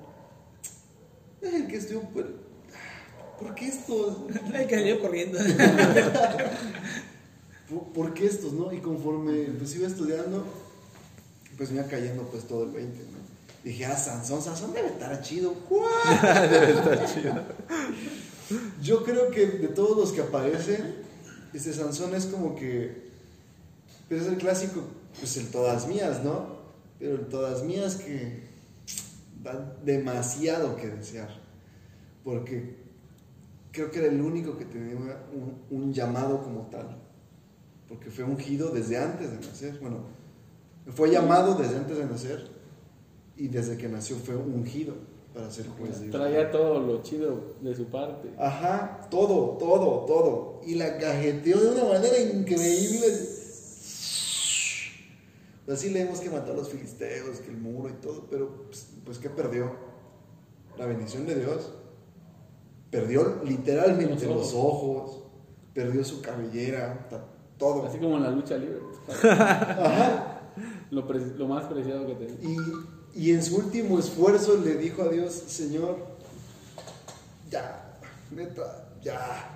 Es 1.40 1.54
el 1.54 1.68
que 1.68 1.76
estoy, 1.76 2.00
pues, 2.12 2.26
¿por 3.38 3.54
qué 3.54 3.68
estos? 3.68 4.16
Ay, 4.52 4.66
que 4.66 4.74
salió 4.74 5.00
corriendo. 5.00 5.38
¿Por, 7.70 7.84
por 7.92 8.14
qué 8.14 8.26
estos, 8.26 8.52
no? 8.52 8.72
Y 8.72 8.80
conforme 8.80 9.44
pues 9.56 9.76
iba 9.76 9.86
estudiando, 9.86 10.44
pues 11.56 11.70
me 11.70 11.78
iba 11.78 11.86
cayendo 11.86 12.24
pues 12.24 12.48
todo 12.48 12.64
el 12.64 12.70
20, 12.70 12.98
¿no? 12.98 13.23
Dije, 13.64 13.87
ah, 13.87 13.96
Sansón, 13.96 14.42
Sansón 14.42 14.74
debe 14.74 14.88
estar 14.88 15.22
chido. 15.22 15.55
Debe 16.50 16.72
estar 16.72 17.07
chido. 17.07 17.35
Yo 18.83 19.03
creo 19.03 19.31
que 19.31 19.46
de 19.46 19.68
todos 19.68 19.96
los 19.96 20.12
que 20.12 20.20
aparecen, 20.20 20.96
este 21.55 21.72
Sansón 21.72 22.14
es 22.14 22.27
como 22.27 22.55
que, 22.55 23.10
pues 24.06 24.21
es 24.21 24.29
el 24.29 24.37
clásico, 24.37 24.83
pues 25.19 25.38
el 25.38 25.50
todas 25.50 25.88
mías, 25.88 26.23
¿no? 26.23 26.58
Pero 26.98 27.15
el 27.15 27.27
todas 27.29 27.62
mías 27.62 27.96
que 27.96 28.42
da 29.42 29.79
demasiado 29.83 30.77
que 30.77 30.88
desear, 30.88 31.31
porque 32.23 32.77
creo 33.73 33.90
que 33.90 34.00
era 34.00 34.08
el 34.08 34.21
único 34.21 34.58
que 34.58 34.67
tenía 34.67 34.94
un, 35.33 35.62
un 35.71 35.94
llamado 35.94 36.42
como 36.42 36.69
tal, 36.69 36.98
porque 37.88 38.10
fue 38.10 38.25
ungido 38.25 38.71
desde 38.71 38.98
antes 38.98 39.31
de 39.31 39.38
nacer, 39.38 39.79
bueno, 39.81 40.04
fue 40.94 41.10
llamado 41.10 41.54
desde 41.54 41.79
antes 41.79 41.96
de 41.96 42.04
nacer 42.04 42.54
y 43.37 43.48
desde 43.48 43.76
que 43.76 43.88
nació 43.88 44.16
fue 44.16 44.37
ungido 44.37 44.94
para 45.32 45.50
ser 45.50 45.66
juez 45.68 46.00
de. 46.00 46.08
Traía 46.08 46.50
todo 46.50 46.80
lo 46.80 47.02
chido 47.02 47.56
de 47.60 47.74
su 47.74 47.87
parte. 47.87 48.30
Ajá, 48.38 49.08
todo, 49.10 49.56
todo, 49.58 50.04
todo. 50.06 50.60
Y 50.66 50.74
la 50.76 50.98
cajeteó 50.98 51.60
de 51.60 51.80
una 51.80 51.92
manera 51.92 52.18
increíble. 52.18 53.06
Así 55.66 55.90
leemos 55.90 56.20
que 56.20 56.30
mató 56.30 56.52
a 56.52 56.56
los 56.56 56.68
filisteos, 56.68 57.38
que 57.38 57.50
el 57.50 57.56
muro 57.56 57.88
y 57.88 57.94
todo, 57.94 58.26
pero 58.30 58.66
pues, 58.66 58.87
pues 59.04 59.18
¿qué 59.18 59.30
perdió? 59.30 59.94
la 60.78 60.87
bendición 60.87 61.26
de 61.26 61.37
Dios, 61.37 61.72
perdió 62.90 63.42
literalmente 63.44 64.26
Los 64.26 64.37
los 64.37 64.54
ojos, 64.54 65.22
perdió 65.72 66.04
su 66.04 66.20
cabellera, 66.20 67.08
todo. 67.58 67.87
Así 67.87 67.98
como 67.98 68.16
en 68.16 68.22
la 68.22 68.30
lucha 68.30 68.56
libre. 68.56 68.78
Ajá. 69.22 70.40
Lo, 70.90 71.02
lo 71.02 71.48
más 71.48 71.64
preciado 71.64 72.06
que 72.06 72.14
tenía. 72.14 72.37
Y, 72.42 72.56
y 73.15 73.33
en 73.33 73.42
su 73.42 73.56
último 73.56 73.98
esfuerzo 73.98 74.56
le 74.56 74.77
dijo 74.77 75.02
a 75.02 75.08
Dios, 75.08 75.33
Señor, 75.46 75.98
ya, 77.50 77.98
neta, 78.31 78.88
ya. 79.02 79.50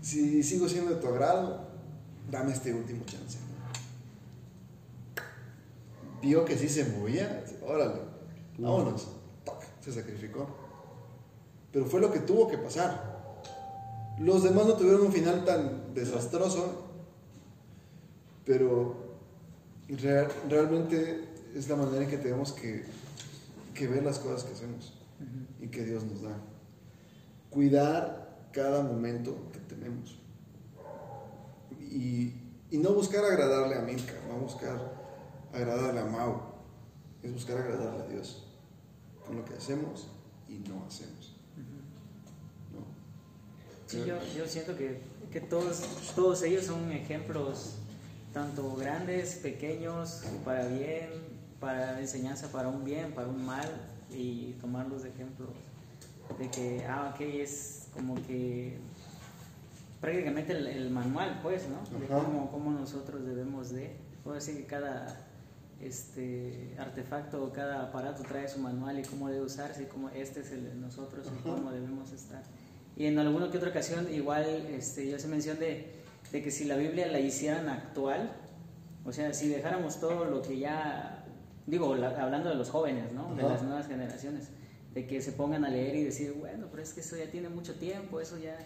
Si 0.00 0.42
sigo 0.42 0.68
siendo 0.68 0.94
de 0.94 1.00
tu 1.00 1.08
agrado, 1.08 1.66
dame 2.30 2.52
este 2.52 2.72
último 2.74 3.04
chance. 3.06 3.38
Vio 6.22 6.44
que 6.44 6.56
sí 6.56 6.68
se 6.68 6.84
movía, 6.86 7.44
órale, 7.66 8.00
vámonos. 8.58 9.08
Se 9.80 9.92
sacrificó. 9.92 10.46
Pero 11.72 11.84
fue 11.86 12.00
lo 12.00 12.10
que 12.12 12.20
tuvo 12.20 12.48
que 12.48 12.56
pasar. 12.56 13.14
Los 14.18 14.42
demás 14.44 14.66
no 14.66 14.74
tuvieron 14.74 15.02
un 15.02 15.12
final 15.12 15.44
tan 15.44 15.92
desastroso, 15.92 16.84
pero 18.46 19.02
Real- 19.88 20.32
realmente 20.48 21.28
es 21.54 21.68
la 21.68 21.76
manera 21.76 22.04
en 22.04 22.10
que 22.10 22.18
tenemos 22.18 22.52
que, 22.52 22.84
que 23.74 23.86
ver 23.86 24.02
las 24.02 24.18
cosas 24.18 24.44
que 24.44 24.52
hacemos 24.52 24.92
y 25.60 25.68
que 25.68 25.84
Dios 25.84 26.04
nos 26.04 26.22
da. 26.22 26.36
Cuidar 27.50 28.48
cada 28.52 28.82
momento 28.82 29.50
que 29.52 29.60
tenemos. 29.60 30.18
Y, 31.80 32.34
y 32.70 32.78
no 32.78 32.90
buscar 32.90 33.24
agradarle 33.24 33.76
a 33.76 33.82
Milka, 33.82 34.14
no 34.28 34.38
buscar 34.38 35.04
agradarle 35.52 36.00
a 36.00 36.04
Mau, 36.04 36.42
es 37.22 37.32
buscar 37.32 37.58
agradarle 37.58 38.02
a 38.02 38.06
Dios 38.08 38.44
con 39.24 39.36
lo 39.36 39.44
que 39.44 39.54
hacemos 39.54 40.08
y 40.48 40.54
no 40.68 40.84
hacemos. 40.84 41.36
¿No? 42.72 42.84
Sí, 43.86 44.04
yo, 44.04 44.18
yo 44.36 44.46
siento 44.46 44.76
que, 44.76 45.00
que 45.30 45.40
todos, 45.40 45.82
todos 46.16 46.42
ellos 46.42 46.64
son 46.66 46.90
ejemplos, 46.90 47.76
tanto 48.32 48.74
grandes, 48.74 49.36
pequeños, 49.36 50.22
para 50.44 50.66
bien, 50.66 51.33
para 51.64 51.98
enseñanza, 51.98 52.48
para 52.52 52.68
un 52.68 52.84
bien, 52.84 53.12
para 53.12 53.26
un 53.26 53.44
mal, 53.44 53.66
y 54.10 54.52
tomarlos 54.60 55.02
de 55.02 55.08
ejemplo. 55.08 55.46
De 56.38 56.50
que, 56.50 56.84
ah, 56.86 57.12
ok, 57.14 57.20
es 57.22 57.88
como 57.94 58.14
que 58.26 58.76
prácticamente 60.00 60.52
el, 60.52 60.66
el 60.66 60.90
manual, 60.90 61.40
pues, 61.42 61.62
¿no? 61.68 61.98
De 61.98 62.06
cómo, 62.06 62.50
cómo 62.50 62.70
nosotros 62.70 63.24
debemos 63.24 63.70
de. 63.70 63.96
Puedo 64.22 64.34
decir 64.34 64.56
que 64.56 64.66
cada 64.66 65.26
este 65.80 66.74
artefacto 66.78 67.44
o 67.44 67.52
cada 67.52 67.84
aparato 67.84 68.22
trae 68.22 68.46
su 68.48 68.58
manual 68.58 68.98
y 68.98 69.02
cómo 69.02 69.28
debe 69.28 69.44
usarse 69.44 69.82
y 69.84 69.86
cómo 69.86 70.08
este 70.10 70.40
es 70.40 70.52
el 70.52 70.64
de 70.64 70.74
nosotros 70.74 71.26
y 71.26 71.30
Ajá. 71.30 71.56
cómo 71.56 71.72
debemos 71.72 72.12
estar. 72.12 72.42
Y 72.96 73.06
en 73.06 73.18
alguna 73.18 73.50
que 73.50 73.56
otra 73.56 73.70
ocasión 73.70 74.12
igual 74.12 74.44
este, 74.70 75.10
yo 75.10 75.18
se 75.18 75.28
mención 75.28 75.58
de, 75.58 75.94
de 76.30 76.42
que 76.42 76.50
si 76.50 76.64
la 76.64 76.76
Biblia 76.76 77.06
la 77.08 77.20
hicieran 77.20 77.68
actual, 77.68 78.30
o 79.04 79.12
sea, 79.12 79.34
si 79.34 79.48
dejáramos 79.48 80.00
todo 80.00 80.24
lo 80.24 80.40
que 80.40 80.58
ya, 80.58 81.23
digo, 81.66 81.94
la- 81.94 82.10
hablando 82.22 82.48
de 82.50 82.54
los 82.56 82.70
jóvenes, 82.70 83.12
¿no? 83.12 83.34
De 83.34 83.42
las 83.42 83.62
nuevas 83.62 83.86
generaciones, 83.86 84.48
de 84.94 85.06
que 85.06 85.20
se 85.20 85.32
pongan 85.32 85.64
a 85.64 85.70
leer 85.70 85.96
y 85.96 86.04
decir, 86.04 86.34
bueno, 86.38 86.66
pero 86.70 86.82
es 86.82 86.92
que 86.92 87.00
eso 87.00 87.16
ya 87.16 87.26
tiene 87.30 87.48
mucho 87.48 87.74
tiempo, 87.74 88.20
eso 88.20 88.38
ya, 88.38 88.56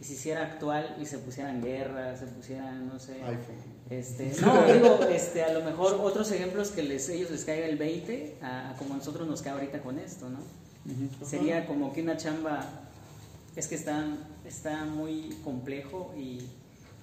y 0.00 0.04
si 0.04 0.12
hiciera 0.14 0.42
actual 0.42 0.96
y 1.00 1.06
se 1.06 1.18
pusieran 1.18 1.62
guerras, 1.62 2.20
se 2.20 2.26
pusieran, 2.26 2.86
no 2.88 2.98
sé, 2.98 3.14
iPhone. 3.22 3.56
este, 3.90 4.32
no, 4.42 4.64
digo, 4.72 4.98
este, 5.10 5.42
a 5.42 5.52
lo 5.52 5.62
mejor 5.64 5.98
otros 6.02 6.30
ejemplos 6.32 6.70
que 6.70 6.82
les, 6.82 7.08
ellos 7.08 7.30
les 7.30 7.44
caiga 7.44 7.66
el 7.66 7.76
20, 7.76 8.36
a, 8.42 8.70
a 8.70 8.76
como 8.76 8.94
a 8.94 8.96
nosotros 8.98 9.26
nos 9.28 9.42
cae 9.42 9.52
ahorita 9.52 9.80
con 9.80 9.98
esto, 9.98 10.28
¿no? 10.28 10.38
Sería 11.26 11.66
como 11.66 11.92
que 11.92 12.02
una 12.02 12.16
chamba, 12.16 12.64
es 13.56 13.66
que 13.68 13.74
está, 13.74 14.04
está 14.46 14.84
muy 14.84 15.36
complejo 15.44 16.14
y, 16.16 16.38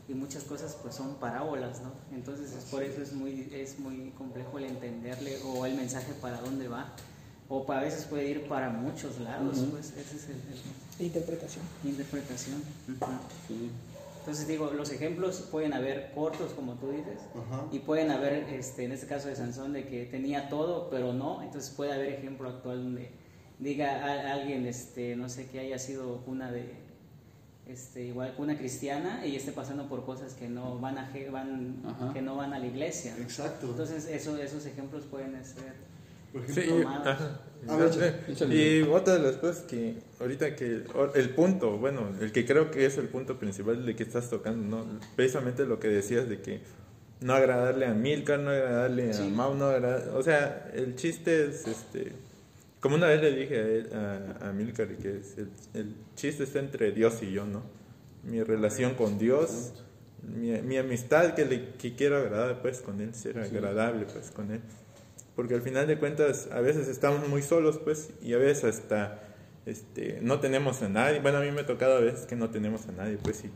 y 0.07 0.13
muchas 0.13 0.43
cosas 0.43 0.77
pues 0.81 0.95
son 0.95 1.15
parábolas, 1.15 1.81
¿no? 1.81 1.91
Entonces 2.15 2.51
es 2.53 2.65
por 2.65 2.83
eso 2.83 3.01
es 3.01 3.13
muy, 3.13 3.49
es 3.53 3.79
muy 3.79 4.11
complejo 4.17 4.57
el 4.57 4.65
entenderle 4.65 5.37
o 5.45 5.65
el 5.65 5.75
mensaje 5.75 6.13
para 6.21 6.41
dónde 6.41 6.67
va. 6.67 6.93
O 7.49 7.69
a 7.71 7.79
veces 7.81 8.05
puede 8.05 8.27
ir 8.29 8.47
para 8.47 8.69
muchos 8.69 9.19
lados, 9.19 9.57
Ujú. 9.59 9.71
pues 9.71 9.91
ese 9.97 10.15
es 10.15 10.25
el, 10.29 10.35
el- 10.35 11.05
Interpretación. 11.05 11.63
interpretación. 11.83 12.57
Ujú. 12.87 13.11
Sí. 13.47 13.69
Entonces 14.19 14.47
digo, 14.47 14.71
los 14.71 14.89
ejemplos 14.91 15.47
pueden 15.51 15.73
haber 15.73 16.13
cortos, 16.13 16.53
como 16.53 16.75
tú 16.75 16.91
dices, 16.91 17.19
Ajá. 17.35 17.65
y 17.71 17.79
pueden 17.79 18.09
haber, 18.11 18.45
este, 18.53 18.85
en 18.85 18.93
este 18.93 19.05
caso 19.07 19.27
de 19.27 19.35
Sansón, 19.35 19.73
de 19.73 19.85
que 19.85 20.05
tenía 20.05 20.47
todo, 20.49 20.89
pero 20.89 21.11
no. 21.13 21.43
Entonces 21.43 21.71
puede 21.71 21.91
haber 21.91 22.13
ejemplo 22.13 22.47
actual 22.49 22.83
donde 22.83 23.11
diga 23.59 24.05
a, 24.05 24.33
alguien, 24.33 24.65
este, 24.65 25.15
no 25.17 25.27
sé, 25.27 25.47
que 25.47 25.59
haya 25.59 25.77
sido 25.77 26.17
cuna 26.23 26.51
de, 26.51 26.73
este, 27.67 28.03
igual 28.03 28.33
cuna 28.35 28.57
cristiana 28.57 29.25
y 29.25 29.35
esté 29.35 29.51
pasando 29.51 29.87
por 29.87 30.05
cosas 30.05 30.33
que 30.33 30.47
no 30.49 30.79
van 30.79 30.97
a, 30.97 31.11
van, 31.31 31.77
Ajá. 31.85 32.13
que 32.13 32.21
no 32.21 32.35
van 32.35 32.53
a 32.53 32.59
la 32.59 32.65
iglesia. 32.67 33.15
Exacto. 33.19 33.67
Entonces 33.69 34.07
eso, 34.09 34.37
esos 34.37 34.65
ejemplos 34.65 35.03
pueden 35.05 35.33
ser. 35.45 35.73
Por 36.33 36.45
Sí, 36.47 36.61
ejemplo. 36.61 36.89
A 37.69 37.77
ver. 37.77 38.51
Y 38.51 38.81
otra 38.81 39.13
de 39.13 39.19
las 39.19 39.35
cosas 39.37 39.59
que 39.63 39.95
ahorita 40.19 40.55
que 40.55 40.83
el 41.15 41.29
punto, 41.29 41.77
bueno, 41.77 42.09
el 42.19 42.31
que 42.33 42.45
creo 42.45 42.71
que 42.71 42.85
es 42.85 42.97
el 42.97 43.07
punto 43.07 43.39
principal 43.39 43.85
de 43.85 43.95
que 43.95 44.03
estás 44.03 44.29
tocando, 44.29 44.83
¿no? 44.83 44.99
Precisamente 45.15 45.65
lo 45.65 45.79
que 45.79 45.87
decías 45.87 46.27
de 46.27 46.41
que 46.41 46.61
no 47.21 47.33
agradarle 47.33 47.85
a 47.85 47.93
Milka, 47.93 48.37
no 48.37 48.49
agradarle 48.49 49.11
a 49.11 49.13
Sí. 49.13 49.29
Mau, 49.29 49.53
no 49.55 49.65
agra- 49.67 50.03
o 50.13 50.21
sea, 50.23 50.69
el 50.73 50.95
chiste 50.97 51.45
es 51.45 51.65
este 51.67 52.11
como 52.83 52.97
una 52.97 53.07
vez 53.07 53.21
le 53.21 53.31
dije 53.31 53.55
a, 53.55 53.61
él, 53.61 53.89
a, 53.93 54.49
a 54.49 54.97
que 55.01 55.17
es 55.17 55.37
el, 55.37 55.49
el 55.73 55.95
chiste 56.15 56.43
está 56.43 56.59
entre 56.59 56.91
Dios 56.91 57.23
y 57.23 57.31
yo, 57.31 57.45
¿no? 57.45 57.63
Mi 58.23 58.43
relación 58.43 58.95
con 58.95 59.17
Dios, 59.17 59.85
mi, 60.21 60.51
mi 60.61 60.75
amistad 60.75 61.33
que 61.33 61.45
le 61.45 61.69
que 61.75 61.95
quiero 61.95 62.17
agradar 62.17 62.61
pues 62.61 62.81
con 62.81 62.99
él, 62.99 63.15
ser 63.15 63.39
agradable 63.39 64.05
pues 64.11 64.31
con 64.31 64.51
él. 64.51 64.59
Porque 65.33 65.53
al 65.53 65.61
final 65.61 65.87
de 65.87 65.97
cuentas 65.97 66.49
a 66.51 66.59
veces 66.59 66.89
estamos 66.89 67.25
muy 67.29 67.41
solos 67.41 67.79
pues 67.81 68.09
y 68.21 68.33
a 68.33 68.37
veces 68.37 68.65
hasta 68.65 69.33
este 69.65 70.19
no 70.21 70.41
tenemos 70.41 70.81
a 70.81 70.89
nadie. 70.89 71.21
Bueno 71.21 71.37
a 71.37 71.41
mí 71.41 71.51
me 71.51 71.61
ha 71.61 71.65
tocado 71.65 71.95
a 71.95 72.01
veces 72.01 72.25
que 72.25 72.35
no 72.35 72.49
tenemos 72.49 72.85
a 72.87 72.91
nadie 72.91 73.17
pues 73.17 73.45
y 73.45 73.49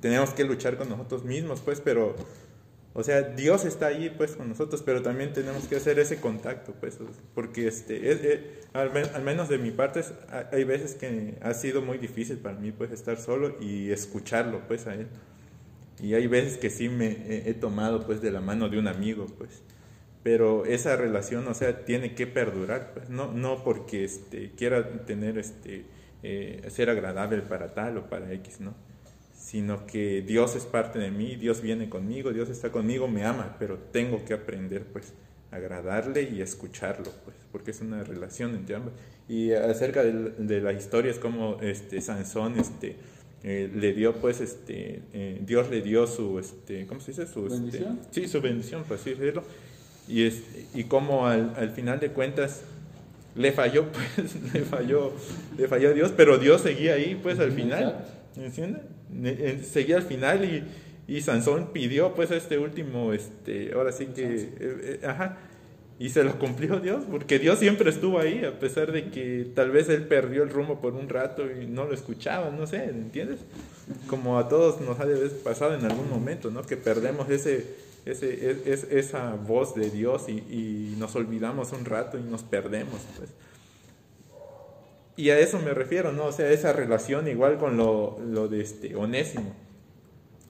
tenemos 0.00 0.30
que 0.30 0.42
luchar 0.42 0.76
con 0.76 0.88
nosotros 0.88 1.22
mismos 1.22 1.60
pues 1.60 1.80
pero 1.80 2.16
o 2.94 3.02
sea 3.02 3.22
Dios 3.22 3.64
está 3.64 3.86
allí 3.86 4.10
pues 4.10 4.32
con 4.36 4.48
nosotros 4.48 4.82
pero 4.84 5.00
también 5.02 5.32
tenemos 5.32 5.64
que 5.66 5.76
hacer 5.76 5.98
ese 5.98 6.20
contacto 6.20 6.74
pues 6.80 6.98
porque 7.34 7.66
este 7.66 8.10
es- 8.12 8.40
al, 8.74 8.92
men- 8.92 9.08
al 9.14 9.22
menos 9.22 9.48
de 9.48 9.58
mi 9.58 9.70
parte 9.70 10.00
es- 10.00 10.12
ha- 10.30 10.48
hay 10.52 10.64
veces 10.64 10.94
que 10.94 11.36
ha 11.40 11.54
sido 11.54 11.80
muy 11.82 11.98
difícil 11.98 12.36
para 12.38 12.58
mí 12.58 12.70
pues 12.72 12.90
estar 12.92 13.16
solo 13.18 13.56
y 13.60 13.90
escucharlo 13.90 14.60
pues 14.68 14.86
a 14.86 14.94
él. 14.94 15.06
Y 16.00 16.14
hay 16.14 16.26
veces 16.26 16.58
que 16.58 16.68
sí 16.70 16.88
me 16.88 17.06
he, 17.28 17.50
he 17.50 17.54
tomado 17.54 18.04
pues 18.06 18.20
de 18.20 18.30
la 18.30 18.40
mano 18.40 18.68
de 18.68 18.78
un 18.78 18.88
amigo 18.88 19.26
pues. 19.38 19.62
Pero 20.22 20.64
esa 20.66 20.96
relación 20.96 21.46
o 21.48 21.54
sea 21.54 21.84
tiene 21.84 22.14
que 22.14 22.26
perdurar 22.26 22.92
pues 22.94 23.08
no 23.10 23.32
no 23.32 23.62
porque 23.64 24.04
este 24.04 24.50
quiera 24.56 25.04
tener 25.06 25.38
este 25.38 25.84
eh, 26.22 26.62
ser 26.70 26.90
agradable 26.90 27.42
para 27.42 27.74
tal 27.74 27.98
o 27.98 28.08
para 28.08 28.32
x 28.32 28.60
no 28.60 28.74
sino 29.52 29.84
que 29.84 30.22
Dios 30.22 30.56
es 30.56 30.64
parte 30.64 30.98
de 30.98 31.10
mí 31.10 31.36
Dios 31.36 31.60
viene 31.60 31.90
conmigo 31.90 32.32
Dios 32.32 32.48
está 32.48 32.72
conmigo 32.72 33.06
me 33.06 33.26
ama 33.26 33.56
pero 33.58 33.76
tengo 33.76 34.24
que 34.24 34.32
aprender 34.32 34.86
pues 34.86 35.12
a 35.50 35.56
agradarle 35.56 36.22
y 36.22 36.40
escucharlo 36.40 37.12
pues 37.24 37.36
porque 37.52 37.72
es 37.72 37.82
una 37.82 38.02
relación 38.02 38.54
entre 38.54 38.76
ambos 38.76 38.94
y 39.28 39.52
acerca 39.52 40.02
de, 40.02 40.30
de 40.38 40.60
las 40.62 40.76
historias 40.76 41.18
como 41.18 41.60
este 41.60 42.00
Sansón 42.00 42.58
este 42.58 42.96
eh, 43.44 43.70
le 43.74 43.92
dio 43.92 44.14
pues 44.14 44.40
este 44.40 45.02
eh, 45.12 45.42
Dios 45.44 45.68
le 45.68 45.82
dio 45.82 46.06
su 46.06 46.38
este 46.38 46.86
cómo 46.86 47.02
se 47.02 47.10
dice 47.10 47.26
su 47.26 47.44
este, 47.44 47.58
¿Bendición? 47.58 48.00
sí 48.10 48.28
su 48.28 48.40
bendición 48.40 48.84
por 48.84 48.96
así 48.96 49.10
decirlo 49.10 49.44
y 50.08 50.22
es 50.22 50.44
y 50.72 50.84
como 50.84 51.26
al, 51.26 51.52
al 51.58 51.72
final 51.72 52.00
de 52.00 52.08
cuentas 52.08 52.62
le 53.34 53.52
falló 53.52 53.92
pues 54.16 54.34
le 54.54 54.62
falló 54.62 55.12
le 55.58 55.68
falló 55.68 55.90
a 55.90 55.92
Dios 55.92 56.10
pero 56.16 56.38
Dios 56.38 56.62
seguía 56.62 56.94
ahí 56.94 57.20
pues 57.22 57.38
al 57.38 57.52
final. 57.52 58.02
¿entiendes? 58.34 58.80
Eh, 59.24 59.60
seguía 59.70 59.96
al 59.96 60.02
final 60.02 60.44
y, 60.44 60.64
y 61.12 61.20
Sansón 61.20 61.70
pidió 61.72 62.14
pues 62.14 62.30
este 62.30 62.58
último 62.58 63.12
este 63.12 63.72
ahora 63.74 63.92
sí 63.92 64.06
que 64.06 64.22
eh, 64.24 64.50
eh, 64.60 65.00
ajá 65.06 65.38
y 65.98 66.08
se 66.08 66.24
lo 66.24 66.38
cumplió 66.38 66.80
Dios 66.80 67.04
porque 67.10 67.38
Dios 67.38 67.58
siempre 67.58 67.90
estuvo 67.90 68.18
ahí 68.18 68.44
a 68.44 68.58
pesar 68.58 68.90
de 68.92 69.10
que 69.10 69.46
tal 69.54 69.70
vez 69.70 69.88
él 69.88 70.04
perdió 70.06 70.42
el 70.42 70.50
rumbo 70.50 70.80
por 70.80 70.94
un 70.94 71.08
rato 71.08 71.44
y 71.50 71.66
no 71.66 71.84
lo 71.84 71.92
escuchaba 71.94 72.50
no 72.50 72.66
sé 72.66 72.84
¿entiendes? 72.84 73.40
como 74.06 74.38
a 74.38 74.48
todos 74.48 74.80
nos 74.80 74.98
ha 75.00 75.06
de 75.06 75.16
haber 75.16 75.30
pasado 75.42 75.74
en 75.74 75.84
algún 75.84 76.08
momento 76.08 76.50
¿no? 76.50 76.62
que 76.62 76.76
perdemos 76.76 77.28
ese 77.30 77.66
ese, 78.04 78.50
es, 78.50 78.66
es- 78.66 78.86
esa 78.90 79.34
voz 79.36 79.76
de 79.76 79.88
Dios 79.90 80.24
y, 80.28 80.32
y 80.32 80.96
nos 80.98 81.14
olvidamos 81.14 81.70
un 81.70 81.84
rato 81.84 82.18
y 82.18 82.22
nos 82.22 82.42
perdemos. 82.42 83.00
Pues. 83.16 83.30
Y 85.16 85.30
a 85.30 85.38
eso 85.38 85.58
me 85.58 85.74
refiero, 85.74 86.12
¿no? 86.12 86.24
O 86.26 86.32
sea, 86.32 86.50
esa 86.50 86.72
relación 86.72 87.28
igual 87.28 87.58
con 87.58 87.76
lo, 87.76 88.18
lo 88.26 88.48
de 88.48 88.62
este 88.62 88.96
Onésimo. 88.96 89.54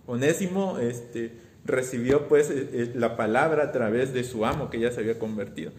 Onésimo 0.07 0.79
este, 0.79 1.33
recibió 1.65 2.29
pues 2.29 2.51
eh, 2.51 2.69
eh, 2.73 2.93
la 2.95 3.17
palabra 3.17 3.65
a 3.65 3.73
través 3.73 4.13
de 4.13 4.25
su 4.25 4.45
amo 4.45 4.71
que 4.71 4.81
ya 4.81 4.91
se 4.91 5.01
había 5.01 5.19
convertido. 5.19 5.73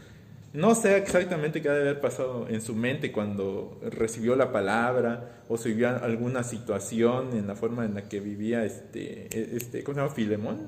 No 0.53 0.75
sé 0.75 0.97
exactamente 0.97 1.61
qué 1.61 1.69
ha 1.69 1.73
de 1.73 1.81
haber 1.81 1.99
pasado 2.01 2.47
en 2.47 2.61
su 2.61 2.75
mente 2.75 3.11
cuando 3.11 3.79
recibió 3.89 4.36
la 4.36 4.51
palabra 4.51 5.43
o 5.49 5.57
si 5.57 5.73
vio 5.73 5.89
alguna 5.89 6.43
situación 6.43 7.36
en 7.36 7.47
la 7.47 7.55
forma 7.55 7.86
en 7.86 7.95
la 7.95 8.07
que 8.07 8.19
vivía 8.19 8.63
este, 8.63 9.55
este 9.55 9.84
¿cómo 9.84 9.95
se 9.95 10.01
llama? 10.01 10.13
Filemón. 10.13 10.59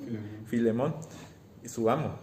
Filemón, 0.47 0.95
su 1.66 1.89
amo. 1.89 2.16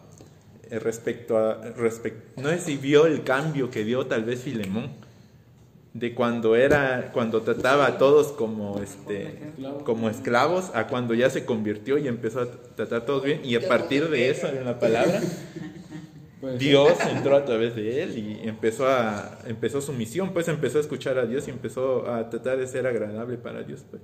Eh, 0.71 0.79
Respecto 0.81 1.39
a, 1.39 1.63
respect- 1.77 2.35
no 2.37 2.49
sé 2.49 2.59
si 2.59 2.77
vio 2.79 3.07
el 3.07 3.23
cambio 3.23 3.71
que 3.71 3.85
dio 3.85 4.07
tal 4.07 4.25
vez 4.25 4.41
Filemón 4.41 4.91
de 5.95 6.15
cuando 6.15 6.57
era, 6.57 7.11
cuando 7.13 7.43
trataba 7.43 7.87
a 7.87 7.99
todos 7.99 8.33
como 8.33 8.81
este, 8.81 9.49
Esclavos. 9.49 9.83
como 9.83 10.09
esclavos 10.09 10.71
a 10.75 10.87
cuando 10.87 11.13
ya 11.15 11.29
se 11.29 11.45
convirtió 11.45 11.99
y 11.99 12.09
empezó 12.09 12.41
a 12.41 12.47
tratar 12.47 13.03
a 13.03 13.07
todos 13.07 13.25
bien. 13.25 13.41
Y 13.45 13.57
a 13.57 13.69
partir 13.69 14.09
de 14.09 14.31
eso 14.31 14.47
en 14.49 14.65
la 14.65 14.79
palabra 14.79 15.21
Pues, 16.43 16.59
Dios 16.59 16.99
entró 17.09 17.37
a 17.37 17.45
través 17.45 17.77
de 17.77 18.03
él 18.03 18.19
y 18.19 18.49
empezó 18.49 18.89
a 18.89 19.39
empezó 19.47 19.81
su 19.81 19.93
misión, 19.93 20.33
pues 20.33 20.49
empezó 20.49 20.79
a 20.79 20.81
escuchar 20.81 21.17
a 21.17 21.25
Dios 21.25 21.47
y 21.47 21.53
empezó 21.53 22.11
a 22.11 22.31
tratar 22.31 22.59
de 22.59 22.67
ser 22.67 22.85
agradable 22.89 23.37
para 23.37 23.63
Dios, 23.63 23.85
pues. 23.89 24.03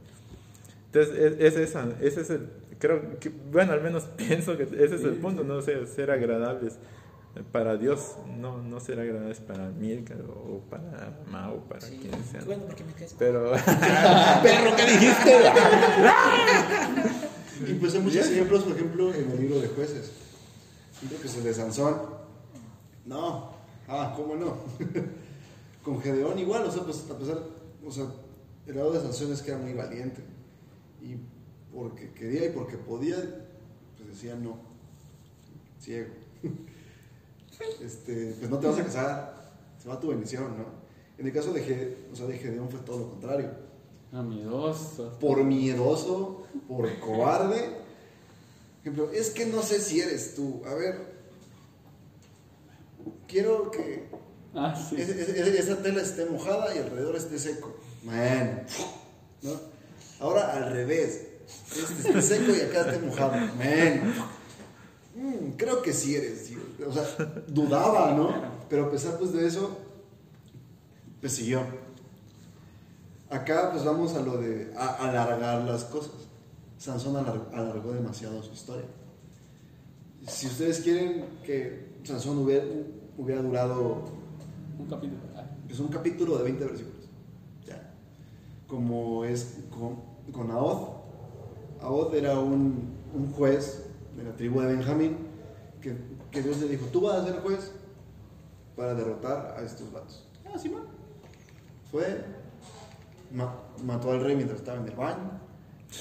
Entonces, 0.87 1.19
es, 1.41 1.55
es 1.55 1.57
esa, 1.57 1.89
ese 2.01 2.21
es 2.21 2.31
el 2.31 2.47
creo 2.79 3.19
que 3.19 3.31
bueno, 3.51 3.73
al 3.73 3.83
menos 3.83 4.05
pienso 4.17 4.57
que 4.57 4.63
ese 4.63 4.95
es 4.95 5.03
el 5.03 5.15
punto, 5.15 5.43
no 5.43 5.61
ser, 5.63 5.87
ser 5.89 6.13
agradables 6.13 6.79
para 7.53 7.77
Dios, 7.77 8.17
no 8.37 8.63
no 8.63 8.81
ser 8.81 9.01
agradables 9.01 9.41
para 9.41 9.69
Milka 9.71 10.15
o 10.29 10.61
para 10.71 11.21
Mao, 11.31 11.61
para 11.69 11.81
Sí. 11.81 11.99
quien 12.01 12.25
sea. 12.25 12.43
Bueno, 12.45 12.65
porque 12.67 12.85
me 12.85 12.93
caes. 12.93 13.15
Pero 13.19 13.53
perro, 14.43 14.77
¿qué 14.77 14.87
dijiste? 14.87 15.39
Y 17.67 17.75
pues 17.75 17.95
hay 17.95 18.01
muchos 18.01 18.27
ejemplos, 18.29 18.63
por 18.65 18.73
ejemplo, 18.77 19.13
en 19.15 19.31
el 19.31 19.41
libro 19.41 19.61
de 19.61 19.69
jueces. 19.69 20.13
Creo 21.07 21.21
que 21.21 21.27
es 21.29 21.37
el 21.37 21.45
de 21.45 21.55
Sansón. 21.55 21.97
No, 23.07 23.51
ah, 23.89 24.13
¿cómo 24.17 24.35
no? 24.37 24.57
Con 25.83 26.01
Gedeón 26.01 26.39
igual, 26.39 26.65
o 26.65 26.71
sea, 26.71 26.83
pues 26.85 27.05
a 27.11 27.19
pesar, 27.19 27.39
o 27.85 27.91
sea, 27.91 28.05
el 28.67 28.77
lado 28.77 28.93
de 28.93 29.01
Sansón 29.01 29.33
es 29.33 29.43
que 29.43 29.51
era 29.51 29.59
muy 29.61 29.73
valiente. 29.73 30.23
Y 31.03 31.17
porque 31.75 32.11
quería 32.13 32.47
y 32.47 32.51
porque 32.51 32.77
podía, 32.77 33.17
pues 33.97 34.09
decía 34.11 34.35
no. 34.37 34.59
Ciego. 35.81 36.09
Este, 37.83 38.35
pues 38.39 38.51
no 38.51 38.59
te 38.59 38.67
vas 38.67 38.79
a 38.79 38.85
casar, 38.85 39.51
se 39.83 39.89
va 39.89 39.99
tu 40.01 40.09
bendición, 40.09 40.57
¿no? 40.59 40.65
En 41.19 41.27
el 41.27 41.33
caso 41.33 41.53
de, 41.53 41.97
o 42.13 42.17
sea, 42.17 42.27
de 42.27 42.39
Gedeón 42.39 42.69
fue 42.71 42.81
todo 42.81 42.99
lo 42.99 43.09
contrario 43.11 43.51
Amistoso. 44.13 45.19
por 45.21 45.43
miedoso, 45.45 46.45
por 46.69 46.99
cobarde. 47.01 47.61
Por 47.61 48.81
ejemplo, 48.83 49.11
es 49.13 49.31
que 49.31 49.47
no 49.47 49.63
sé 49.63 49.81
si 49.81 50.01
eres 50.01 50.35
tú. 50.35 50.63
A 50.67 50.75
ver, 50.75 50.97
quiero 53.27 53.71
que 53.71 54.09
Ah, 54.55 54.75
sí. 54.75 54.97
es- 54.99 55.09
es- 55.11 55.29
es- 55.29 55.61
esa 55.61 55.83
tela 55.83 56.01
esté 56.03 56.25
mojada 56.27 56.75
y 56.75 56.79
alrededor 56.79 57.17
esté 57.17 57.39
seco. 57.39 57.77
Man, 58.05 58.65
¿no? 59.43 59.53
Ahora 60.21 60.53
al 60.53 60.73
revés. 60.73 61.25
Este 61.71 62.09
esté 62.09 62.23
seco 62.23 62.53
y 62.57 62.61
acá 62.61 62.91
esté 62.91 63.05
mojado. 63.05 63.33
Man. 63.33 64.15
Mm, 65.17 65.51
creo 65.57 65.83
que 65.83 65.93
sí 65.93 66.15
eres. 66.17 66.47
sí. 66.47 66.58
O 66.87 66.93
sea, 66.93 67.05
dudaba, 67.49 68.13
¿no? 68.15 68.31
Pero 68.69 68.87
a 68.87 68.91
pesar 68.91 69.19
pues 69.19 69.33
de 69.33 69.47
eso, 69.47 69.77
pues 71.21 71.33
siguió. 71.33 71.63
Acá 73.31 73.71
pues 73.73 73.85
vamos 73.85 74.15
a 74.15 74.21
lo 74.21 74.39
de 74.39 74.73
a- 74.77 75.09
alargar 75.09 75.63
las 75.65 75.85
cosas. 75.85 76.13
Sansón 76.79 77.17
alar- 77.17 77.49
alargó 77.53 77.93
demasiado 77.93 78.43
su 78.43 78.53
historia. 78.53 78.85
Si 80.27 80.47
ustedes 80.47 80.81
quieren 80.81 81.25
que 81.45 81.89
Sansón 82.05 82.39
hubiera, 82.39 82.65
hubiera 83.17 83.43
durado 83.43 84.03
Un 84.79 84.87
capítulo. 84.87 85.21
Ah, 85.37 85.45
es 85.69 85.81
un 85.81 85.89
capítulo 85.89 86.39
de 86.39 86.45
20 86.45 86.65
versículos. 86.65 87.05
Ya. 87.67 87.93
Como 88.69 89.25
es 89.25 89.59
con, 89.71 89.97
con. 90.33 90.51
Ahod 91.81 92.15
era 92.15 92.39
un, 92.39 92.93
un 93.15 93.33
juez 93.33 93.83
de 94.17 94.23
la 94.25 94.33
tribu 94.37 94.61
de 94.61 94.69
Benjamín 94.69 95.17
que, 95.81 95.97
que 96.31 96.43
Dios 96.43 96.59
le 96.59 96.69
dijo, 96.69 96.87
tú 96.87 97.01
vas 97.03 97.17
a 97.17 97.25
ser 97.25 97.41
juez 97.41 97.71
para 98.77 98.95
derrotar 98.95 99.57
a 99.59 99.63
estos 99.63 99.93
vatos. 99.93 100.25
Ah, 100.47 100.59
sí, 100.59 100.69
man. 100.69 100.83
Fue, 101.91 102.25
ma- 103.33 103.55
mató 103.85 104.11
al 104.13 104.23
rey 104.23 104.37
mientras 104.37 104.61
estaba 104.61 104.79
en 104.79 104.89
el 104.89 104.95
baño, 104.95 105.41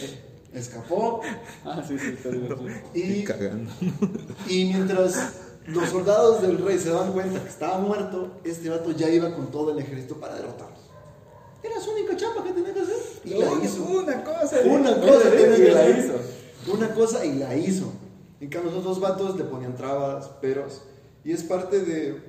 eh, 0.02 0.20
escapó 0.54 1.22
Ah, 1.66 1.84
sí, 1.88 1.98
sí, 1.98 2.08
está 2.10 2.30
divertido. 2.30 2.70
y 2.94 3.24
cagando. 3.24 3.72
y 4.50 4.66
mientras 4.66 5.34
los 5.68 5.90
soldados 5.90 6.42
del 6.42 6.58
rey 6.60 6.78
se 6.80 6.90
daban 6.90 7.12
cuenta 7.14 7.42
que 7.42 7.50
estaba 7.50 7.80
muerto, 7.80 8.32
este 8.44 8.70
vato 8.70 8.92
ya 8.92 9.10
iba 9.10 9.34
con 9.36 9.48
todo 9.52 9.72
el 9.72 9.80
ejército 9.80 10.16
para 10.18 10.36
derrotarlos. 10.36 10.78
Era 11.64 11.80
su 11.82 11.92
única 11.92 12.16
chamba 12.16 12.44
que 12.44 12.52
tenía 12.52 12.74
que 12.74 12.82
hacer. 12.82 12.96
Y 13.26 13.30
la 13.32 13.52
Una- 13.52 13.64
hizo. 13.66 13.84
Una 13.84 14.24
cosa. 14.24 14.58
Una 14.66 14.94
de- 14.94 15.08
cosa 15.12 15.32
que 15.32 15.72
la 15.74 15.90
hizo. 15.90 16.14
Una 16.74 16.94
cosa 16.94 17.26
y 17.26 17.34
la 17.40 17.56
hizo. 17.56 17.92
En 18.40 18.50
cambio, 18.50 18.70
esos 18.72 18.84
dos 18.84 19.00
vatos 19.00 19.36
le 19.38 19.44
ponían 19.46 19.76
trabas, 19.76 20.28
peros. 20.42 20.84
Y 21.24 21.32
es 21.32 21.44
parte 21.44 21.80
de 21.80 22.22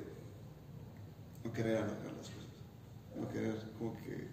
no 1.44 1.52
querer 1.52 1.76
alargar 1.76 2.12
las 2.16 2.28
cosas. 2.28 2.46
No 3.18 3.28
querer, 3.28 3.54
como 3.78 3.94
que. 3.96 4.28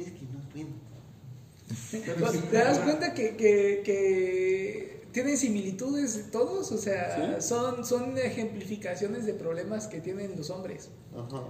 Es 0.00 0.12
que 0.12 0.26
no 0.32 0.40
puedo. 0.50 2.42
¿Te 2.50 2.56
das 2.56 2.78
cuenta 2.78 3.12
que, 3.12 3.36
que, 3.36 3.82
que 3.84 5.06
tienen 5.12 5.36
similitudes 5.36 6.30
todos? 6.30 6.70
O 6.72 6.78
sea, 6.78 7.38
Sí. 7.40 7.46
son, 7.48 7.84
son 7.84 8.16
ejemplificaciones 8.16 9.26
de 9.26 9.34
problemas 9.34 9.86
que 9.86 10.00
tienen 10.00 10.34
los 10.36 10.48
hombres. 10.50 10.90
Ajá. 11.14 11.42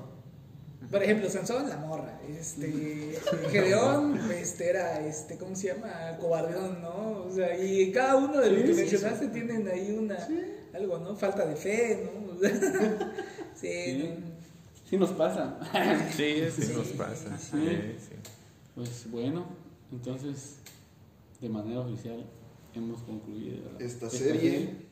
Por 0.91 1.03
ejemplo, 1.03 1.29
Sansón, 1.29 1.69
la 1.69 1.77
morra. 1.77 2.19
Este, 2.29 3.19
Gedeón, 3.51 4.19
este, 4.31 4.71
era, 4.71 5.01
este, 5.07 5.37
¿cómo 5.37 5.55
se 5.55 5.69
llama? 5.69 6.17
Cobardón, 6.19 6.81
¿no? 6.81 7.25
O 7.27 7.31
sea, 7.31 7.57
y 7.63 7.93
cada 7.93 8.17
uno 8.17 8.41
de 8.41 8.51
los 8.51 8.61
Sí, 8.61 8.67
que 8.67 8.75
sí, 8.75 8.81
mencionaste 8.81 9.29
tienen 9.29 9.69
ahí 9.69 9.91
una, 9.99 10.17
algo, 10.75 10.99
¿no? 10.99 11.15
Falta 11.17 11.45
de 11.47 11.57
fe, 11.57 12.05
¿no? 12.05 12.29
O 12.39 12.41
sea, 12.41 12.51
sí, 13.55 13.69
Sí. 13.69 13.99
¿no? 14.09 14.39
Sí 14.89 14.97
nos 14.97 15.11
pasa. 15.11 15.59
Sí, 16.17 16.37
sí, 16.55 16.63
Sí. 16.63 16.73
nos 16.75 16.87
pasa. 16.89 17.37
Sí. 17.37 17.51
Sí, 17.59 17.97
sí. 17.99 18.15
Pues 18.75 19.11
bueno, 19.11 19.45
entonces, 19.93 20.57
de 21.41 21.49
manera 21.51 21.81
oficial, 21.81 22.25
hemos 22.75 23.03
concluido 23.03 23.57
Esta 23.79 24.09
serie 24.09 24.88